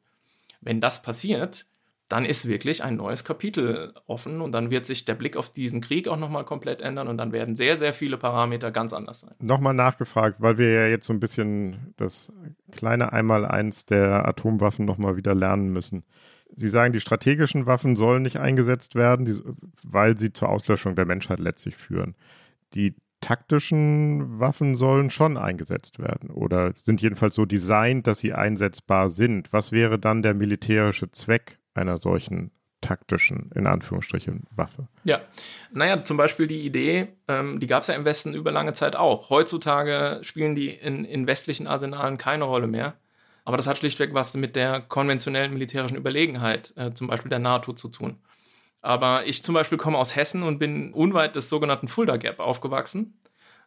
Wenn 0.60 0.82
das 0.82 1.04
passiert, 1.04 1.68
dann 2.10 2.24
ist 2.24 2.48
wirklich 2.48 2.84
ein 2.84 2.96
neues 2.96 3.24
Kapitel 3.24 3.94
offen 4.06 4.42
und 4.42 4.54
dann 4.54 4.72
wird 4.72 4.86
sich 4.86 5.04
der 5.04 5.16
Blick 5.16 5.36
auf 5.36 5.50
diesen 5.50 5.82
Krieg 5.82 6.08
auch 6.08 6.18
nochmal 6.18 6.46
komplett 6.46 6.80
ändern 6.80 7.08
und 7.08 7.18
dann 7.18 7.34
werden 7.34 7.56
sehr, 7.56 7.76
sehr 7.76 7.94
viele 7.94 8.18
Parameter 8.18 8.72
ganz 8.72 8.94
anders 8.94 9.22
sein. 9.22 9.36
Nochmal 9.40 9.74
nachgefragt, 9.74 10.38
weil 10.40 10.58
wir 10.58 10.72
ja 10.72 10.88
jetzt 10.88 11.06
so 11.06 11.14
ein 11.14 11.20
bisschen 11.20 11.94
das 11.98 12.32
kleine 12.72 13.12
Einmaleins 13.12 13.86
der 13.86 14.28
Atomwaffen 14.28 14.86
nochmal 14.86 15.18
wieder 15.18 15.36
lernen 15.36 15.70
müssen. 15.70 16.04
Sie 16.56 16.70
sagen, 16.70 16.94
die 16.94 17.02
strategischen 17.02 17.66
Waffen 17.66 17.98
sollen 17.98 18.24
nicht 18.24 18.38
eingesetzt 18.38 18.96
werden, 18.96 19.58
weil 19.84 20.18
sie 20.18 20.32
zur 20.32 20.50
Auslöschung 20.50 20.96
der 20.96 21.06
Menschheit 21.06 21.40
letztlich 21.40 21.76
führen. 21.76 22.16
Die 22.74 22.96
taktischen 23.20 24.40
Waffen 24.40 24.76
sollen 24.76 25.10
schon 25.10 25.38
eingesetzt 25.38 26.00
werden 26.00 26.30
oder 26.30 26.72
sind 26.74 27.02
jedenfalls 27.02 27.36
so 27.36 27.46
designt, 27.46 28.08
dass 28.08 28.20
sie 28.20 28.34
einsetzbar 28.34 29.10
sind. 29.10 29.52
Was 29.52 29.72
wäre 29.72 30.00
dann 30.00 30.22
der 30.22 30.34
militärische 30.34 31.12
Zweck 31.12 31.60
einer 31.78 31.98
solchen 31.98 32.52
taktischen, 32.82 33.52
in 33.56 33.66
Anführungsstrichen, 33.66 34.46
Waffe. 34.56 34.88
Ja, 35.04 35.22
naja, 35.72 36.04
zum 36.04 36.18
Beispiel 36.18 36.48
die 36.48 36.62
Idee, 36.62 37.08
ähm, 37.28 37.60
die 37.60 37.68
gab 37.68 37.82
es 37.82 37.88
ja 37.88 37.96
im 37.96 38.06
Westen 38.06 38.34
über 38.34 38.52
lange 38.52 38.74
Zeit 38.74 38.96
auch. 38.96 39.30
Heutzutage 39.30 40.20
spielen 40.22 40.54
die 40.54 40.70
in, 40.70 41.04
in 41.04 41.28
westlichen 41.28 41.68
Arsenalen 41.68 42.18
keine 42.18 42.44
Rolle 42.44 42.68
mehr. 42.68 42.96
Aber 43.46 43.58
das 43.58 43.66
hat 43.66 43.78
schlichtweg 43.78 44.14
was 44.14 44.34
mit 44.36 44.56
der 44.56 44.82
konventionellen 44.82 45.54
militärischen 45.54 45.98
Überlegenheit, 45.98 46.74
äh, 46.76 46.94
zum 46.94 47.08
Beispiel 47.08 47.30
der 47.30 47.40
NATO, 47.40 47.74
zu 47.74 47.88
tun. 47.88 48.18
Aber 48.82 49.26
ich 49.26 49.42
zum 49.42 49.56
Beispiel 49.56 49.78
komme 49.78 49.98
aus 49.98 50.16
Hessen 50.16 50.44
und 50.44 50.60
bin 50.60 50.94
unweit 50.94 51.36
des 51.36 51.50
sogenannten 51.50 51.88
Fulda 51.88 52.18
Gap 52.18 52.40
aufgewachsen. 52.40 53.20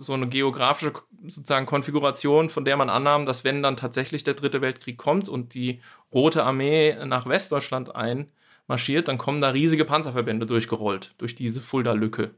So 0.02 0.14
eine 0.14 0.28
geografische 0.28 0.94
sozusagen 1.26 1.66
Konfiguration, 1.66 2.48
von 2.48 2.64
der 2.64 2.76
man 2.78 2.88
annahm, 2.88 3.26
dass 3.26 3.44
wenn 3.44 3.62
dann 3.62 3.76
tatsächlich 3.76 4.24
der 4.24 4.34
dritte 4.34 4.62
Weltkrieg 4.62 4.96
kommt 4.96 5.28
und 5.28 5.52
die 5.52 5.82
Rote 6.12 6.42
Armee 6.42 6.96
nach 7.04 7.26
Westdeutschland 7.26 7.94
einmarschiert, 7.94 9.08
dann 9.08 9.18
kommen 9.18 9.42
da 9.42 9.50
riesige 9.50 9.84
Panzerverbände 9.84 10.46
durchgerollt, 10.46 11.14
durch 11.18 11.34
diese 11.34 11.60
Fulda-Lücke. 11.60 12.34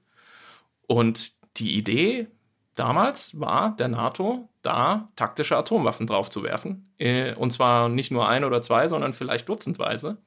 Und 0.88 1.32
die 1.56 1.76
Idee 1.76 2.26
damals 2.74 3.38
war 3.40 3.76
der 3.76 3.88
NATO, 3.88 4.48
da 4.62 5.08
taktische 5.16 5.56
Atomwaffen 5.56 6.06
draufzuwerfen. 6.06 6.92
Äh, 6.98 7.34
und 7.34 7.52
zwar 7.52 7.88
nicht 7.88 8.10
nur 8.10 8.28
ein 8.28 8.44
oder 8.44 8.62
zwei, 8.62 8.88
sondern 8.88 9.14
vielleicht 9.14 9.48
dutzendweise, 9.48 10.18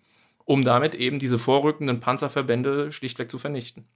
um 0.46 0.64
damit 0.64 0.96
eben 0.96 1.20
diese 1.20 1.40
vorrückenden 1.40 2.00
Panzerverbände 2.00 2.92
schlichtweg 2.92 3.30
zu 3.30 3.40
vernichten. 3.40 3.88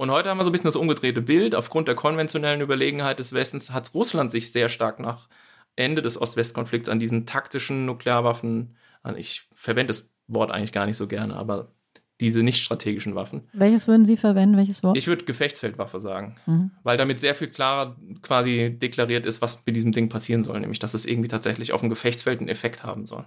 Und 0.00 0.10
heute 0.10 0.30
haben 0.30 0.38
wir 0.38 0.44
so 0.44 0.48
ein 0.48 0.52
bisschen 0.52 0.68
das 0.68 0.76
umgedrehte 0.76 1.20
Bild. 1.20 1.54
Aufgrund 1.54 1.86
der 1.86 1.94
konventionellen 1.94 2.62
Überlegenheit 2.62 3.18
des 3.18 3.34
Westens 3.34 3.70
hat 3.70 3.92
Russland 3.92 4.30
sich 4.30 4.50
sehr 4.50 4.70
stark 4.70 4.98
nach 4.98 5.28
Ende 5.76 6.00
des 6.00 6.18
Ost-West-Konflikts 6.18 6.88
an 6.88 6.98
diesen 6.98 7.26
taktischen 7.26 7.84
Nuklearwaffen, 7.84 8.76
ich 9.16 9.46
verwende 9.54 9.88
das 9.88 10.08
Wort 10.26 10.50
eigentlich 10.50 10.72
gar 10.72 10.86
nicht 10.86 10.96
so 10.96 11.06
gerne, 11.06 11.36
aber 11.36 11.72
diese 12.18 12.42
nicht 12.42 12.62
strategischen 12.62 13.14
Waffen. 13.14 13.42
Welches 13.52 13.88
würden 13.88 14.06
Sie 14.06 14.16
verwenden? 14.16 14.56
Welches 14.56 14.82
Wort? 14.82 14.96
Ich 14.96 15.06
würde 15.06 15.26
Gefechtsfeldwaffe 15.26 16.00
sagen, 16.00 16.36
mhm. 16.46 16.70
weil 16.82 16.96
damit 16.96 17.20
sehr 17.20 17.34
viel 17.34 17.48
klarer 17.48 17.94
quasi 18.22 18.78
deklariert 18.78 19.26
ist, 19.26 19.42
was 19.42 19.66
mit 19.66 19.76
diesem 19.76 19.92
Ding 19.92 20.08
passieren 20.08 20.44
soll, 20.44 20.60
nämlich 20.60 20.78
dass 20.78 20.94
es 20.94 21.04
irgendwie 21.04 21.28
tatsächlich 21.28 21.74
auf 21.74 21.80
dem 21.82 21.90
Gefechtsfeld 21.90 22.40
einen 22.40 22.48
Effekt 22.48 22.84
haben 22.84 23.04
soll. 23.04 23.26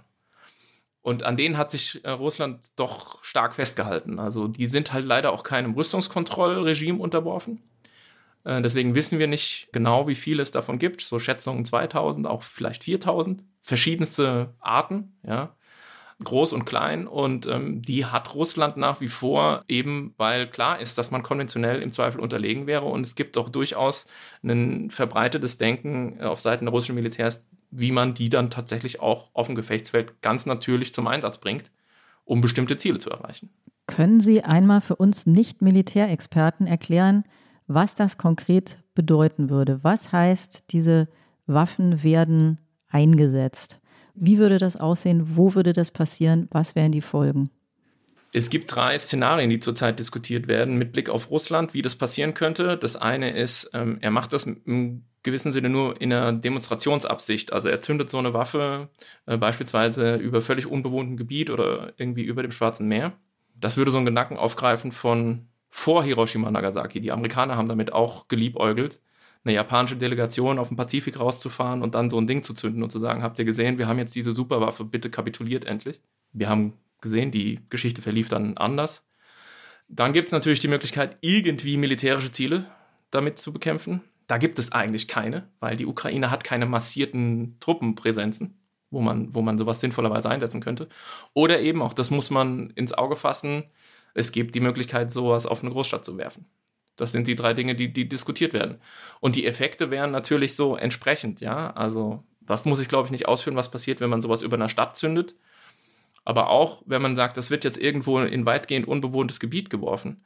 Und 1.04 1.22
an 1.22 1.36
denen 1.36 1.58
hat 1.58 1.70
sich 1.70 2.02
äh, 2.02 2.10
Russland 2.12 2.68
doch 2.76 3.22
stark 3.22 3.54
festgehalten. 3.54 4.18
Also 4.18 4.48
die 4.48 4.64
sind 4.64 4.94
halt 4.94 5.04
leider 5.04 5.34
auch 5.34 5.42
keinem 5.42 5.74
Rüstungskontrollregime 5.74 6.98
unterworfen. 6.98 7.60
Äh, 8.44 8.62
deswegen 8.62 8.94
wissen 8.94 9.18
wir 9.18 9.26
nicht 9.26 9.68
genau, 9.70 10.08
wie 10.08 10.14
viel 10.14 10.40
es 10.40 10.50
davon 10.50 10.78
gibt. 10.78 11.02
So 11.02 11.18
Schätzungen 11.18 11.66
2000, 11.66 12.26
auch 12.26 12.42
vielleicht 12.42 12.84
4000. 12.84 13.44
Verschiedenste 13.60 14.54
Arten, 14.60 15.12
ja. 15.22 15.54
Groß 16.24 16.54
und 16.54 16.64
klein. 16.64 17.06
Und 17.06 17.46
ähm, 17.48 17.82
die 17.82 18.06
hat 18.06 18.34
Russland 18.34 18.78
nach 18.78 19.02
wie 19.02 19.08
vor 19.08 19.62
eben, 19.68 20.14
weil 20.16 20.46
klar 20.46 20.80
ist, 20.80 20.96
dass 20.96 21.10
man 21.10 21.22
konventionell 21.22 21.82
im 21.82 21.92
Zweifel 21.92 22.18
unterlegen 22.18 22.66
wäre. 22.66 22.86
Und 22.86 23.04
es 23.04 23.14
gibt 23.14 23.36
auch 23.36 23.50
durchaus 23.50 24.06
ein 24.42 24.90
verbreitetes 24.90 25.58
Denken 25.58 26.22
auf 26.22 26.40
Seiten 26.40 26.64
der 26.64 26.72
russischen 26.72 26.94
Militärs, 26.94 27.44
wie 27.76 27.92
man 27.92 28.14
die 28.14 28.30
dann 28.30 28.50
tatsächlich 28.50 29.00
auch 29.00 29.30
auf 29.34 29.46
dem 29.46 29.56
Gefechtsfeld 29.56 30.22
ganz 30.22 30.46
natürlich 30.46 30.92
zum 30.92 31.06
Einsatz 31.06 31.38
bringt, 31.38 31.70
um 32.24 32.40
bestimmte 32.40 32.76
Ziele 32.76 32.98
zu 32.98 33.10
erreichen. 33.10 33.50
Können 33.86 34.20
Sie 34.20 34.42
einmal 34.42 34.80
für 34.80 34.96
uns 34.96 35.26
Nicht-Militärexperten 35.26 36.66
erklären, 36.66 37.24
was 37.66 37.94
das 37.94 38.16
konkret 38.16 38.78
bedeuten 38.94 39.50
würde. 39.50 39.82
Was 39.82 40.12
heißt, 40.12 40.64
diese 40.70 41.08
Waffen 41.46 42.02
werden 42.02 42.60
eingesetzt? 42.88 43.80
Wie 44.14 44.38
würde 44.38 44.58
das 44.58 44.76
aussehen? 44.76 45.36
Wo 45.36 45.54
würde 45.54 45.72
das 45.72 45.90
passieren? 45.90 46.48
Was 46.50 46.76
wären 46.76 46.92
die 46.92 47.00
Folgen? 47.00 47.50
Es 48.32 48.50
gibt 48.50 48.74
drei 48.74 48.98
Szenarien, 48.98 49.50
die 49.50 49.58
zurzeit 49.60 49.98
diskutiert 49.98 50.48
werden 50.48 50.76
mit 50.76 50.92
Blick 50.92 51.08
auf 51.08 51.30
Russland, 51.30 51.74
wie 51.74 51.82
das 51.82 51.96
passieren 51.96 52.34
könnte. 52.34 52.76
Das 52.76 52.96
eine 52.96 53.30
ist, 53.30 53.70
ähm, 53.74 53.98
er 54.00 54.10
macht 54.10 54.32
das 54.32 54.44
im 54.44 55.04
gewissen 55.24 55.52
Sinne 55.52 55.68
nur 55.68 56.00
in 56.00 56.12
einer 56.12 56.32
Demonstrationsabsicht. 56.32 57.52
Also 57.52 57.68
er 57.68 57.80
zündet 57.80 58.08
so 58.08 58.18
eine 58.18 58.32
Waffe 58.32 58.88
äh, 59.26 59.36
beispielsweise 59.36 60.16
über 60.16 60.40
völlig 60.42 60.66
unbewohntem 60.66 61.16
Gebiet 61.16 61.50
oder 61.50 61.92
irgendwie 61.96 62.22
über 62.22 62.42
dem 62.42 62.52
Schwarzen 62.52 62.86
Meer. 62.86 63.12
Das 63.56 63.76
würde 63.76 63.90
so 63.90 63.96
einen 63.96 64.06
Gedanken 64.06 64.36
aufgreifen 64.36 64.92
von 64.92 65.48
vor 65.70 66.04
Hiroshima 66.04 66.50
Nagasaki. 66.50 67.00
Die 67.00 67.10
Amerikaner 67.10 67.56
haben 67.56 67.68
damit 67.68 67.92
auch 67.92 68.28
geliebäugelt, 68.28 69.00
eine 69.44 69.54
japanische 69.54 69.96
Delegation 69.96 70.58
auf 70.58 70.68
den 70.68 70.76
Pazifik 70.76 71.18
rauszufahren 71.18 71.82
und 71.82 71.94
dann 71.94 72.10
so 72.10 72.18
ein 72.18 72.26
Ding 72.26 72.42
zu 72.42 72.54
zünden 72.54 72.82
und 72.82 72.90
zu 72.90 72.98
sagen, 72.98 73.22
habt 73.22 73.38
ihr 73.38 73.44
gesehen, 73.44 73.78
wir 73.78 73.88
haben 73.88 73.98
jetzt 73.98 74.14
diese 74.14 74.32
Superwaffe, 74.32 74.84
bitte 74.84 75.10
kapituliert 75.10 75.64
endlich. 75.64 76.00
Wir 76.32 76.48
haben 76.48 76.74
gesehen, 77.00 77.30
die 77.30 77.60
Geschichte 77.70 78.02
verlief 78.02 78.28
dann 78.28 78.56
anders. 78.56 79.02
Dann 79.88 80.12
gibt 80.12 80.28
es 80.28 80.32
natürlich 80.32 80.60
die 80.60 80.68
Möglichkeit, 80.68 81.18
irgendwie 81.20 81.76
militärische 81.76 82.32
Ziele 82.32 82.66
damit 83.10 83.38
zu 83.38 83.52
bekämpfen. 83.52 84.02
Da 84.26 84.38
gibt 84.38 84.58
es 84.58 84.72
eigentlich 84.72 85.08
keine, 85.08 85.48
weil 85.60 85.76
die 85.76 85.86
Ukraine 85.86 86.30
hat 86.30 86.44
keine 86.44 86.66
massierten 86.66 87.56
Truppenpräsenzen, 87.60 88.58
wo 88.90 89.00
man, 89.00 89.34
wo 89.34 89.42
man 89.42 89.58
sowas 89.58 89.80
sinnvollerweise 89.80 90.30
einsetzen 90.30 90.60
könnte. 90.60 90.88
Oder 91.34 91.60
eben, 91.60 91.82
auch 91.82 91.92
das 91.92 92.10
muss 92.10 92.30
man 92.30 92.70
ins 92.70 92.92
Auge 92.92 93.16
fassen, 93.16 93.64
es 94.14 94.32
gibt 94.32 94.54
die 94.54 94.60
Möglichkeit, 94.60 95.12
sowas 95.12 95.44
auf 95.44 95.62
eine 95.62 95.72
Großstadt 95.72 96.04
zu 96.04 96.16
werfen. 96.16 96.46
Das 96.96 97.12
sind 97.12 97.26
die 97.26 97.34
drei 97.34 97.54
Dinge, 97.54 97.74
die, 97.74 97.92
die 97.92 98.08
diskutiert 98.08 98.52
werden. 98.52 98.78
Und 99.20 99.36
die 99.36 99.46
Effekte 99.46 99.90
wären 99.90 100.12
natürlich 100.12 100.54
so 100.54 100.76
entsprechend, 100.76 101.40
ja. 101.40 101.70
Also, 101.72 102.22
das 102.40 102.64
muss 102.64 102.80
ich, 102.80 102.88
glaube 102.88 103.06
ich, 103.06 103.12
nicht 103.12 103.26
ausführen, 103.26 103.56
was 103.56 103.70
passiert, 103.70 104.00
wenn 104.00 104.10
man 104.10 104.22
sowas 104.22 104.42
über 104.42 104.56
einer 104.56 104.68
Stadt 104.68 104.96
zündet. 104.96 105.34
Aber 106.24 106.50
auch, 106.50 106.82
wenn 106.86 107.02
man 107.02 107.16
sagt, 107.16 107.36
das 107.36 107.50
wird 107.50 107.64
jetzt 107.64 107.78
irgendwo 107.78 108.20
in 108.20 108.46
weitgehend 108.46 108.86
unbewohntes 108.86 109.40
Gebiet 109.40 109.70
geworfen. 109.70 110.24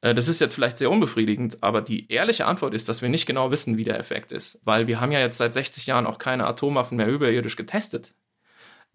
Äh, 0.00 0.14
das 0.14 0.28
ist 0.28 0.40
jetzt 0.40 0.54
vielleicht 0.54 0.78
sehr 0.78 0.90
unbefriedigend, 0.90 1.62
aber 1.62 1.82
die 1.82 2.10
ehrliche 2.10 2.46
Antwort 2.46 2.74
ist, 2.74 2.88
dass 2.88 3.02
wir 3.02 3.08
nicht 3.08 3.26
genau 3.26 3.50
wissen, 3.50 3.76
wie 3.76 3.84
der 3.84 3.98
Effekt 3.98 4.32
ist. 4.32 4.60
Weil 4.64 4.86
wir 4.86 5.00
haben 5.00 5.12
ja 5.12 5.20
jetzt 5.20 5.38
seit 5.38 5.54
60 5.54 5.86
Jahren 5.86 6.06
auch 6.06 6.18
keine 6.18 6.46
Atomwaffen 6.46 6.96
mehr 6.96 7.08
überirdisch 7.08 7.56
getestet. 7.56 8.14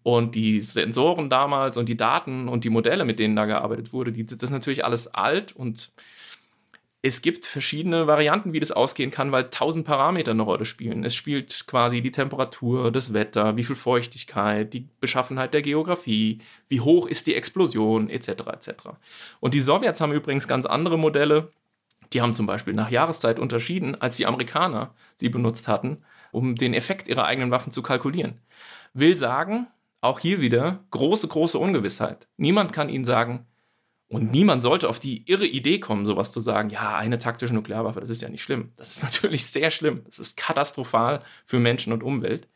Und 0.04 0.34
die 0.34 0.60
Sensoren 0.60 1.30
damals 1.30 1.76
und 1.76 1.88
die 1.88 1.96
Daten 1.96 2.48
und 2.48 2.64
die 2.64 2.70
Modelle, 2.70 3.04
mit 3.04 3.20
denen 3.20 3.36
da 3.36 3.46
gearbeitet 3.46 3.92
wurde, 3.92 4.12
die, 4.12 4.26
das 4.26 4.42
ist 4.42 4.50
natürlich 4.50 4.84
alles 4.84 5.06
alt 5.08 5.52
und 5.52 5.92
es 7.04 7.20
gibt 7.20 7.46
verschiedene 7.46 8.06
Varianten, 8.06 8.52
wie 8.52 8.60
das 8.60 8.70
ausgehen 8.70 9.10
kann, 9.10 9.32
weil 9.32 9.50
tausend 9.50 9.84
Parameter 9.84 10.30
eine 10.30 10.42
Rolle 10.42 10.64
spielen. 10.64 11.04
Es 11.04 11.16
spielt 11.16 11.66
quasi 11.66 12.00
die 12.00 12.12
Temperatur, 12.12 12.92
das 12.92 13.12
Wetter, 13.12 13.56
wie 13.56 13.64
viel 13.64 13.74
Feuchtigkeit, 13.74 14.72
die 14.72 14.88
Beschaffenheit 15.00 15.52
der 15.52 15.62
Geografie, 15.62 16.38
wie 16.68 16.80
hoch 16.80 17.06
ist 17.08 17.26
die 17.26 17.34
Explosion, 17.34 18.08
etc. 18.08 18.28
etc. 18.28 18.70
Und 19.40 19.54
die 19.54 19.60
Sowjets 19.60 20.00
haben 20.00 20.12
übrigens 20.12 20.46
ganz 20.46 20.64
andere 20.64 20.96
Modelle. 20.96 21.50
Die 22.12 22.22
haben 22.22 22.34
zum 22.34 22.46
Beispiel 22.46 22.74
nach 22.74 22.90
Jahreszeit 22.90 23.40
unterschieden, 23.40 24.00
als 24.00 24.16
die 24.16 24.26
Amerikaner 24.26 24.94
sie 25.16 25.28
benutzt 25.28 25.66
hatten, 25.66 26.04
um 26.30 26.54
den 26.54 26.72
Effekt 26.72 27.08
ihrer 27.08 27.24
eigenen 27.24 27.50
Waffen 27.50 27.72
zu 27.72 27.82
kalkulieren. 27.82 28.40
Will 28.94 29.16
sagen, 29.16 29.66
auch 30.02 30.20
hier 30.20 30.40
wieder 30.40 30.84
große, 30.90 31.26
große 31.26 31.58
Ungewissheit. 31.58 32.28
Niemand 32.36 32.72
kann 32.72 32.88
ihnen 32.88 33.04
sagen, 33.04 33.46
und 34.12 34.30
niemand 34.30 34.60
sollte 34.60 34.90
auf 34.90 34.98
die 34.98 35.24
irre 35.26 35.46
Idee 35.46 35.80
kommen, 35.80 36.04
sowas 36.04 36.32
zu 36.32 36.40
sagen, 36.40 36.68
ja, 36.68 36.96
eine 36.96 37.18
taktische 37.18 37.54
Nuklearwaffe, 37.54 37.98
das 37.98 38.10
ist 38.10 38.20
ja 38.20 38.28
nicht 38.28 38.42
schlimm. 38.42 38.68
Das 38.76 38.90
ist 38.90 39.02
natürlich 39.02 39.46
sehr 39.46 39.70
schlimm. 39.70 40.02
Das 40.04 40.18
ist 40.18 40.36
katastrophal 40.36 41.24
für 41.46 41.58
Menschen 41.58 41.94
und 41.94 42.02
Umwelt. 42.02 42.46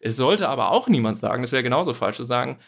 Es 0.00 0.16
sollte 0.16 0.48
aber 0.48 0.70
auch 0.70 0.88
niemand 0.88 1.18
sagen, 1.18 1.42
das 1.42 1.52
wäre 1.52 1.62
genauso 1.62 1.92
falsch 1.92 2.16
zu 2.16 2.24
sagen, 2.24 2.58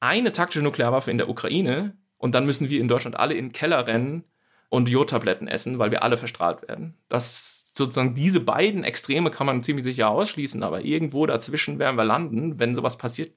eine 0.00 0.32
taktische 0.32 0.64
Nuklearwaffe 0.64 1.12
in 1.12 1.18
der 1.18 1.28
Ukraine 1.28 1.96
und 2.18 2.34
dann 2.34 2.44
müssen 2.44 2.70
wir 2.70 2.80
in 2.80 2.88
Deutschland 2.88 3.16
alle 3.16 3.34
in 3.34 3.46
den 3.46 3.52
Keller 3.52 3.86
rennen 3.86 4.24
und 4.68 4.88
Jodtabletten 4.88 5.46
essen, 5.46 5.78
weil 5.78 5.92
wir 5.92 6.02
alle 6.02 6.16
verstrahlt 6.16 6.66
werden. 6.66 6.94
Das 7.08 7.72
sozusagen 7.72 8.16
diese 8.16 8.40
beiden 8.40 8.82
Extreme 8.82 9.30
kann 9.30 9.46
man 9.46 9.62
ziemlich 9.62 9.84
sicher 9.84 10.08
ausschließen, 10.08 10.64
aber 10.64 10.84
irgendwo 10.84 11.24
dazwischen 11.26 11.78
werden 11.78 11.96
wir 11.96 12.04
landen, 12.04 12.58
wenn 12.58 12.74
sowas 12.74 12.98
passiert. 12.98 13.32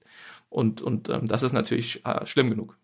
Und, 0.50 0.82
und 0.82 1.08
ähm, 1.10 1.28
das 1.28 1.44
ist 1.44 1.54
natürlich 1.54 2.04
äh, 2.06 2.26
schlimm 2.26 2.50
genug. 2.50 2.78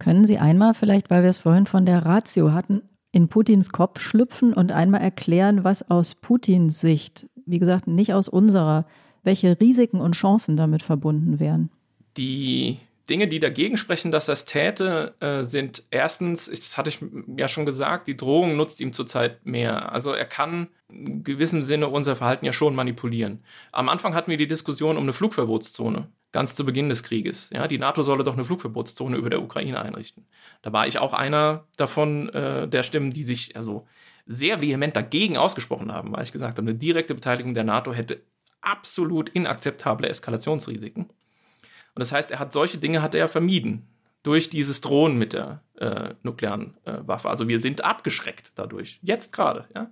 Können 0.00 0.24
Sie 0.24 0.38
einmal 0.38 0.74
vielleicht, 0.74 1.10
weil 1.10 1.22
wir 1.22 1.30
es 1.30 1.38
vorhin 1.38 1.66
von 1.66 1.86
der 1.86 2.04
Ratio 2.04 2.52
hatten, 2.52 2.82
in 3.12 3.28
Putins 3.28 3.70
Kopf 3.70 4.00
schlüpfen 4.00 4.54
und 4.54 4.72
einmal 4.72 5.02
erklären, 5.02 5.62
was 5.62 5.88
aus 5.90 6.14
Putins 6.14 6.80
Sicht, 6.80 7.28
wie 7.44 7.58
gesagt, 7.58 7.86
nicht 7.86 8.14
aus 8.14 8.26
unserer, 8.26 8.86
welche 9.22 9.60
Risiken 9.60 10.00
und 10.00 10.14
Chancen 10.14 10.56
damit 10.56 10.82
verbunden 10.82 11.38
wären? 11.38 11.70
Die 12.16 12.78
Dinge, 13.10 13.28
die 13.28 13.40
dagegen 13.40 13.76
sprechen, 13.76 14.10
dass 14.10 14.28
er 14.28 14.34
es 14.34 14.46
täte, 14.46 15.14
äh, 15.20 15.42
sind 15.42 15.82
erstens, 15.90 16.46
das 16.46 16.78
hatte 16.78 16.88
ich 16.88 17.00
ja 17.36 17.48
schon 17.48 17.66
gesagt, 17.66 18.08
die 18.08 18.16
Drohung 18.16 18.56
nutzt 18.56 18.80
ihm 18.80 18.94
zurzeit 18.94 19.44
mehr. 19.44 19.92
Also 19.92 20.12
er 20.12 20.24
kann 20.24 20.68
in 20.88 21.24
gewissem 21.24 21.62
Sinne 21.62 21.88
unser 21.88 22.16
Verhalten 22.16 22.46
ja 22.46 22.54
schon 22.54 22.74
manipulieren. 22.74 23.42
Am 23.70 23.90
Anfang 23.90 24.14
hatten 24.14 24.30
wir 24.30 24.38
die 24.38 24.48
Diskussion 24.48 24.96
um 24.96 25.02
eine 25.02 25.12
Flugverbotszone 25.12 26.08
ganz 26.32 26.54
zu 26.54 26.64
Beginn 26.64 26.88
des 26.88 27.02
Krieges. 27.02 27.50
Ja, 27.52 27.66
die 27.66 27.78
NATO 27.78 28.02
solle 28.02 28.24
doch 28.24 28.34
eine 28.34 28.44
Flugverbotszone 28.44 29.16
über 29.16 29.30
der 29.30 29.42
Ukraine 29.42 29.80
einrichten. 29.80 30.26
Da 30.62 30.72
war 30.72 30.86
ich 30.86 30.98
auch 30.98 31.12
einer 31.12 31.66
davon 31.76 32.28
äh, 32.30 32.68
der 32.68 32.82
Stimmen, 32.82 33.10
die 33.10 33.22
sich 33.22 33.56
also 33.56 33.86
sehr 34.26 34.60
vehement 34.60 34.94
dagegen 34.94 35.36
ausgesprochen 35.36 35.92
haben, 35.92 36.12
weil 36.12 36.22
ich 36.22 36.32
gesagt 36.32 36.58
habe, 36.58 36.68
eine 36.68 36.78
direkte 36.78 37.14
Beteiligung 37.14 37.54
der 37.54 37.64
NATO 37.64 37.92
hätte 37.92 38.22
absolut 38.60 39.28
inakzeptable 39.30 40.08
Eskalationsrisiken. 40.08 41.04
Und 41.04 41.98
das 41.98 42.12
heißt, 42.12 42.30
er 42.30 42.38
hat 42.38 42.52
solche 42.52 42.78
Dinge 42.78 43.02
hat 43.02 43.14
er 43.14 43.28
vermieden 43.28 43.88
durch 44.22 44.50
dieses 44.50 44.80
Drohen 44.80 45.18
mit 45.18 45.32
der 45.32 45.62
äh, 45.76 46.14
nuklearen 46.22 46.76
äh, 46.84 46.98
Waffe. 47.02 47.28
Also 47.30 47.48
wir 47.48 47.58
sind 47.58 47.82
abgeschreckt 47.82 48.52
dadurch, 48.54 49.00
jetzt 49.02 49.32
gerade, 49.32 49.66
ja. 49.74 49.90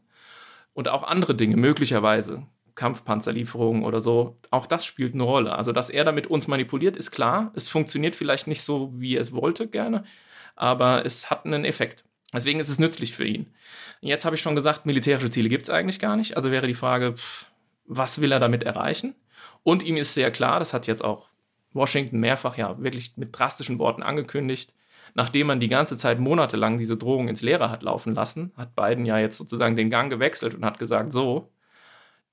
Und 0.74 0.88
auch 0.88 1.02
andere 1.02 1.34
Dinge 1.34 1.56
möglicherweise 1.56 2.46
Kampfpanzerlieferungen 2.78 3.84
oder 3.84 4.00
so, 4.00 4.38
auch 4.50 4.66
das 4.66 4.84
spielt 4.86 5.12
eine 5.12 5.24
Rolle. 5.24 5.54
Also, 5.56 5.72
dass 5.72 5.90
er 5.90 6.04
damit 6.04 6.28
uns 6.28 6.46
manipuliert, 6.46 6.96
ist 6.96 7.10
klar. 7.10 7.52
Es 7.54 7.68
funktioniert 7.68 8.16
vielleicht 8.16 8.46
nicht 8.46 8.62
so, 8.62 8.92
wie 8.94 9.16
er 9.16 9.20
es 9.20 9.32
wollte, 9.32 9.66
gerne, 9.66 10.04
aber 10.56 11.04
es 11.04 11.28
hat 11.28 11.44
einen 11.44 11.64
Effekt. 11.64 12.04
Deswegen 12.32 12.60
ist 12.60 12.68
es 12.68 12.78
nützlich 12.78 13.14
für 13.14 13.24
ihn. 13.24 13.46
Jetzt 14.00 14.24
habe 14.24 14.36
ich 14.36 14.42
schon 14.42 14.54
gesagt, 14.54 14.86
militärische 14.86 15.30
Ziele 15.30 15.48
gibt 15.48 15.64
es 15.64 15.70
eigentlich 15.70 15.98
gar 15.98 16.16
nicht. 16.16 16.36
Also 16.36 16.50
wäre 16.50 16.66
die 16.66 16.74
Frage, 16.74 17.14
pff, 17.14 17.50
was 17.86 18.20
will 18.20 18.32
er 18.32 18.40
damit 18.40 18.62
erreichen? 18.62 19.14
Und 19.64 19.82
ihm 19.82 19.96
ist 19.96 20.14
sehr 20.14 20.30
klar, 20.30 20.60
das 20.60 20.72
hat 20.72 20.86
jetzt 20.86 21.04
auch 21.04 21.28
Washington 21.72 22.20
mehrfach 22.20 22.56
ja 22.56 22.80
wirklich 22.80 23.16
mit 23.16 23.36
drastischen 23.36 23.78
Worten 23.78 24.02
angekündigt, 24.02 24.72
nachdem 25.14 25.48
man 25.48 25.58
die 25.58 25.68
ganze 25.68 25.96
Zeit 25.96 26.20
monatelang 26.20 26.78
diese 26.78 26.96
Drohung 26.96 27.28
ins 27.28 27.42
Leere 27.42 27.70
hat 27.70 27.82
laufen 27.82 28.14
lassen, 28.14 28.52
hat 28.56 28.76
Biden 28.76 29.04
ja 29.04 29.18
jetzt 29.18 29.36
sozusagen 29.36 29.74
den 29.74 29.90
Gang 29.90 30.10
gewechselt 30.10 30.54
und 30.54 30.64
hat 30.64 30.78
gesagt, 30.78 31.12
so, 31.12 31.48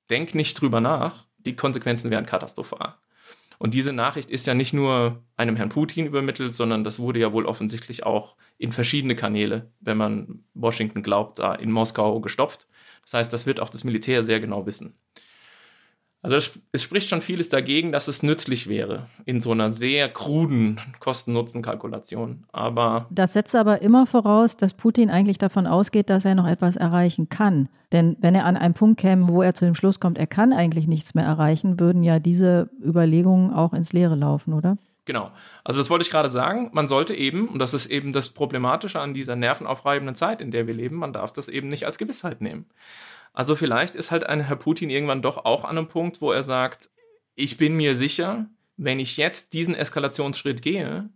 denk 0.10 0.36
nicht 0.36 0.60
drüber 0.60 0.82
nach, 0.82 1.26
die 1.38 1.56
Konsequenzen 1.56 2.12
wären 2.12 2.26
katastrophal. 2.26 2.96
Und 3.58 3.74
diese 3.74 3.94
Nachricht 3.94 4.30
ist 4.30 4.48
ja 4.48 4.54
nicht 4.54 4.74
nur 4.74 5.24
einem 5.38 5.56
Herrn 5.56 5.70
Putin 5.70 6.06
übermittelt, 6.06 6.54
sondern 6.54 6.84
das 6.84 7.00
wurde 7.00 7.20
ja 7.20 7.32
wohl 7.32 7.46
offensichtlich 7.46 8.06
auch 8.06 8.36
in 8.58 8.72
verschiedene 8.72 9.16
Kanäle, 9.16 9.72
wenn 9.80 9.98
man 9.98 10.44
Washington 10.54 11.04
glaubt, 11.04 11.40
da 11.40 11.56
in 11.56 11.72
Moskau 11.72 12.20
gestopft. 12.20 12.68
Das 13.04 13.14
heißt, 13.14 13.34
das 13.34 13.46
wird 13.46 13.60
auch 13.60 13.70
das 13.70 13.84
Militär 13.84 14.24
sehr 14.24 14.40
genau 14.40 14.66
wissen. 14.66 14.98
Also 16.26 16.38
es, 16.38 16.60
es, 16.72 16.82
spricht 16.82 17.08
schon 17.08 17.22
vieles 17.22 17.50
dagegen, 17.50 17.92
dass 17.92 18.08
es 18.08 18.24
nützlich 18.24 18.68
wäre 18.68 19.06
in 19.26 19.42
so 19.42 19.52
einer 19.52 19.72
sehr 19.72 20.10
kruden 20.10 20.82
Kosten-Nutzen-Kalkulation. 21.00 22.46
Aber 22.52 23.06
das 23.12 23.34
setzt 23.34 23.54
aber 23.54 23.84
immer 23.84 24.08
voraus, 24.08 24.58
dass 24.58 24.74
Putin 24.74 25.12
eigentlich 25.12 25.38
davon 25.38 25.68
ausgeht, 25.68 26.10
dass 26.10 26.26
er 26.26 26.34
noch 26.34 26.48
etwas 26.48 26.78
erreichen 26.78 27.30
kann. 27.30 27.70
Denn 27.92 28.18
wenn 28.22 28.34
er 28.34 28.46
an 28.46 28.58
einen 28.58 28.74
Punkt 28.74 29.00
käme, 29.00 29.28
wo 29.28 29.44
er 29.44 29.54
zu 29.54 29.66
dem 29.66 29.76
Schluss 29.76 30.00
kommt, 30.00 30.18
er 30.18 30.26
kann 30.26 30.52
eigentlich 30.52 30.88
nichts 30.88 31.14
mehr 31.14 31.26
erreichen, 31.26 31.80
würden 31.80 32.02
ja 32.02 32.18
diese 32.18 32.72
Überlegungen 32.84 33.54
auch 33.54 33.74
ins 33.74 33.94
Leere 33.94 34.16
laufen, 34.16 34.54
oder? 34.54 34.80
Genau. 35.06 35.30
Also 35.64 35.80
das 35.80 35.92
wollte 35.92 36.06
ich 36.06 36.10
gerade 36.10 36.30
sagen. 36.30 36.72
Man 36.74 36.88
sollte 36.88 37.14
eben, 37.14 37.50
und 37.50 37.60
das 37.60 37.76
ist 37.76 37.86
eben 37.86 38.14
das 38.14 38.30
Problematische 38.30 39.00
an 39.00 39.14
dieser 39.14 39.36
nervenaufreibenden 39.36 40.16
Zeit, 40.16 40.42
in 40.42 40.50
der 40.50 40.66
wir 40.66 40.74
leben, 40.74 40.96
man 40.96 41.14
darf 41.14 41.32
das 41.32 41.50
eben 41.50 41.68
nicht 41.68 41.86
als 41.86 42.00
Gewissheit 42.00 42.42
nehmen. 42.42 42.66
Also 43.36 43.56
vielleicht 43.56 43.96
ist 43.96 44.12
halt 44.12 44.26
ein 44.26 44.40
Herr 44.42 44.56
Putin 44.56 44.90
irgendwann 44.90 45.22
doch 45.22 45.44
auch 45.44 45.66
an 45.66 45.78
einem 45.78 45.88
Punkt, 45.88 46.22
wo 46.22 46.32
er 46.32 46.42
sagt, 46.42 46.90
ich 47.36 47.58
bin 47.58 47.76
mir 47.76 47.96
sicher, 47.96 48.48
wenn 48.78 48.98
ich 48.98 49.18
jetzt 49.18 49.54
diesen 49.54 49.76
Eskalationsschritt 49.76 50.62
gehe, 50.62 51.10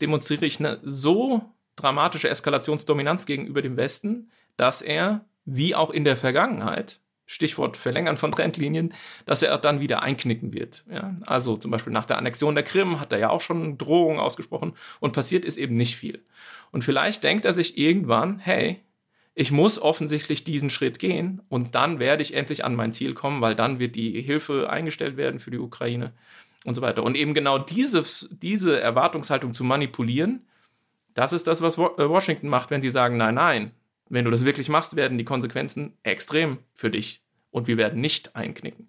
demonstriere 0.00 0.46
ich 0.46 0.58
eine 0.58 0.80
so 0.82 1.42
dramatische 1.76 2.30
Eskalationsdominanz 2.30 3.26
gegenüber 3.26 3.60
dem 3.60 3.76
Westen, 3.76 4.30
dass 4.56 4.80
er, 4.80 5.26
wie 5.44 5.74
auch 5.74 5.90
in 5.90 6.04
der 6.04 6.16
Vergangenheit, 6.16 6.98
Stichwort 7.26 7.76
Verlängern 7.76 8.16
von 8.16 8.32
Trendlinien, 8.32 8.94
dass 9.26 9.42
er 9.42 9.58
dann 9.58 9.80
wieder 9.80 10.02
einknicken 10.02 10.54
wird. 10.54 10.84
Ja? 10.90 11.16
Also 11.26 11.56
zum 11.56 11.70
Beispiel 11.72 11.92
nach 11.92 12.06
der 12.06 12.18
Annexion 12.18 12.54
der 12.54 12.64
Krim 12.64 13.00
hat 13.00 13.12
er 13.12 13.18
ja 13.18 13.30
auch 13.30 13.40
schon 13.40 13.76
Drohungen 13.76 14.20
ausgesprochen 14.20 14.74
und 15.00 15.12
passiert 15.12 15.44
ist 15.44 15.58
eben 15.58 15.76
nicht 15.76 15.96
viel. 15.96 16.24
Und 16.70 16.84
vielleicht 16.84 17.22
denkt 17.22 17.44
er 17.44 17.52
sich 17.52 17.76
irgendwann, 17.76 18.38
hey, 18.38 18.80
ich 19.38 19.50
muss 19.52 19.78
offensichtlich 19.78 20.44
diesen 20.44 20.70
Schritt 20.70 20.98
gehen 20.98 21.42
und 21.50 21.74
dann 21.74 21.98
werde 21.98 22.22
ich 22.22 22.32
endlich 22.32 22.64
an 22.64 22.74
mein 22.74 22.94
Ziel 22.94 23.12
kommen, 23.12 23.42
weil 23.42 23.54
dann 23.54 23.78
wird 23.78 23.94
die 23.94 24.22
Hilfe 24.22 24.70
eingestellt 24.70 25.18
werden 25.18 25.40
für 25.40 25.50
die 25.50 25.58
Ukraine 25.58 26.14
und 26.64 26.74
so 26.74 26.80
weiter. 26.80 27.02
Und 27.02 27.18
eben 27.18 27.34
genau 27.34 27.58
diese, 27.58 28.02
diese 28.30 28.80
Erwartungshaltung 28.80 29.52
zu 29.52 29.62
manipulieren, 29.62 30.46
das 31.12 31.34
ist 31.34 31.46
das, 31.46 31.60
was 31.60 31.76
äh, 31.76 32.08
Washington 32.08 32.48
macht, 32.48 32.70
wenn 32.70 32.80
sie 32.80 32.90
sagen, 32.90 33.18
nein, 33.18 33.34
nein, 33.34 33.70
wenn 34.08 34.24
du 34.24 34.30
das 34.30 34.46
wirklich 34.46 34.70
machst, 34.70 34.96
werden 34.96 35.18
die 35.18 35.24
Konsequenzen 35.24 35.92
extrem 36.02 36.58
für 36.72 36.90
dich 36.90 37.20
und 37.50 37.66
wir 37.66 37.76
werden 37.76 38.00
nicht 38.00 38.34
einknicken. 38.36 38.88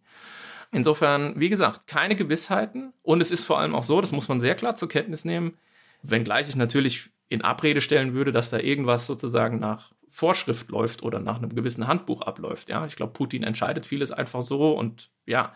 Insofern, 0.72 1.38
wie 1.38 1.50
gesagt, 1.50 1.88
keine 1.88 2.16
Gewissheiten 2.16 2.93
und 3.04 3.20
es 3.20 3.32
ist 3.32 3.43
vor 3.43 3.60
allem 3.60 3.76
auch 3.76 3.84
so, 3.84 4.00
das 4.00 4.14
muss 4.14 4.30
man 4.30 4.39
sehr 4.39 4.56
klar 4.56 4.78
zur 4.78 4.88
Kenntnis 4.88 5.26
nehmen, 5.26 5.58
wenngleich 6.04 6.48
ich 6.48 6.56
natürlich 6.56 7.10
in 7.28 7.41
Abrede 7.41 7.82
stellen 7.82 8.14
würde, 8.14 8.32
dass 8.32 8.50
da 8.50 8.60
irgendwas 8.60 9.06
sozusagen 9.06 9.60
nach 9.60 9.91
Vorschrift 10.18 10.70
läuft 10.70 11.03
oder 11.03 11.20
nach 11.20 11.38
einem 11.38 11.53
gewissen 11.53 11.86
Handbuch 11.86 12.24
abläuft. 12.24 12.70
Ja, 12.70 12.88
ich 12.88 12.95
glaube, 12.95 13.13
Putin 13.13 13.43
entscheidet 13.43 13.86
vieles 13.86 14.11
einfach 14.11 14.41
so 14.41 14.76
und 14.76 15.11
ja, 15.28 15.53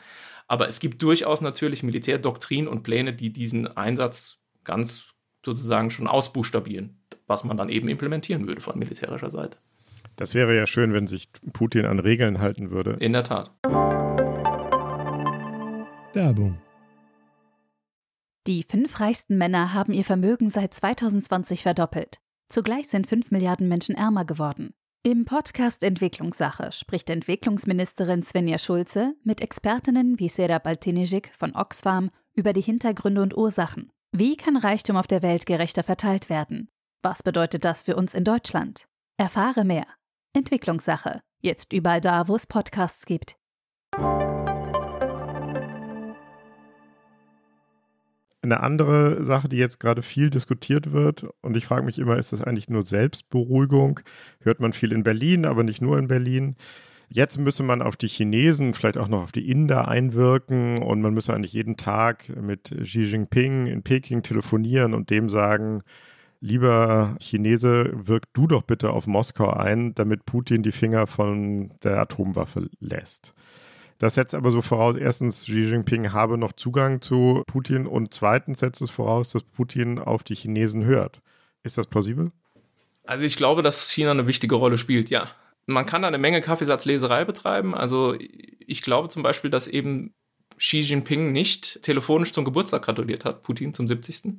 aber 0.48 0.68
es 0.68 0.80
gibt 0.80 1.02
durchaus 1.02 1.42
natürlich 1.42 1.82
Militärdoktrin 1.82 2.68
und 2.68 2.84
Pläne, 2.84 3.12
die 3.12 3.34
diesen 3.34 3.76
Einsatz 3.76 4.38
ganz 4.64 5.14
sozusagen 5.44 5.90
schon 5.90 6.06
ausbuchstabieren, 6.06 7.02
was 7.26 7.44
man 7.44 7.58
dann 7.58 7.70
eben 7.70 7.88
implementieren 7.88 8.46
würde 8.46 8.62
von 8.62 8.78
militärischer 8.78 9.32
Seite. 9.32 9.58
Das 10.16 10.36
wäre 10.36 10.56
ja 10.56 10.68
schön, 10.68 10.94
wenn 10.94 11.08
sich 11.08 11.30
Putin 11.54 11.88
an 11.88 11.98
Regeln 11.98 12.38
halten 12.38 12.70
würde. 12.70 12.98
In 13.00 13.14
der 13.14 13.24
Tat. 13.24 13.50
Werbung. 16.14 16.62
Die 18.46 18.62
fünf 18.62 19.00
reichsten 19.00 19.40
Männer 19.40 19.74
haben 19.74 19.94
ihr 19.94 20.06
Vermögen 20.06 20.52
seit 20.52 20.76
2020 20.76 21.64
verdoppelt. 21.64 22.22
Zugleich 22.52 22.90
sind 22.90 23.08
5 23.08 23.32
Milliarden 23.32 23.70
Menschen 23.70 23.96
ärmer 23.96 24.26
geworden. 24.26 24.74
Im 25.04 25.24
Podcast 25.24 25.84
Entwicklungssache 25.84 26.74
spricht 26.74 27.10
Entwicklungsministerin 27.10 28.24
Svenja 28.24 28.58
Schulze 28.58 29.16
mit 29.24 29.40
Expertinnen 29.40 30.20
wie 30.20 30.28
Serap 30.28 30.68
Altinijik 30.68 31.32
von 31.38 31.56
Oxfam 31.56 32.12
über 32.34 32.52
die 32.52 32.62
Hintergründe 32.62 33.22
und 33.22 33.38
Ursachen. 33.38 33.90
Wie 34.12 34.36
kann 34.36 34.58
Reichtum 34.58 34.98
auf 34.98 35.08
der 35.08 35.24
Welt 35.24 35.46
gerechter 35.46 35.84
verteilt 35.84 36.30
werden? 36.30 36.68
Was 37.02 37.24
bedeutet 37.24 37.64
das 37.64 37.84
für 37.84 37.96
uns 37.96 38.14
in 38.14 38.26
Deutschland? 38.26 38.86
Erfahre 39.16 39.64
mehr. 39.64 39.88
Entwicklungssache. 40.34 41.22
Jetzt 41.40 41.72
überall 41.72 42.02
da, 42.02 42.28
wo 42.28 42.36
es 42.36 42.48
Podcasts 42.48 43.06
gibt. 43.06 43.38
Eine 48.44 48.62
andere 48.62 49.24
Sache, 49.24 49.48
die 49.50 49.58
jetzt 49.58 49.80
gerade 49.80 50.02
viel 50.02 50.32
diskutiert 50.32 50.92
wird, 50.92 51.28
und 51.42 51.56
ich 51.56 51.66
frage 51.66 51.86
mich 51.86 52.00
immer, 52.00 52.18
ist 52.18 52.34
das 52.34 52.42
eigentlich 52.42 52.70
nur 52.70 52.82
Selbstberuhigung? 52.82 54.00
Hört 54.40 54.60
man 54.60 54.74
viel 54.74 54.92
in 54.92 55.04
Berlin, 55.04 55.46
aber 55.46 55.64
nicht 55.64 55.82
nur 55.82 56.00
in 56.00 56.08
Berlin. 56.08 56.56
Jetzt 57.08 57.38
müsse 57.38 57.62
man 57.62 57.82
auf 57.82 57.98
die 57.98 58.08
Chinesen, 58.08 58.74
vielleicht 58.74 58.98
auch 58.98 59.10
noch 59.10 59.24
auf 59.24 59.32
die 59.32 59.52
Inder 59.52 59.90
einwirken 59.90 60.82
und 60.82 61.02
man 61.02 61.14
müsse 61.14 61.34
eigentlich 61.34 61.54
jeden 61.54 61.78
Tag 61.78 62.30
mit 62.36 62.74
Xi 62.84 63.02
Jinping 63.02 63.68
in 63.68 63.84
Peking 63.84 64.24
telefonieren 64.24 64.94
und 64.94 65.10
dem 65.10 65.30
sagen, 65.30 65.82
lieber 66.40 67.18
Chinese, 67.20 67.92
wirk 67.94 68.34
du 68.34 68.48
doch 68.48 68.64
bitte 68.64 68.92
auf 68.92 69.08
Moskau 69.08 69.52
ein, 69.52 69.94
damit 69.94 70.26
Putin 70.26 70.64
die 70.64 70.72
Finger 70.72 71.06
von 71.06 71.72
der 71.84 72.00
Atomwaffe 72.00 72.70
lässt. 72.80 73.36
Das 74.02 74.16
setzt 74.16 74.34
aber 74.34 74.50
so 74.50 74.64
voraus, 74.64 74.98
erstens, 74.98 75.44
Xi 75.44 75.62
Jinping 75.62 76.12
habe 76.12 76.36
noch 76.36 76.54
Zugang 76.54 77.02
zu 77.04 77.44
Putin 77.46 77.86
und 77.86 78.12
zweitens 78.12 78.58
setzt 78.58 78.82
es 78.82 78.90
voraus, 78.90 79.30
dass 79.30 79.44
Putin 79.44 80.00
auf 80.00 80.24
die 80.24 80.34
Chinesen 80.34 80.84
hört. 80.86 81.22
Ist 81.62 81.78
das 81.78 81.86
plausibel? 81.86 82.32
Also 83.04 83.26
ich 83.26 83.38
glaube, 83.38 83.62
dass 83.62 83.92
China 83.92 84.10
eine 84.10 84.26
wichtige 84.26 84.56
Rolle 84.56 84.80
spielt, 84.80 85.12
ja. 85.12 85.30
Man 85.68 85.86
kann 85.86 86.02
da 86.02 86.08
eine 86.08 86.18
Menge 86.18 86.42
Kaffeesatzleserei 86.42 87.26
betreiben. 87.26 87.76
Also 87.76 88.16
ich 88.18 88.82
glaube 88.82 89.10
zum 89.10 89.22
Beispiel, 89.22 89.52
dass 89.52 89.68
eben 89.68 90.16
Xi 90.58 90.80
Jinping 90.80 91.32
nicht 91.32 91.84
telefonisch 91.84 92.32
zum 92.32 92.44
Geburtstag 92.44 92.82
gratuliert 92.82 93.24
hat, 93.24 93.44
Putin 93.44 93.72
zum 93.72 93.88
70. 93.88 94.34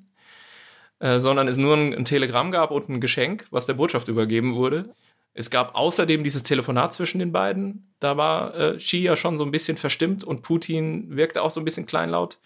Äh, 0.99 1.21
sondern 1.21 1.47
es 1.47 1.57
nur 1.57 1.77
ein, 1.77 1.95
ein 1.95 2.05
Telegramm 2.05 2.51
gab 2.51 2.73
und 2.73 2.89
ein 2.89 3.01
Geschenk, 3.01 3.47
was 3.53 3.67
der 3.67 3.75
Botschaft 3.75 4.09
übergeben 4.09 4.57
wurde. 4.57 4.93
Es 5.35 5.51
gab 5.51 5.75
außerdem 5.75 6.25
dieses 6.25 6.43
Telefonat 6.43 6.93
zwischen 6.93 7.19
den 7.19 7.33
beiden. 7.33 7.95
Da 8.01 8.17
war 8.17 8.55
äh, 8.55 8.77
Xi 8.77 8.99
ja 8.99 9.17
schon 9.17 9.39
so 9.39 9.45
ein 9.45 9.51
bisschen 9.51 9.77
verstimmt 9.77 10.25
und 10.25 10.43
Putin 10.43 11.17
wirkte 11.17 11.43
auch 11.43 11.51
so 11.51 11.61
ein 11.61 11.65
bisschen 11.65 11.87
kleinlaut. 11.87 12.39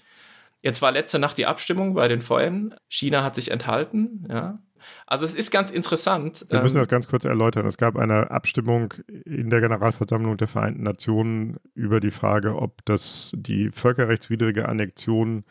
Jetzt 0.62 0.82
war 0.82 0.92
letzte 0.92 1.18
Nacht 1.18 1.38
die 1.38 1.46
Abstimmung 1.46 1.94
bei 1.94 2.08
den 2.08 2.22
VN. 2.22 2.74
China 2.88 3.22
hat 3.22 3.34
sich 3.34 3.50
enthalten, 3.50 4.26
ja. 4.30 4.58
Also 5.06 5.24
es 5.24 5.34
ist 5.34 5.50
ganz 5.50 5.70
interessant. 5.70 6.46
Wir 6.48 6.62
müssen 6.62 6.76
ähm, 6.76 6.82
das 6.82 6.88
ganz 6.88 7.08
kurz 7.08 7.24
erläutern. 7.24 7.66
Es 7.66 7.76
gab 7.76 7.96
eine 7.96 8.30
Abstimmung 8.30 8.94
in 9.24 9.50
der 9.50 9.60
Generalversammlung 9.60 10.36
der 10.36 10.48
Vereinten 10.48 10.84
Nationen 10.84 11.56
über 11.74 11.98
die 11.98 12.10
Frage, 12.10 12.54
ob 12.54 12.84
das 12.84 13.32
die 13.34 13.70
völkerrechtswidrige 13.70 14.68
Annexion 14.68 15.44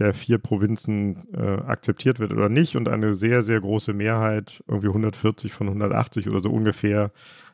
der 0.00 0.14
vier 0.14 0.38
Provinzen 0.38 1.28
äh, 1.34 1.62
akzeptiert 1.62 2.18
wird 2.18 2.32
oder 2.32 2.48
nicht. 2.48 2.76
Und 2.76 2.88
eine 2.88 3.14
sehr, 3.14 3.42
sehr 3.42 3.60
große 3.60 3.92
Mehrheit, 3.92 4.64
irgendwie 4.66 4.88
140 4.88 5.52
von 5.52 5.68
180 5.68 6.28
oder 6.28 6.40
so 6.40 6.50
ungefähr, 6.50 7.12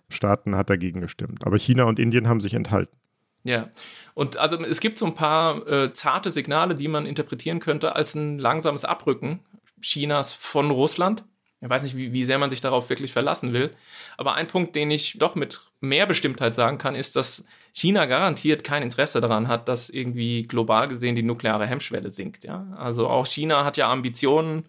Staaten 0.09 0.55
hat 0.55 0.71
dagegen 0.71 1.01
gestimmt. 1.01 1.45
Aber 1.45 1.59
China 1.59 1.85
und 1.85 1.99
Indien 1.99 2.29
haben 2.29 2.41
sich 2.41 2.55
enthalten. 2.55 2.97
Ja, 3.43 3.69
und 4.15 4.37
also 4.39 4.59
es 4.65 4.81
gibt 4.81 4.99
so 4.99 5.07
ein 5.07 5.15
paar 5.15 5.67
äh, 5.69 5.93
zarte 5.93 6.33
Signale, 6.33 6.75
die 6.75 6.89
man 6.89 7.07
interpretieren 7.07 7.61
könnte 7.61 7.95
als 7.95 8.15
ein 8.15 8.39
langsames 8.39 8.85
Abrücken 8.85 9.41
Chinas 9.81 10.33
von 10.33 10.71
Russland. 10.71 11.25
Ich 11.61 11.71
weiß 11.71 11.85
nicht, 11.85 11.97
wie, 11.97 12.13
wie 12.13 12.25
sehr 12.25 12.39
man 12.39 12.51
sich 12.51 12.61
darauf 12.61 12.91
wirklich 12.91 13.13
verlassen 13.13 13.53
will. 13.53 13.71
Aber 14.17 14.35
ein 14.35 14.47
Punkt, 14.47 14.77
den 14.77 14.91
ich 14.91 15.19
doch 15.19 15.35
mit 15.37 15.61
mehr 15.81 16.07
Bestimmtheit 16.07 16.55
sagen 16.55 16.79
kann, 16.79 16.95
ist, 16.95 17.17
dass 17.17 17.45
China 17.77 18.07
garantiert 18.07 18.65
kein 18.65 18.83
Interesse 18.83 19.21
daran 19.21 19.49
hat, 19.49 19.69
dass 19.69 19.91
irgendwie 19.91 20.45
global 20.45 20.89
gesehen 20.89 21.15
die 21.15 21.23
nukleare 21.23 21.67
Hemmschwelle 21.67 22.11
sinkt. 22.11 22.45
Ja? 22.45 22.67
Also 22.79 23.07
auch 23.07 23.27
China 23.27 23.67
hat 23.67 23.77
ja 23.77 23.93
Ambitionen 23.93 24.65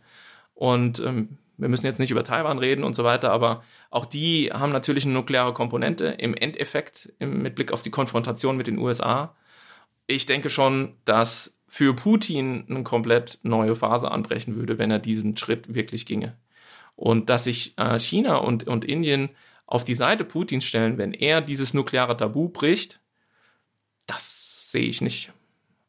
und 0.55 0.99
ähm, 0.99 1.37
wir 1.55 1.69
müssen 1.69 1.85
jetzt 1.85 2.01
nicht 2.01 2.11
über 2.11 2.25
Taiwan 2.25 2.59
reden 2.59 2.83
und 2.83 2.95
so 2.95 3.05
weiter, 3.05 3.31
aber 3.31 3.63
auch 3.91 4.05
die 4.05 4.51
haben 4.51 4.73
natürlich 4.73 5.05
eine 5.05 5.13
nukleare 5.13 5.53
Komponente 5.53 6.07
im 6.07 6.33
Endeffekt 6.33 7.13
im, 7.19 7.41
mit 7.41 7.55
Blick 7.55 7.71
auf 7.71 7.81
die 7.81 7.91
Konfrontation 7.91 8.57
mit 8.57 8.67
den 8.67 8.77
USA. 8.77 9.33
Ich 10.07 10.25
denke 10.25 10.49
schon, 10.49 10.97
dass 11.05 11.57
für 11.69 11.93
Putin 11.93 12.65
eine 12.69 12.83
komplett 12.83 13.39
neue 13.41 13.77
Phase 13.77 14.11
anbrechen 14.11 14.57
würde, 14.57 14.79
wenn 14.79 14.91
er 14.91 14.99
diesen 14.99 15.37
Schritt 15.37 15.73
wirklich 15.73 16.05
ginge. 16.05 16.35
Und 16.97 17.29
dass 17.29 17.45
sich 17.45 17.73
äh, 17.77 17.97
China 17.99 18.35
und, 18.35 18.67
und 18.67 18.83
Indien 18.83 19.29
auf 19.67 19.83
die 19.83 19.93
Seite 19.93 20.23
Putins 20.23 20.63
stellen, 20.63 20.97
wenn 20.97 21.13
er 21.13 21.41
dieses 21.41 21.73
nukleare 21.73 22.17
Tabu 22.17 22.49
bricht, 22.49 22.99
das 24.07 24.71
sehe 24.71 24.85
ich 24.85 25.01
nicht. 25.01 25.31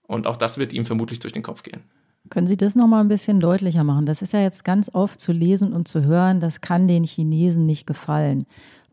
Und 0.02 0.26
auch 0.26 0.36
das 0.36 0.58
wird 0.58 0.72
ihm 0.72 0.84
vermutlich 0.84 1.20
durch 1.20 1.32
den 1.32 1.42
Kopf 1.42 1.62
gehen. 1.62 1.82
Können 2.30 2.46
Sie 2.46 2.56
das 2.56 2.74
nochmal 2.74 3.02
ein 3.02 3.08
bisschen 3.08 3.40
deutlicher 3.40 3.84
machen? 3.84 4.04
Das 4.04 4.20
ist 4.20 4.32
ja 4.32 4.40
jetzt 4.40 4.64
ganz 4.64 4.90
oft 4.92 5.20
zu 5.20 5.32
lesen 5.32 5.72
und 5.72 5.88
zu 5.88 6.04
hören, 6.04 6.40
das 6.40 6.60
kann 6.60 6.88
den 6.88 7.04
Chinesen 7.04 7.64
nicht 7.64 7.86
gefallen. 7.86 8.46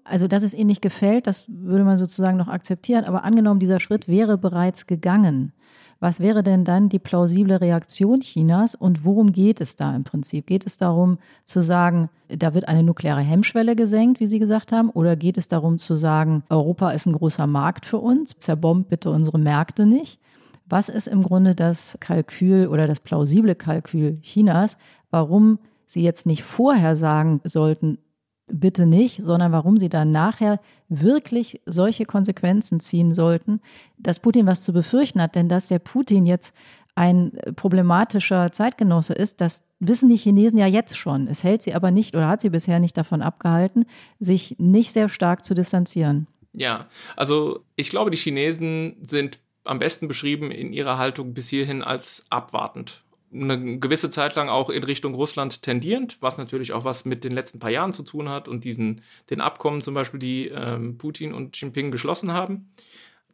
Also, 0.03 0.27
dass 0.27 0.43
es 0.43 0.53
ihnen 0.53 0.67
nicht 0.67 0.83
gefällt, 0.83 1.25
das 1.25 1.45
würde 1.47 1.83
man 1.83 1.97
sozusagen 1.97 2.37
noch 2.37 2.47
akzeptieren. 2.47 3.05
Aber 3.05 3.23
angenommen, 3.23 3.59
dieser 3.59 3.79
Schritt 3.79 4.07
wäre 4.07 4.37
bereits 4.37 4.85
gegangen. 4.85 5.51
Was 5.99 6.19
wäre 6.19 6.43
denn 6.43 6.65
dann 6.65 6.89
die 6.89 6.99
plausible 6.99 7.59
Reaktion 7.61 8.19
Chinas 8.19 8.75
und 8.75 9.05
worum 9.05 9.31
geht 9.31 9.61
es 9.61 9.75
da 9.75 9.95
im 9.95 10.03
Prinzip? 10.03 10.47
Geht 10.47 10.65
es 10.65 10.77
darum 10.77 11.17
zu 11.45 11.61
sagen, 11.61 12.09
da 12.27 12.53
wird 12.53 12.67
eine 12.67 12.83
nukleare 12.83 13.21
Hemmschwelle 13.21 13.75
gesenkt, 13.75 14.19
wie 14.19 14.27
Sie 14.27 14.39
gesagt 14.39 14.71
haben, 14.71 14.89
oder 14.89 15.15
geht 15.15 15.37
es 15.37 15.47
darum 15.47 15.77
zu 15.77 15.95
sagen, 15.95 16.43
Europa 16.49 16.91
ist 16.91 17.05
ein 17.05 17.13
großer 17.13 17.47
Markt 17.47 17.85
für 17.85 17.99
uns, 17.99 18.35
zerbombt 18.37 18.89
bitte 18.89 19.09
unsere 19.09 19.39
Märkte 19.39 19.85
nicht? 19.85 20.19
Was 20.67 20.89
ist 20.89 21.07
im 21.07 21.21
Grunde 21.21 21.55
das 21.55 21.97
Kalkül 21.99 22.67
oder 22.67 22.87
das 22.87 22.99
plausible 22.99 23.55
Kalkül 23.55 24.19
Chinas, 24.21 24.77
warum 25.11 25.59
Sie 25.85 26.01
jetzt 26.01 26.25
nicht 26.25 26.43
vorher 26.43 26.95
sagen 26.95 27.39
sollten, 27.43 27.99
bitte 28.47 28.85
nicht, 28.85 29.21
sondern 29.21 29.51
warum 29.51 29.77
sie 29.77 29.89
dann 29.89 30.11
nachher 30.11 30.59
wirklich 30.87 31.61
solche 31.65 32.05
Konsequenzen 32.05 32.79
ziehen 32.79 33.13
sollten, 33.13 33.61
dass 33.97 34.19
Putin 34.19 34.45
was 34.45 34.61
zu 34.61 34.73
befürchten 34.73 35.21
hat. 35.21 35.35
Denn 35.35 35.49
dass 35.49 35.67
der 35.67 35.79
Putin 35.79 36.25
jetzt 36.25 36.53
ein 36.95 37.33
problematischer 37.55 38.51
Zeitgenosse 38.51 39.13
ist, 39.13 39.41
das 39.41 39.63
wissen 39.79 40.09
die 40.09 40.17
Chinesen 40.17 40.57
ja 40.57 40.67
jetzt 40.67 40.97
schon. 40.97 41.27
Es 41.27 41.43
hält 41.43 41.61
sie 41.61 41.73
aber 41.73 41.91
nicht 41.91 42.15
oder 42.15 42.29
hat 42.29 42.41
sie 42.41 42.49
bisher 42.49 42.79
nicht 42.79 42.97
davon 42.97 43.21
abgehalten, 43.21 43.85
sich 44.19 44.55
nicht 44.59 44.93
sehr 44.93 45.09
stark 45.09 45.43
zu 45.43 45.53
distanzieren. 45.53 46.27
Ja, 46.53 46.87
also 47.17 47.65
ich 47.75 47.89
glaube, 47.89 48.11
die 48.11 48.17
Chinesen 48.17 48.95
sind 49.01 49.39
am 49.65 49.79
besten 49.79 50.07
beschrieben 50.07 50.51
in 50.51 50.71
ihrer 50.71 50.97
Haltung 50.97 51.33
bis 51.33 51.49
hierhin 51.49 51.83
als 51.83 52.25
abwartend 52.29 53.03
eine 53.33 53.79
gewisse 53.79 54.09
Zeit 54.09 54.35
lang 54.35 54.49
auch 54.49 54.69
in 54.69 54.83
Richtung 54.83 55.13
Russland 55.13 55.61
tendierend, 55.61 56.17
was 56.21 56.37
natürlich 56.37 56.73
auch 56.73 56.85
was 56.85 57.05
mit 57.05 57.23
den 57.23 57.31
letzten 57.31 57.59
paar 57.59 57.71
Jahren 57.71 57.93
zu 57.93 58.03
tun 58.03 58.29
hat 58.29 58.47
und 58.47 58.63
diesen 58.63 59.01
den 59.29 59.41
Abkommen 59.41 59.81
zum 59.81 59.93
Beispiel, 59.93 60.19
die 60.19 60.47
ähm, 60.47 60.97
Putin 60.97 61.33
und 61.33 61.59
Jinping 61.59 61.91
geschlossen 61.91 62.31
haben. 62.31 62.69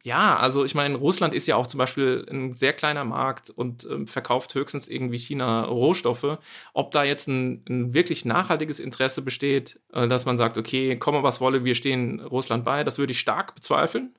Ja, 0.04 0.36
also 0.36 0.64
ich 0.64 0.74
meine, 0.74 0.96
Russland 0.96 1.32
ist 1.32 1.46
ja 1.46 1.54
auch 1.54 1.68
zum 1.68 1.78
Beispiel 1.78 2.26
ein 2.28 2.54
sehr 2.54 2.72
kleiner 2.72 3.04
Markt 3.04 3.50
und 3.50 3.84
ähm, 3.88 4.08
verkauft 4.08 4.52
höchstens 4.56 4.88
irgendwie 4.88 5.18
China 5.18 5.62
Rohstoffe. 5.64 6.38
Ob 6.74 6.90
da 6.90 7.04
jetzt 7.04 7.28
ein, 7.28 7.64
ein 7.68 7.94
wirklich 7.94 8.24
nachhaltiges 8.24 8.80
Interesse 8.80 9.22
besteht, 9.22 9.78
äh, 9.92 10.08
dass 10.08 10.26
man 10.26 10.38
sagt, 10.38 10.58
okay, 10.58 10.98
komme 10.98 11.22
was 11.22 11.40
wolle, 11.40 11.64
wir 11.64 11.76
stehen 11.76 12.18
Russland 12.18 12.64
bei, 12.64 12.82
das 12.82 12.98
würde 12.98 13.12
ich 13.12 13.20
stark 13.20 13.54
bezweifeln. 13.54 14.12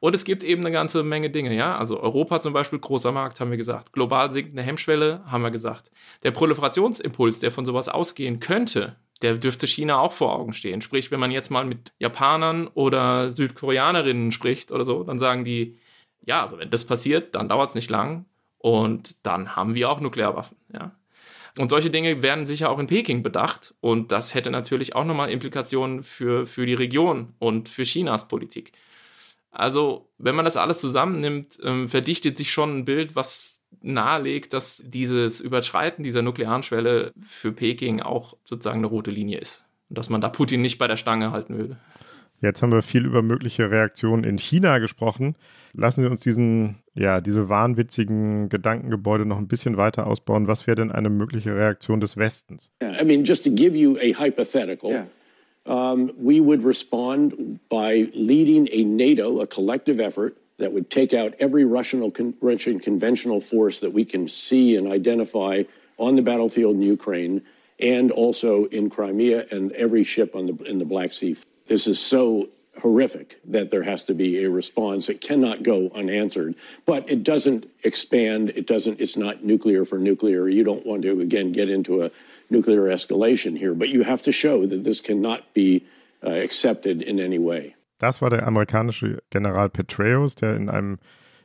Und 0.00 0.14
es 0.14 0.24
gibt 0.24 0.42
eben 0.42 0.62
eine 0.62 0.72
ganze 0.72 1.02
Menge 1.02 1.30
Dinge, 1.30 1.54
ja. 1.54 1.76
Also 1.76 2.00
Europa 2.00 2.40
zum 2.40 2.52
Beispiel, 2.54 2.78
großer 2.78 3.12
Markt, 3.12 3.38
haben 3.38 3.50
wir 3.50 3.58
gesagt. 3.58 3.92
Global 3.92 4.30
sinkende 4.30 4.62
Hemmschwelle, 4.62 5.22
haben 5.26 5.42
wir 5.42 5.50
gesagt. 5.50 5.92
Der 6.22 6.30
Proliferationsimpuls, 6.30 7.38
der 7.38 7.52
von 7.52 7.66
sowas 7.66 7.88
ausgehen 7.88 8.40
könnte, 8.40 8.96
der 9.22 9.34
dürfte 9.34 9.66
China 9.66 9.98
auch 9.98 10.12
vor 10.12 10.34
Augen 10.34 10.54
stehen. 10.54 10.80
Sprich, 10.80 11.10
wenn 11.10 11.20
man 11.20 11.30
jetzt 11.30 11.50
mal 11.50 11.66
mit 11.66 11.92
Japanern 11.98 12.68
oder 12.68 13.30
Südkoreanerinnen 13.30 14.32
spricht 14.32 14.72
oder 14.72 14.84
so, 14.84 15.04
dann 15.04 15.18
sagen 15.18 15.44
die, 15.44 15.78
ja, 16.24 16.42
also 16.42 16.58
wenn 16.58 16.70
das 16.70 16.84
passiert, 16.84 17.34
dann 17.34 17.48
dauert 17.48 17.70
es 17.70 17.74
nicht 17.74 17.90
lang 17.90 18.24
und 18.58 19.26
dann 19.26 19.56
haben 19.56 19.74
wir 19.74 19.90
auch 19.90 20.00
Nuklearwaffen, 20.00 20.56
ja. 20.72 20.92
Und 21.58 21.68
solche 21.68 21.90
Dinge 21.90 22.22
werden 22.22 22.46
sicher 22.46 22.70
auch 22.70 22.78
in 22.78 22.86
Peking 22.86 23.24
bedacht 23.24 23.74
und 23.80 24.12
das 24.12 24.34
hätte 24.34 24.50
natürlich 24.50 24.94
auch 24.94 25.04
nochmal 25.04 25.30
Implikationen 25.30 26.04
für, 26.04 26.46
für 26.46 26.64
die 26.64 26.74
Region 26.74 27.34
und 27.40 27.68
für 27.68 27.82
Chinas 27.82 28.28
Politik. 28.28 28.72
Also, 29.50 30.08
wenn 30.18 30.36
man 30.36 30.44
das 30.44 30.56
alles 30.56 30.80
zusammennimmt, 30.80 31.58
ähm, 31.64 31.88
verdichtet 31.88 32.38
sich 32.38 32.52
schon 32.52 32.78
ein 32.78 32.84
Bild, 32.84 33.16
was 33.16 33.64
nahelegt, 33.82 34.52
dass 34.52 34.82
dieses 34.86 35.40
Überschreiten 35.40 36.04
dieser 36.04 36.22
nuklearen 36.22 36.62
Schwelle 36.62 37.12
für 37.26 37.52
Peking 37.52 38.00
auch 38.00 38.36
sozusagen 38.44 38.78
eine 38.78 38.86
rote 38.86 39.10
Linie 39.10 39.38
ist. 39.38 39.64
Und 39.88 39.98
dass 39.98 40.08
man 40.08 40.20
da 40.20 40.28
Putin 40.28 40.62
nicht 40.62 40.78
bei 40.78 40.86
der 40.86 40.96
Stange 40.96 41.32
halten 41.32 41.56
würde. 41.56 41.78
Jetzt 42.42 42.62
haben 42.62 42.72
wir 42.72 42.82
viel 42.82 43.04
über 43.04 43.20
mögliche 43.22 43.70
Reaktionen 43.70 44.24
in 44.24 44.38
China 44.38 44.78
gesprochen. 44.78 45.36
Lassen 45.74 46.02
Sie 46.02 46.08
uns 46.08 46.20
diesen, 46.20 46.76
ja, 46.94 47.20
diese 47.20 47.50
wahnwitzigen 47.50 48.48
Gedankengebäude 48.48 49.26
noch 49.26 49.36
ein 49.36 49.48
bisschen 49.48 49.76
weiter 49.76 50.06
ausbauen. 50.06 50.46
Was 50.46 50.66
wäre 50.66 50.76
denn 50.76 50.90
eine 50.90 51.10
mögliche 51.10 51.54
Reaktion 51.54 52.00
des 52.00 52.16
Westens? 52.16 52.70
I 52.82 53.04
mean, 53.04 53.24
just 53.24 53.44
to 53.44 53.50
give 53.50 53.76
you 53.76 53.96
a 53.96 54.18
hypothetical. 54.18 54.90
Yeah. 54.90 55.06
Um, 55.70 56.10
we 56.18 56.40
would 56.40 56.64
respond 56.64 57.60
by 57.68 58.10
leading 58.12 58.68
a 58.72 58.82
NATO, 58.82 59.40
a 59.40 59.46
collective 59.46 60.00
effort 60.00 60.36
that 60.58 60.72
would 60.72 60.90
take 60.90 61.14
out 61.14 61.34
every 61.38 61.64
Russian, 61.64 62.12
Russian 62.40 62.80
conventional 62.80 63.40
force 63.40 63.78
that 63.80 63.92
we 63.92 64.04
can 64.04 64.26
see 64.26 64.76
and 64.76 64.90
identify 64.90 65.62
on 65.96 66.16
the 66.16 66.22
battlefield 66.22 66.74
in 66.74 66.82
Ukraine 66.82 67.42
and 67.78 68.10
also 68.10 68.64
in 68.66 68.90
Crimea 68.90 69.46
and 69.52 69.70
every 69.72 70.02
ship 70.02 70.32
the, 70.32 70.56
in 70.66 70.78
the 70.80 70.84
Black 70.84 71.12
Sea. 71.12 71.36
This 71.68 71.86
is 71.86 72.00
so 72.00 72.48
horrific 72.82 73.40
that 73.44 73.70
there 73.70 73.84
has 73.84 74.02
to 74.04 74.14
be 74.14 74.42
a 74.42 74.50
response. 74.50 75.08
It 75.08 75.20
cannot 75.20 75.62
go 75.62 75.90
unanswered, 75.94 76.56
but 76.84 77.08
it 77.08 77.22
doesn't 77.22 77.70
expand. 77.84 78.50
It 78.50 78.66
doesn't, 78.66 79.00
it's 79.00 79.16
not 79.16 79.44
nuclear 79.44 79.84
for 79.84 79.98
nuclear. 79.98 80.48
You 80.48 80.64
don't 80.64 80.84
want 80.84 81.02
to, 81.02 81.20
again, 81.20 81.52
get 81.52 81.70
into 81.70 82.02
a 82.02 82.10
nuclear 82.50 82.88
escalation 82.88 83.56
here, 83.56 83.74
but 83.74 83.88
you 83.88 84.04
have 84.04 84.22
to 84.22 84.32
show 84.32 84.66
that 84.66 84.84
this 84.84 85.02
cannot 85.02 85.52
be 85.54 85.82
uh, 86.24 86.30
accepted 86.30 87.02
in 87.02 87.18
any 87.18 87.38
way. 87.38 87.74
Das 87.98 88.22
war 88.22 88.30
der 88.30 88.46
amerikanische 88.46 89.22
General 89.30 89.68
Petraeus, 89.68 90.34
der 90.34 90.56
in 90.56 90.70
einem 90.70 90.98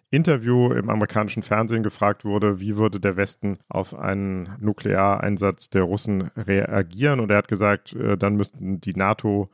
Interview 0.09 0.71
im 0.71 0.89
amerikanischen 0.89 1.43
Fernsehen 1.43 1.83
gefragt 1.83 2.23
wurde, 2.23 2.61
wie 2.61 2.77
würde 2.77 2.99
der 2.99 3.17
Westen 3.17 3.57
auf 3.67 3.93
einen 3.93 4.55
Nukleareinsatz 4.59 5.69
der 5.69 5.83
Russen 5.83 6.31
reagieren. 6.37 7.19
Und 7.19 7.31
er 7.31 7.37
hat 7.37 7.47
gesagt, 7.47 7.93
äh, 7.93 8.17
dann 8.17 8.35
müssten 8.35 8.79
die 8.79 8.93
NATO 8.93 9.49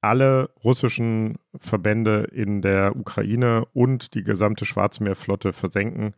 alle 0.00 0.50
russischen 0.64 1.36
Verbände 1.58 2.28
in 2.32 2.62
der 2.62 2.96
Ukraine 2.96 3.66
und 3.72 4.14
die 4.14 4.22
gesamte 4.22 4.64
Schwarzmeerflotte 4.64 5.52
versenken. 5.52 6.14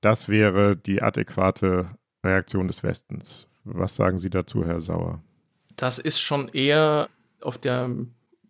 Das 0.00 0.28
wäre 0.28 0.76
die 0.76 1.02
adäquate 1.02 1.90
Reaktion 2.24 2.66
des 2.66 2.82
Westens. 2.82 3.47
Was 3.64 3.96
sagen 3.96 4.18
Sie 4.18 4.30
dazu, 4.30 4.64
Herr 4.64 4.80
Sauer? 4.80 5.22
Das 5.76 5.98
ist 5.98 6.20
schon 6.20 6.48
eher 6.48 7.08
auf 7.40 7.58
der 7.58 7.90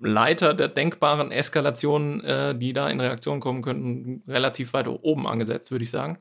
Leiter 0.01 0.55
der 0.55 0.69
denkbaren 0.69 1.33
Eskalationen, 1.33 2.23
äh, 2.23 2.55
die 2.57 2.73
da 2.73 2.89
in 2.89 3.01
Reaktion 3.01 3.41
kommen 3.41 3.63
könnten, 3.63 4.23
relativ 4.29 4.73
weit 4.73 4.87
oben 4.87 5.27
angesetzt, 5.27 5.71
würde 5.71 5.85
ich 5.85 5.91
sagen. 5.91 6.19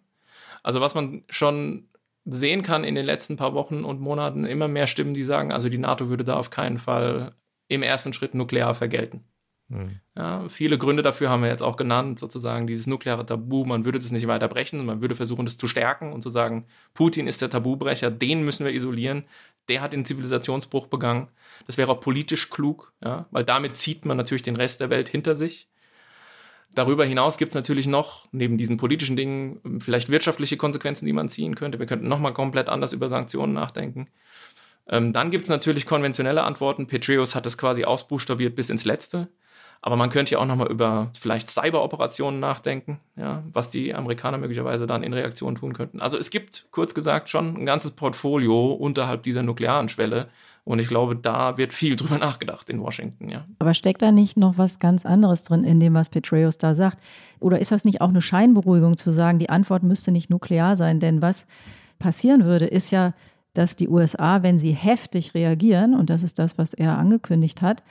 Also 0.64 0.82
was 0.82 0.96
man 0.96 1.24
schon 1.30 1.88
sehen 2.26 2.62
kann 2.62 2.84
in 2.84 2.96
den 2.96 3.06
letzten 3.06 3.38
paar 3.38 3.54
Wochen 3.54 3.86
und 3.86 4.02
Monaten, 4.02 4.46
immer 4.46 4.68
mehr 4.68 4.88
Stimmen, 4.88 5.14
die 5.14 5.24
sagen, 5.24 5.52
also 5.52 5.70
die 5.70 5.78
NATO 5.78 6.10
würde 6.10 6.26
da 6.26 6.36
auf 6.36 6.50
keinen 6.50 6.80
Fall 6.80 7.34
im 7.68 7.84
ersten 7.84 8.14
Schritt 8.14 8.34
nuklear 8.34 8.76
vergelten. 8.76 9.24
Mhm. 9.70 9.99
Ja, 10.15 10.47
viele 10.47 10.78
Gründe 10.78 11.03
dafür 11.03 11.30
haben 11.30 11.43
wir 11.43 11.49
jetzt 11.49 11.61
auch 11.61 11.76
genannt, 11.76 12.20
sozusagen 12.20 12.68
dieses 12.68 12.88
nukleare 12.88 13.26
Tabu, 13.26 13.65
man 13.65 13.84
würde 13.84 13.99
das 13.99 14.11
nicht 14.11 14.28
weiter 14.28 14.47
brechen, 14.47 14.86
man 14.86 15.01
würde 15.01 15.15
versuchen, 15.15 15.45
das 15.45 15.57
zu 15.57 15.68
stärken 15.68 16.13
und 16.13 16.22
zu 16.22 16.30
sagen, 16.30 16.65
Putin 16.93 17.28
ist 17.28 17.41
der 17.41 17.49
Tabubrecher, 17.49 18.09
den 18.09 18.43
müssen 18.43 18.65
wir 18.65 18.74
isolieren, 18.74 19.26
der 19.68 19.82
hat 19.82 19.91
den 19.91 20.05
Zivilisationsbruch 20.05 20.88
begangen. 20.88 21.28
Das 21.65 21.78
wäre 21.78 21.91
auch 21.91 21.99
politisch 21.99 22.49
klug, 22.49 22.93
ja, 23.03 23.28
weil 23.32 23.43
damit 23.43 23.76
zieht 23.76 24.05
man 24.05 24.15
natürlich 24.15 24.41
den 24.41 24.55
Rest 24.55 24.80
der 24.80 24.89
Welt 24.89 25.09
hinter 25.09 25.36
sich. 25.36 25.68
Darüber 26.74 27.05
hinaus 27.05 27.38
gibt 27.38 27.49
es 27.49 27.55
natürlich 27.55 27.88
noch, 27.88 28.28
neben 28.32 28.57
diesen 28.57 28.78
politischen 28.78 29.18
Dingen, 29.18 29.80
vielleicht 29.80 30.09
wirtschaftliche 30.09 30.57
Konsequenzen, 30.57 31.05
die 31.05 31.13
man 31.13 31.28
ziehen 31.28 31.55
könnte. 31.55 31.80
Wir 31.80 31.88
könnten 31.88 32.07
nochmal 32.07 32.34
komplett 32.34 32.70
anders 32.70 32.93
über 32.93 33.09
Sanktionen 33.09 33.53
nachdenken. 33.53 34.07
Ähm, 34.88 35.11
dann 35.11 35.32
gibt 35.32 35.43
es 35.43 35.49
natürlich 35.49 35.86
konventionelle 35.86 36.43
Antworten. 36.43 36.88
Petraeus 36.88 37.36
hat 37.36 37.45
das 37.45 37.57
quasi 37.57 37.84
ausbuchstabiert 37.84 38.55
bis 38.55 38.70
ins 38.70 38.86
Letzte. 38.86 39.30
Aber 39.82 39.96
man 39.96 40.10
könnte 40.10 40.34
ja 40.34 40.40
auch 40.40 40.46
nochmal 40.46 40.72
über 40.72 41.12
vielleicht 41.20 41.50
Cyberoperationen 41.50 42.40
nachdenken, 42.40 43.00
ja, 43.16 43.44
was 43.54 43.70
die 43.70 43.94
Amerikaner 43.94 44.38
möglicherweise 44.38 44.88
dann 44.88 45.04
in 45.04 45.14
Reaktion 45.14 45.56
tun 45.56 45.74
könnten. 45.74 46.02
Also 46.02 46.18
es 46.18 46.30
gibt, 46.30 46.66
kurz 46.72 46.94
gesagt, 46.94 47.30
schon 47.30 47.56
ein 47.58 47.66
ganzes 47.66 47.92
Portfolio 47.92 48.72
unterhalb 48.74 49.24
dieser 49.24 49.44
nuklearen 49.44 49.90
Schwelle. 49.90 50.26
Und 50.64 50.80
ich 50.80 50.90
glaube, 50.90 51.16
da 51.16 51.58
wird 51.58 51.72
viel 51.72 51.96
drüber 51.96 52.18
nachgedacht 52.18 52.70
in 52.70 52.82
Washington, 52.82 53.30
ja. 53.30 53.46
Aber 53.60 53.74
steckt 53.74 54.02
da 54.02 54.12
nicht 54.12 54.36
noch 54.36 54.58
was 54.58 54.80
ganz 54.80 55.06
anderes 55.06 55.44
drin 55.44 55.64
in 55.64 55.80
dem, 55.80 55.94
was 55.94 56.10
Petraeus 56.10 56.58
da 56.58 56.76
sagt? 56.76 57.00
Oder 57.40 57.60
ist 57.60 57.72
das 57.72 57.86
nicht 57.86 58.02
auch 58.02 58.10
eine 58.10 58.22
Scheinberuhigung 58.22 58.98
zu 58.98 59.12
sagen, 59.12 59.40
die 59.40 59.50
Antwort 59.50 59.84
müsste 59.84 60.12
nicht 60.12 60.30
nuklear 60.30 60.76
sein? 60.76 61.00
Denn 61.00 61.22
was 61.22 61.46
passieren 62.00 62.44
würde, 62.44 62.66
ist 62.66 62.92
ja, 62.92 63.14
dass 63.54 63.76
die 63.76 63.88
USA, 63.88 64.44
wenn 64.44 64.60
sie 64.60 64.72
heftig 64.72 65.34
reagieren, 65.34 65.96
und 65.96 66.10
das 66.10 66.22
ist 66.22 66.38
das, 66.38 66.58
was 66.58 66.74
er 66.74 66.98
angekündigt 66.98 67.62
hat, 67.62 67.82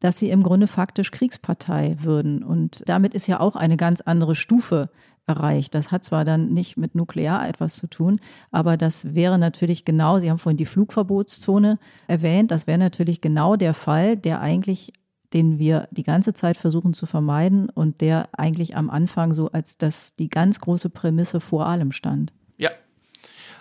dass 0.00 0.18
sie 0.18 0.30
im 0.30 0.42
Grunde 0.42 0.66
faktisch 0.66 1.10
Kriegspartei 1.10 1.96
würden. 2.00 2.42
Und 2.42 2.82
damit 2.86 3.14
ist 3.14 3.26
ja 3.26 3.40
auch 3.40 3.56
eine 3.56 3.76
ganz 3.76 4.00
andere 4.00 4.34
Stufe 4.34 4.90
erreicht. 5.26 5.74
Das 5.74 5.90
hat 5.90 6.04
zwar 6.04 6.24
dann 6.24 6.52
nicht 6.52 6.76
mit 6.76 6.94
Nuklear 6.94 7.48
etwas 7.48 7.76
zu 7.76 7.88
tun, 7.88 8.20
aber 8.52 8.76
das 8.76 9.14
wäre 9.14 9.38
natürlich 9.38 9.84
genau, 9.84 10.18
Sie 10.18 10.30
haben 10.30 10.38
vorhin 10.38 10.56
die 10.56 10.66
Flugverbotszone 10.66 11.78
erwähnt, 12.06 12.50
das 12.52 12.66
wäre 12.66 12.78
natürlich 12.78 13.20
genau 13.20 13.56
der 13.56 13.74
Fall, 13.74 14.16
der 14.16 14.40
eigentlich 14.40 14.92
den 15.32 15.58
wir 15.58 15.88
die 15.90 16.02
ganze 16.02 16.34
Zeit 16.34 16.56
versuchen 16.56 16.94
zu 16.94 17.04
vermeiden 17.04 17.68
und 17.68 18.00
der 18.00 18.28
eigentlich 18.32 18.76
am 18.76 18.90
Anfang 18.90 19.34
so 19.34 19.50
als 19.50 19.76
das 19.76 20.14
die 20.16 20.28
ganz 20.28 20.60
große 20.60 20.90
Prämisse 20.90 21.40
vor 21.40 21.66
allem 21.66 21.92
stand. 21.92 22.32
Ja, 22.56 22.70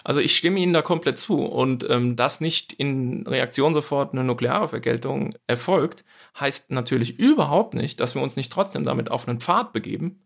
also 0.04 0.22
ich 0.22 0.38
stimme 0.38 0.60
Ihnen 0.60 0.74
da 0.74 0.82
komplett 0.82 1.18
zu. 1.18 1.38
Und 1.38 1.86
ähm, 1.90 2.16
dass 2.16 2.40
nicht 2.40 2.74
in 2.74 3.26
Reaktion 3.28 3.74
sofort 3.74 4.14
eine 4.14 4.24
nukleare 4.24 4.70
Vergeltung 4.70 5.36
erfolgt, 5.48 6.04
heißt 6.40 6.72
natürlich 6.72 7.18
überhaupt 7.18 7.74
nicht, 7.74 8.00
dass 8.00 8.16
wir 8.16 8.22
uns 8.22 8.36
nicht 8.36 8.52
trotzdem 8.52 8.84
damit 8.84 9.10
auf 9.10 9.28
einen 9.28 9.40
Pfad 9.40 9.74
begeben, 9.74 10.20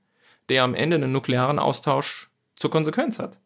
der 0.49 0.63
am 0.63 0.75
Ende 0.75 0.95
einen 0.95 1.11
nuklearen 1.11 1.59
Austausch 1.59 2.29
zur 2.55 2.71
Konsequenz 2.71 3.19
hat. 3.19 3.37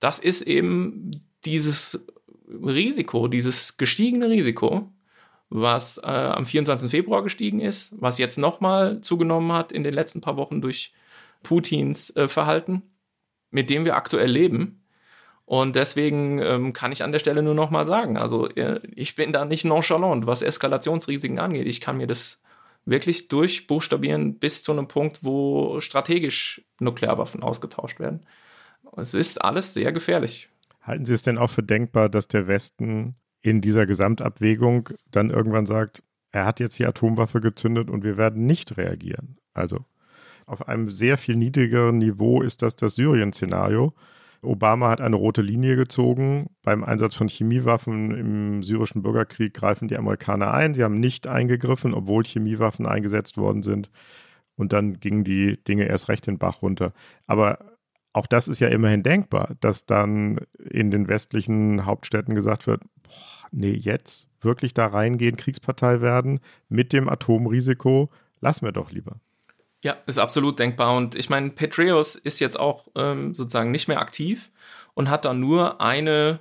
Das 0.00 0.18
ist 0.18 0.42
eben 0.42 1.22
dieses 1.44 2.06
Risiko, 2.48 3.28
dieses 3.28 3.76
gestiegene 3.76 4.28
Risiko, 4.28 4.92
was 5.48 5.98
äh, 5.98 6.06
am 6.06 6.44
24. 6.44 6.90
Februar 6.90 7.22
gestiegen 7.22 7.60
ist, 7.60 7.94
was 7.96 8.18
jetzt 8.18 8.36
nochmal 8.36 9.00
zugenommen 9.00 9.52
hat 9.52 9.72
in 9.72 9.84
den 9.84 9.94
letzten 9.94 10.20
paar 10.20 10.36
Wochen 10.36 10.60
durch 10.60 10.92
Putins 11.42 12.14
äh, 12.16 12.28
Verhalten, 12.28 12.82
mit 13.50 13.70
dem 13.70 13.84
wir 13.84 13.96
aktuell 13.96 14.30
leben 14.30 14.82
und 15.46 15.76
deswegen 15.76 16.40
ähm, 16.40 16.72
kann 16.72 16.90
ich 16.90 17.04
an 17.04 17.12
der 17.12 17.20
Stelle 17.20 17.40
nur 17.40 17.54
noch 17.54 17.70
mal 17.70 17.86
sagen, 17.86 18.16
also 18.16 18.48
äh, 18.50 18.80
ich 18.96 19.14
bin 19.14 19.32
da 19.32 19.44
nicht 19.44 19.64
nonchalant, 19.64 20.26
was 20.26 20.42
Eskalationsrisiken 20.42 21.38
angeht. 21.38 21.68
Ich 21.68 21.80
kann 21.80 21.98
mir 21.98 22.08
das 22.08 22.42
wirklich 22.84 23.28
durchbuchstabieren 23.28 24.40
bis 24.40 24.64
zu 24.64 24.72
einem 24.72 24.88
Punkt, 24.88 25.22
wo 25.22 25.80
strategisch 25.80 26.62
Nuklearwaffen 26.80 27.44
ausgetauscht 27.44 28.00
werden. 28.00 28.26
Es 28.96 29.14
ist 29.14 29.40
alles 29.40 29.72
sehr 29.72 29.92
gefährlich. 29.92 30.48
Halten 30.82 31.04
Sie 31.04 31.14
es 31.14 31.22
denn 31.22 31.38
auch 31.38 31.50
für 31.50 31.62
denkbar, 31.62 32.08
dass 32.08 32.26
der 32.26 32.48
Westen 32.48 33.14
in 33.40 33.60
dieser 33.60 33.86
Gesamtabwägung 33.86 34.90
dann 35.12 35.30
irgendwann 35.30 35.66
sagt, 35.66 36.02
er 36.32 36.44
hat 36.44 36.58
jetzt 36.58 36.78
die 36.80 36.86
Atomwaffe 36.86 37.40
gezündet 37.40 37.88
und 37.88 38.02
wir 38.02 38.16
werden 38.16 38.46
nicht 38.46 38.76
reagieren? 38.76 39.38
Also 39.54 39.84
auf 40.44 40.66
einem 40.66 40.88
sehr 40.88 41.18
viel 41.18 41.36
niedrigeren 41.36 41.98
Niveau 41.98 42.42
ist 42.42 42.62
das 42.62 42.74
das 42.74 42.96
Syrien-Szenario 42.96 43.94
Obama 44.42 44.90
hat 44.90 45.00
eine 45.00 45.16
rote 45.16 45.42
Linie 45.42 45.76
gezogen. 45.76 46.50
Beim 46.62 46.84
Einsatz 46.84 47.14
von 47.14 47.28
Chemiewaffen 47.28 48.10
im 48.12 48.62
syrischen 48.62 49.02
Bürgerkrieg 49.02 49.54
greifen 49.54 49.88
die 49.88 49.96
Amerikaner 49.96 50.52
ein. 50.52 50.74
Sie 50.74 50.84
haben 50.84 51.00
nicht 51.00 51.26
eingegriffen, 51.26 51.94
obwohl 51.94 52.24
Chemiewaffen 52.24 52.86
eingesetzt 52.86 53.36
worden 53.36 53.62
sind. 53.62 53.90
Und 54.56 54.72
dann 54.72 55.00
gingen 55.00 55.24
die 55.24 55.62
Dinge 55.64 55.84
erst 55.84 56.08
recht 56.08 56.26
den 56.26 56.38
Bach 56.38 56.62
runter. 56.62 56.92
Aber 57.26 57.58
auch 58.12 58.26
das 58.26 58.48
ist 58.48 58.60
ja 58.60 58.68
immerhin 58.68 59.02
denkbar, 59.02 59.56
dass 59.60 59.84
dann 59.84 60.40
in 60.58 60.90
den 60.90 61.06
westlichen 61.08 61.84
Hauptstädten 61.84 62.34
gesagt 62.34 62.66
wird, 62.66 62.82
boah, 63.02 63.48
nee, 63.52 63.74
jetzt 63.74 64.28
wirklich 64.40 64.72
da 64.72 64.86
reingehen, 64.86 65.36
Kriegspartei 65.36 66.00
werden 66.00 66.40
mit 66.70 66.94
dem 66.94 67.10
Atomrisiko, 67.10 68.10
lassen 68.40 68.64
wir 68.64 68.72
doch 68.72 68.90
lieber. 68.90 69.20
Ja, 69.84 69.96
ist 70.06 70.18
absolut 70.18 70.58
denkbar. 70.58 70.96
Und 70.96 71.14
ich 71.14 71.30
meine, 71.30 71.50
Petraeus 71.50 72.14
ist 72.16 72.40
jetzt 72.40 72.58
auch 72.58 72.88
ähm, 72.96 73.34
sozusagen 73.34 73.70
nicht 73.70 73.88
mehr 73.88 74.00
aktiv 74.00 74.50
und 74.94 75.10
hat 75.10 75.24
da 75.24 75.34
nur 75.34 75.80
eine 75.80 76.40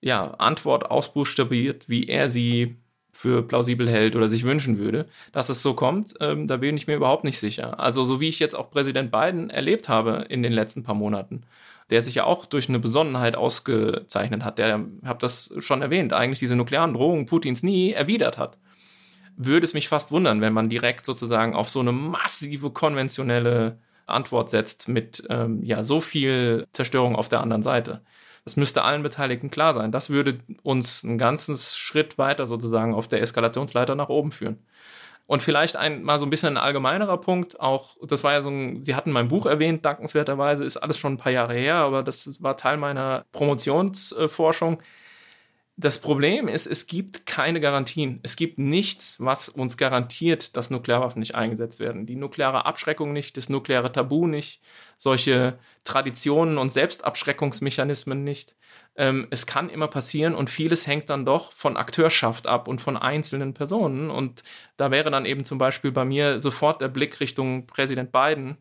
ja, 0.00 0.32
Antwort 0.32 0.90
ausbuchstabiert, 0.90 1.88
wie 1.88 2.08
er 2.08 2.28
sie 2.30 2.76
für 3.12 3.42
plausibel 3.42 3.88
hält 3.88 4.16
oder 4.16 4.28
sich 4.28 4.44
wünschen 4.44 4.78
würde. 4.78 5.06
Dass 5.32 5.48
es 5.48 5.62
so 5.62 5.74
kommt, 5.74 6.14
ähm, 6.20 6.46
da 6.46 6.56
bin 6.58 6.76
ich 6.76 6.86
mir 6.86 6.96
überhaupt 6.96 7.24
nicht 7.24 7.38
sicher. 7.38 7.78
Also 7.80 8.04
so 8.04 8.20
wie 8.20 8.28
ich 8.28 8.38
jetzt 8.38 8.56
auch 8.56 8.70
Präsident 8.70 9.12
Biden 9.12 9.50
erlebt 9.50 9.88
habe 9.88 10.26
in 10.28 10.42
den 10.42 10.52
letzten 10.52 10.82
paar 10.82 10.94
Monaten, 10.94 11.44
der 11.90 12.02
sich 12.02 12.16
ja 12.16 12.24
auch 12.24 12.46
durch 12.46 12.68
eine 12.68 12.80
Besonnenheit 12.80 13.36
ausgezeichnet 13.36 14.44
hat, 14.44 14.58
der, 14.58 14.84
habe 15.04 15.18
das 15.20 15.54
schon 15.58 15.82
erwähnt, 15.82 16.12
eigentlich 16.12 16.40
diese 16.40 16.56
nuklearen 16.56 16.94
Drohungen 16.94 17.26
Putins 17.26 17.62
nie 17.62 17.92
erwidert 17.92 18.36
hat 18.36 18.58
würde 19.36 19.64
es 19.64 19.74
mich 19.74 19.88
fast 19.88 20.10
wundern, 20.10 20.40
wenn 20.40 20.52
man 20.52 20.68
direkt 20.68 21.06
sozusagen 21.06 21.54
auf 21.54 21.70
so 21.70 21.80
eine 21.80 21.92
massive 21.92 22.70
konventionelle 22.70 23.78
Antwort 24.06 24.50
setzt 24.50 24.88
mit 24.88 25.24
ähm, 25.30 25.62
ja 25.62 25.82
so 25.82 26.00
viel 26.00 26.66
Zerstörung 26.72 27.16
auf 27.16 27.28
der 27.28 27.40
anderen 27.40 27.62
Seite. 27.62 28.02
Das 28.44 28.56
müsste 28.56 28.82
allen 28.82 29.02
Beteiligten 29.02 29.50
klar 29.50 29.72
sein. 29.72 29.90
Das 29.90 30.10
würde 30.10 30.38
uns 30.62 31.02
einen 31.02 31.16
ganzen 31.16 31.56
Schritt 31.56 32.18
weiter 32.18 32.46
sozusagen 32.46 32.94
auf 32.94 33.08
der 33.08 33.22
Eskalationsleiter 33.22 33.94
nach 33.94 34.10
oben 34.10 34.32
führen. 34.32 34.58
Und 35.26 35.42
vielleicht 35.42 35.76
ein 35.76 36.02
mal 36.02 36.18
so 36.18 36.26
ein 36.26 36.30
bisschen 36.30 36.58
ein 36.58 36.62
allgemeinerer 36.62 37.16
Punkt, 37.18 37.58
auch 37.58 37.96
das 38.06 38.22
war 38.24 38.34
ja 38.34 38.42
so 38.42 38.50
ein, 38.50 38.84
Sie 38.84 38.94
hatten 38.94 39.10
mein 39.10 39.28
Buch 39.28 39.46
erwähnt, 39.46 39.84
dankenswerterweise, 39.84 40.64
ist 40.64 40.76
alles 40.76 40.98
schon 40.98 41.14
ein 41.14 41.18
paar 41.18 41.32
Jahre 41.32 41.54
her, 41.54 41.76
aber 41.76 42.02
das 42.02 42.42
war 42.42 42.58
Teil 42.58 42.76
meiner 42.76 43.24
Promotionsforschung. 43.32 44.82
Das 45.76 46.00
Problem 46.00 46.46
ist, 46.46 46.66
es 46.66 46.86
gibt 46.86 47.26
keine 47.26 47.58
Garantien. 47.60 48.20
Es 48.22 48.36
gibt 48.36 48.58
nichts, 48.58 49.18
was 49.18 49.48
uns 49.48 49.76
garantiert, 49.76 50.56
dass 50.56 50.70
Nuklearwaffen 50.70 51.18
nicht 51.18 51.34
eingesetzt 51.34 51.80
werden. 51.80 52.06
Die 52.06 52.14
nukleare 52.14 52.64
Abschreckung 52.64 53.12
nicht, 53.12 53.36
das 53.36 53.48
nukleare 53.48 53.90
Tabu 53.90 54.28
nicht, 54.28 54.62
solche 54.98 55.58
Traditionen 55.82 56.58
und 56.58 56.72
Selbstabschreckungsmechanismen 56.72 58.22
nicht. 58.22 58.54
ähm, 58.96 59.26
es 59.30 59.46
kann 59.46 59.68
immer 59.70 59.88
passieren 59.88 60.34
und 60.34 60.50
vieles 60.50 60.86
hängt 60.86 61.10
dann 61.10 61.24
doch 61.26 61.52
von 61.52 61.76
Akteurschaft 61.76 62.46
ab 62.46 62.68
und 62.68 62.80
von 62.80 62.96
einzelnen 62.96 63.54
Personen. 63.54 64.10
Und 64.10 64.44
da 64.76 64.90
wäre 64.92 65.10
dann 65.10 65.26
eben 65.26 65.44
zum 65.44 65.58
Beispiel 65.58 65.90
bei 65.92 66.04
mir 66.04 66.40
sofort 66.40 66.80
der 66.80 66.88
Blick 66.88 67.20
Richtung 67.20 67.66
Präsident 67.66 68.12
Biden 68.12 68.58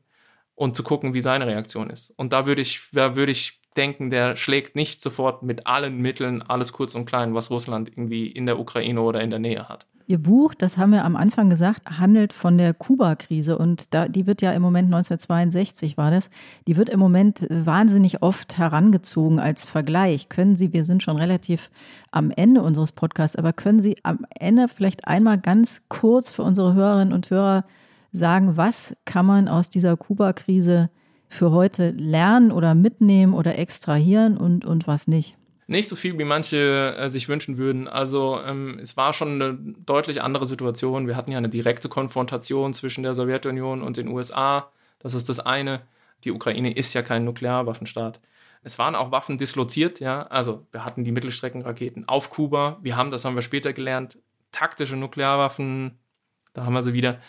und 0.55 0.76
zu 0.76 0.84
gucken, 0.84 1.14
wie 1.14 1.22
seine 1.22 1.47
Reaktion 1.47 1.89
ist. 1.89 2.11
Und 2.18 2.34
da 2.34 2.45
würde 2.47 2.61
ich, 2.61 2.82
da 2.91 3.16
würde 3.16 3.32
ich 3.32 3.61
denken, 3.74 4.09
der 4.09 4.36
schlägt 4.36 4.76
nicht 4.76 5.01
sofort 5.01 5.43
mit 5.43 5.67
allen 5.67 6.01
Mitteln 6.01 6.41
alles 6.41 6.74
kurz 6.74 6.95
und 6.95 7.05
klein, 7.05 7.34
was 7.34 7.49
Russland 7.49 7.89
irgendwie 7.89 8.28
in 8.28 8.45
der 8.45 8.59
Ukraine 8.59 9.01
oder 9.01 9.21
in 9.21 9.30
der 9.30 9.39
Nähe 9.39 9.67
hat. 9.69 9.86
Ihr 10.05 10.17
Buch, 10.17 10.53
das 10.53 10.78
haben 10.78 10.91
wir 10.91 11.05
am 11.05 11.15
Anfang 11.15 11.49
gesagt, 11.49 11.97
handelt 11.97 12.34
von 12.34 12.57
der 12.57 12.74
Kuba-Krise 12.74 13.57
und 13.57 13.93
da, 13.93 14.09
die 14.09 14.28
wird 14.28 14.41
ja 14.41 14.51
im 14.51 14.61
Moment 14.61 14.88
1962 14.88 15.95
war 15.95 16.11
das, 16.11 16.30
die 16.67 16.76
wird 16.76 16.89
im 16.89 16.99
Moment 16.99 17.47
wahnsinnig 17.49 18.21
oft 18.21 18.57
herangezogen 18.57 19.39
als 19.39 19.65
Vergleich. 19.65 20.28
Können 20.28 20.57
Sie, 20.57 20.74
wir 20.74 20.84
sind 20.84 21.03
schon 21.03 21.17
relativ 21.17 21.71
am 22.11 22.32
Ende 22.32 22.61
unseres 22.63 22.91
Podcasts, 22.91 23.38
aber 23.38 23.53
können 23.53 23.80
Sie 23.80 23.95
am 24.03 24.26
Ende 24.38 24.67
vielleicht 24.67 25.07
einmal 25.07 25.38
ganz 25.38 25.84
kurz 25.88 26.32
für 26.32 26.43
unsere 26.43 26.74
Hörerinnen 26.74 27.13
und 27.13 27.30
Hörer 27.30 27.63
sagen, 28.11 28.57
was 28.57 28.97
kann 29.05 29.26
man 29.26 29.47
aus 29.47 29.69
dieser 29.69 29.95
Kuba-Krise 29.95 30.89
für 31.34 31.51
heute 31.51 31.89
lernen 31.89 32.51
oder 32.51 32.75
mitnehmen 32.75 33.34
oder 33.34 33.57
extrahieren 33.57 34.38
und, 34.38 34.65
und 34.65 34.88
was 34.88 35.07
nicht? 35.07 35.36
Nicht 35.67 35.89
so 35.89 35.95
viel, 35.95 36.17
wie 36.19 36.25
manche 36.25 36.95
äh, 36.97 37.09
sich 37.09 37.29
wünschen 37.29 37.57
würden. 37.57 37.88
Also 37.88 38.39
ähm, 38.45 38.79
es 38.81 38.97
war 38.97 39.13
schon 39.13 39.41
eine 39.41 39.57
deutlich 39.86 40.21
andere 40.21 40.45
Situation. 40.45 41.07
Wir 41.07 41.15
hatten 41.15 41.31
ja 41.31 41.38
eine 41.38 41.49
direkte 41.49 41.89
Konfrontation 41.89 42.73
zwischen 42.73 43.03
der 43.03 43.15
Sowjetunion 43.15 43.81
und 43.81 43.97
den 43.97 44.09
USA. 44.09 44.71
Das 44.99 45.13
ist 45.13 45.29
das 45.29 45.39
eine. 45.39 45.81
Die 46.25 46.31
Ukraine 46.31 46.73
ist 46.73 46.93
ja 46.93 47.01
kein 47.01 47.25
Nuklearwaffenstaat. 47.25 48.19
Es 48.61 48.77
waren 48.77 48.95
auch 48.95 49.11
Waffen 49.11 49.38
disloziert, 49.38 49.99
ja. 49.99 50.23
Also 50.27 50.65
wir 50.71 50.86
hatten 50.86 51.03
die 51.03 51.11
Mittelstreckenraketen 51.11 52.07
auf 52.07 52.29
Kuba. 52.29 52.77
Wir 52.81 52.95
haben, 52.95 53.11
das 53.11 53.25
haben 53.25 53.36
wir 53.36 53.41
später 53.41 53.73
gelernt, 53.73 54.17
taktische 54.51 54.95
Nuklearwaffen. 54.95 55.97
Da 56.53 56.65
haben 56.65 56.73
wir 56.73 56.84
sie 56.84 56.93
wieder 56.93 57.19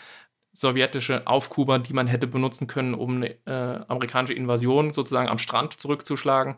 sowjetische 0.55 1.27
auf 1.27 1.49
die 1.49 1.93
man 1.93 2.07
hätte 2.07 2.27
benutzen 2.27 2.67
können, 2.67 2.93
um 2.93 3.17
eine 3.17 3.35
äh, 3.45 3.85
amerikanische 3.87 4.33
Invasion 4.33 4.93
sozusagen 4.93 5.29
am 5.29 5.37
Strand 5.37 5.73
zurückzuschlagen. 5.73 6.55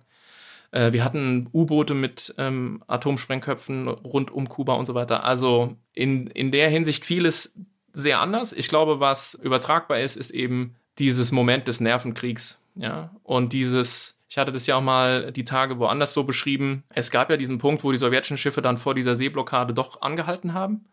Äh, 0.72 0.92
wir 0.94 1.04
hatten 1.04 1.50
U-Boote 1.54 1.94
mit 1.94 2.34
ähm, 2.38 2.84
Atomsprengköpfen 2.88 3.88
rund 3.88 4.32
um 4.32 4.48
Kuba 4.48 4.74
und 4.74 4.86
so 4.86 4.94
weiter. 4.94 5.24
Also 5.24 5.76
in, 5.94 6.28
in 6.28 6.52
der 6.52 6.70
Hinsicht 6.70 7.06
vieles 7.06 7.56
sehr 7.94 8.20
anders. 8.20 8.54
Ich 8.54 8.68
glaube, 8.68 9.00
was 9.00 9.34
übertragbar 9.34 10.00
ist, 10.00 10.16
ist 10.16 10.32
eben 10.32 10.76
dieses 11.00 11.32
Moment 11.32 11.68
des 11.68 11.80
Nervenkriegs. 11.80 12.62
Ja, 12.76 13.12
und 13.24 13.54
dieses, 13.54 14.20
ich 14.30 14.38
hatte 14.38 14.52
das 14.52 14.68
ja 14.68 14.76
auch 14.76 14.82
mal 14.82 15.32
die 15.32 15.44
Tage 15.44 15.80
woanders 15.80 16.14
so 16.14 16.24
beschrieben. 16.24 16.84
Es 16.90 17.10
gab 17.10 17.32
ja 17.32 17.38
diesen 17.38 17.58
Punkt, 17.58 17.84
wo 17.84 17.92
die 17.92 17.98
sowjetischen 17.98 18.38
Schiffe 18.38 18.62
dann 18.62 18.78
vor 18.78 18.94
dieser 18.94 19.16
Seeblockade 19.16 19.74
doch 19.74 20.02
angehalten 20.02 20.54
haben. 20.54 20.86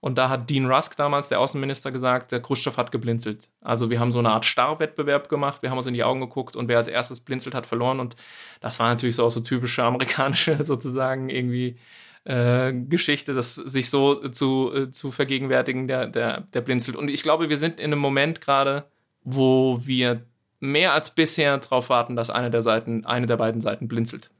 Und 0.00 0.16
da 0.16 0.30
hat 0.30 0.48
Dean 0.48 0.66
Rusk 0.66 0.96
damals, 0.96 1.28
der 1.28 1.40
Außenminister, 1.40 1.92
gesagt, 1.92 2.32
der 2.32 2.40
Khrushchev 2.40 2.76
hat 2.78 2.90
geblinzelt. 2.90 3.50
Also 3.60 3.90
wir 3.90 4.00
haben 4.00 4.12
so 4.12 4.18
eine 4.18 4.30
Art 4.30 4.46
Starrwettbewerb 4.46 5.28
gemacht, 5.28 5.62
wir 5.62 5.70
haben 5.70 5.76
uns 5.76 5.86
in 5.86 5.94
die 5.94 6.04
Augen 6.04 6.20
geguckt 6.20 6.56
und 6.56 6.68
wer 6.68 6.78
als 6.78 6.88
erstes 6.88 7.20
blinzelt, 7.20 7.54
hat 7.54 7.66
verloren. 7.66 8.00
Und 8.00 8.16
das 8.60 8.78
war 8.80 8.88
natürlich 8.88 9.16
so 9.16 9.26
auch 9.26 9.30
so 9.30 9.40
typische 9.40 9.84
amerikanische 9.84 10.62
sozusagen 10.64 11.28
irgendwie 11.28 11.76
äh, 12.24 12.72
Geschichte, 12.72 13.34
das 13.34 13.54
sich 13.54 13.90
so 13.90 14.28
zu, 14.30 14.72
äh, 14.74 14.90
zu 14.90 15.10
vergegenwärtigen, 15.10 15.86
der, 15.86 16.06
der, 16.06 16.40
der 16.40 16.60
blinzelt. 16.62 16.96
Und 16.96 17.08
ich 17.08 17.22
glaube, 17.22 17.50
wir 17.50 17.58
sind 17.58 17.78
in 17.78 17.92
einem 17.92 18.00
Moment 18.00 18.40
gerade, 18.40 18.86
wo 19.22 19.80
wir 19.84 20.24
mehr 20.60 20.94
als 20.94 21.14
bisher 21.14 21.58
darauf 21.58 21.90
warten, 21.90 22.16
dass 22.16 22.30
eine 22.30 22.50
der 22.50 22.62
Seiten, 22.62 23.04
eine 23.04 23.26
der 23.26 23.36
beiden 23.36 23.60
Seiten 23.60 23.86
blinzelt. 23.86 24.30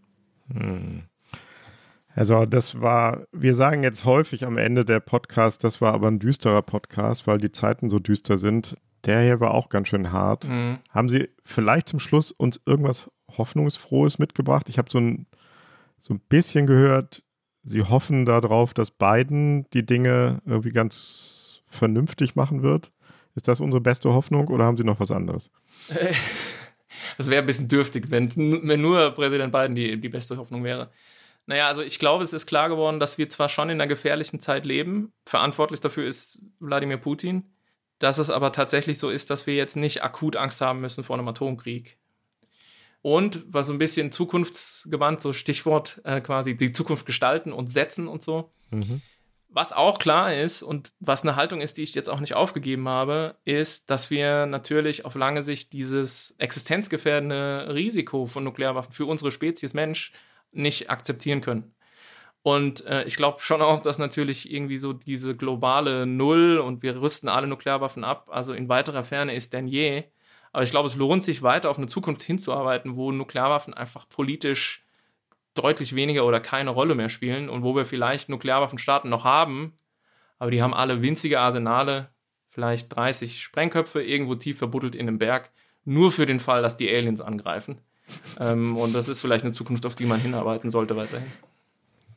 Hm. 0.52 1.02
Also 2.20 2.44
das 2.44 2.82
war, 2.82 3.26
wir 3.32 3.54
sagen 3.54 3.82
jetzt 3.82 4.04
häufig 4.04 4.44
am 4.44 4.58
Ende 4.58 4.84
der 4.84 5.00
Podcast, 5.00 5.64
das 5.64 5.80
war 5.80 5.94
aber 5.94 6.08
ein 6.08 6.18
düsterer 6.18 6.60
Podcast, 6.60 7.26
weil 7.26 7.38
die 7.38 7.50
Zeiten 7.50 7.88
so 7.88 7.98
düster 7.98 8.36
sind. 8.36 8.76
Der 9.06 9.22
hier 9.22 9.40
war 9.40 9.54
auch 9.54 9.70
ganz 9.70 9.88
schön 9.88 10.12
hart. 10.12 10.46
Mhm. 10.46 10.80
Haben 10.90 11.08
Sie 11.08 11.30
vielleicht 11.46 11.88
zum 11.88 11.98
Schluss 11.98 12.30
uns 12.30 12.60
irgendwas 12.66 13.10
Hoffnungsfrohes 13.38 14.18
mitgebracht? 14.18 14.68
Ich 14.68 14.76
habe 14.76 14.90
so 14.90 14.98
ein, 14.98 15.28
so 15.98 16.12
ein 16.12 16.20
bisschen 16.28 16.66
gehört, 16.66 17.22
Sie 17.62 17.84
hoffen 17.84 18.26
darauf, 18.26 18.74
dass 18.74 18.90
Biden 18.90 19.64
die 19.72 19.86
Dinge 19.86 20.42
irgendwie 20.44 20.72
ganz 20.72 21.62
vernünftig 21.70 22.36
machen 22.36 22.62
wird. 22.62 22.92
Ist 23.34 23.48
das 23.48 23.62
unsere 23.62 23.80
beste 23.80 24.12
Hoffnung 24.12 24.48
oder 24.48 24.66
haben 24.66 24.76
Sie 24.76 24.84
noch 24.84 25.00
was 25.00 25.10
anderes? 25.10 25.50
Das 27.16 27.30
wäre 27.30 27.42
ein 27.42 27.46
bisschen 27.46 27.68
dürftig, 27.68 28.10
wenn, 28.10 28.30
wenn 28.36 28.80
nur 28.80 29.10
Präsident 29.12 29.52
Biden 29.52 29.74
die, 29.74 30.00
die 30.00 30.08
beste 30.08 30.36
Hoffnung 30.36 30.64
wäre. 30.64 30.90
Naja, 31.46 31.66
also 31.66 31.82
ich 31.82 31.98
glaube, 31.98 32.22
es 32.22 32.32
ist 32.32 32.46
klar 32.46 32.68
geworden, 32.68 33.00
dass 33.00 33.18
wir 33.18 33.28
zwar 33.28 33.48
schon 33.48 33.70
in 33.70 33.80
einer 33.80 33.88
gefährlichen 33.88 34.40
Zeit 34.40 34.66
leben, 34.66 35.12
verantwortlich 35.26 35.80
dafür 35.80 36.06
ist 36.06 36.42
Wladimir 36.60 36.98
Putin, 36.98 37.52
dass 37.98 38.18
es 38.18 38.30
aber 38.30 38.52
tatsächlich 38.52 38.98
so 38.98 39.10
ist, 39.10 39.30
dass 39.30 39.46
wir 39.46 39.54
jetzt 39.54 39.76
nicht 39.76 40.02
akut 40.02 40.36
Angst 40.36 40.60
haben 40.60 40.80
müssen 40.80 41.04
vor 41.04 41.18
einem 41.18 41.28
Atomkrieg. 41.28 41.98
Und 43.02 43.44
was 43.48 43.66
so 43.66 43.72
ein 43.72 43.78
bisschen 43.78 44.12
zukunftsgewandt, 44.12 45.20
so 45.22 45.32
Stichwort 45.32 46.00
äh, 46.04 46.20
quasi 46.20 46.56
die 46.56 46.72
Zukunft 46.72 47.06
gestalten 47.06 47.52
und 47.52 47.68
setzen 47.68 48.08
und 48.08 48.22
so. 48.22 48.52
Mhm. 48.70 49.00
Was 49.48 49.72
auch 49.72 49.98
klar 49.98 50.32
ist 50.32 50.62
und 50.62 50.92
was 51.00 51.22
eine 51.22 51.34
Haltung 51.34 51.60
ist, 51.60 51.76
die 51.76 51.82
ich 51.82 51.94
jetzt 51.94 52.08
auch 52.08 52.20
nicht 52.20 52.34
aufgegeben 52.34 52.88
habe, 52.88 53.36
ist, 53.44 53.90
dass 53.90 54.10
wir 54.10 54.46
natürlich 54.46 55.04
auf 55.04 55.16
lange 55.16 55.42
Sicht 55.42 55.72
dieses 55.72 56.36
existenzgefährdende 56.38 57.74
Risiko 57.74 58.26
von 58.26 58.44
Nuklearwaffen 58.44 58.92
für 58.92 59.06
unsere 59.06 59.32
Spezies 59.32 59.74
Mensch 59.74 60.12
nicht 60.52 60.90
akzeptieren 60.90 61.40
können. 61.40 61.74
Und 62.42 62.86
äh, 62.86 63.04
ich 63.04 63.16
glaube 63.16 63.40
schon 63.42 63.60
auch, 63.60 63.80
dass 63.80 63.98
natürlich 63.98 64.50
irgendwie 64.50 64.78
so 64.78 64.92
diese 64.92 65.36
globale 65.36 66.06
Null 66.06 66.58
und 66.58 66.82
wir 66.82 67.00
rüsten 67.00 67.28
alle 67.28 67.46
Nuklearwaffen 67.46 68.04
ab, 68.04 68.28
also 68.30 68.54
in 68.54 68.68
weiterer 68.68 69.04
Ferne 69.04 69.34
ist 69.34 69.52
denn 69.52 69.66
je. 69.66 70.04
Aber 70.52 70.64
ich 70.64 70.70
glaube, 70.70 70.88
es 70.88 70.96
lohnt 70.96 71.22
sich 71.22 71.42
weiter 71.42 71.70
auf 71.70 71.78
eine 71.78 71.86
Zukunft 71.86 72.22
hinzuarbeiten, 72.22 72.96
wo 72.96 73.12
Nuklearwaffen 73.12 73.74
einfach 73.74 74.08
politisch 74.08 74.82
deutlich 75.54 75.94
weniger 75.94 76.24
oder 76.24 76.40
keine 76.40 76.70
Rolle 76.70 76.94
mehr 76.94 77.08
spielen 77.08 77.48
und 77.48 77.62
wo 77.62 77.74
wir 77.76 77.86
vielleicht 77.86 78.28
Nuklearwaffenstaaten 78.28 79.10
noch 79.10 79.24
haben, 79.24 79.78
aber 80.38 80.50
die 80.50 80.62
haben 80.62 80.74
alle 80.74 81.02
winzige 81.02 81.40
Arsenale, 81.40 82.08
vielleicht 82.48 82.94
30 82.94 83.42
Sprengköpfe 83.42 84.02
irgendwo 84.02 84.34
tief 84.34 84.58
verbuddelt 84.58 84.94
in 84.94 85.08
einem 85.08 85.18
Berg, 85.18 85.50
nur 85.84 86.12
für 86.12 86.26
den 86.26 86.40
Fall, 86.40 86.62
dass 86.62 86.76
die 86.76 86.88
Aliens 86.88 87.20
angreifen. 87.20 87.80
Ähm, 88.38 88.76
und 88.76 88.94
das 88.94 89.08
ist 89.08 89.20
vielleicht 89.20 89.44
eine 89.44 89.52
Zukunft, 89.52 89.86
auf 89.86 89.94
die 89.94 90.06
man 90.06 90.20
hinarbeiten 90.20 90.70
sollte 90.70 90.96
weiterhin. 90.96 91.28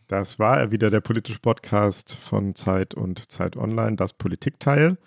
Das 0.08 0.38
war 0.38 0.72
wieder 0.72 0.90
der 0.90 1.02
politische 1.02 1.40
Podcast 1.40 2.16
von 2.16 2.56
Zeit 2.56 2.94
und 2.94 3.32
Zeit 3.32 3.56
Online, 3.56 3.96
das 3.96 4.14
Politikteil. 4.14 4.98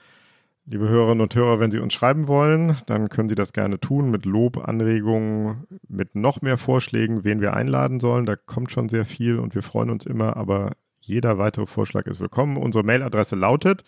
Liebe 0.69 0.89
Hörerinnen 0.89 1.21
und 1.21 1.35
Hörer, 1.35 1.61
wenn 1.61 1.71
Sie 1.71 1.79
uns 1.79 1.95
schreiben 1.95 2.27
wollen, 2.27 2.77
dann 2.87 3.09
können 3.09 3.29
Sie 3.29 3.37
das 3.37 3.53
gerne 3.53 3.79
tun 3.79 4.11
mit 4.11 4.25
Lob, 4.25 4.57
Anregungen, 4.57 5.65
mit 5.87 6.17
noch 6.17 6.43
mehr 6.43 6.59
Vorschlägen, 6.59 7.23
wen 7.23 7.41
wir 7.41 7.55
einladen 7.55 8.01
sollen. 8.01 8.27
Da 8.27 8.35
kommt 8.35 8.73
schon 8.73 8.89
sehr 8.89 9.05
viel 9.05 9.39
und 9.39 9.55
wir 9.55 9.63
freuen 9.63 9.91
uns 9.91 10.07
immer, 10.07 10.37
aber 10.37 10.73
jeder 11.01 11.39
weitere 11.39 11.67
Vorschlag 11.67 12.07
ist 12.07 12.19
willkommen. 12.19 12.57
Unsere 12.57 12.83
Mailadresse 12.83 13.37
lautet 13.37 13.85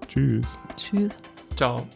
Tschüss. 0.07 0.59
Tschüss. 0.77 1.19
Ciao. 1.57 1.87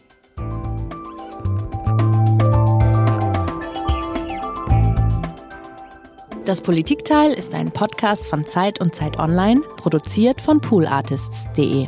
Das 6.45 6.61
Politikteil 6.61 7.33
ist 7.33 7.53
ein 7.53 7.69
Podcast 7.69 8.25
von 8.25 8.43
Zeit 8.47 8.81
und 8.81 8.95
Zeit 8.95 9.19
Online, 9.19 9.61
produziert 9.77 10.41
von 10.41 10.59
poolartists.de. 10.59 11.87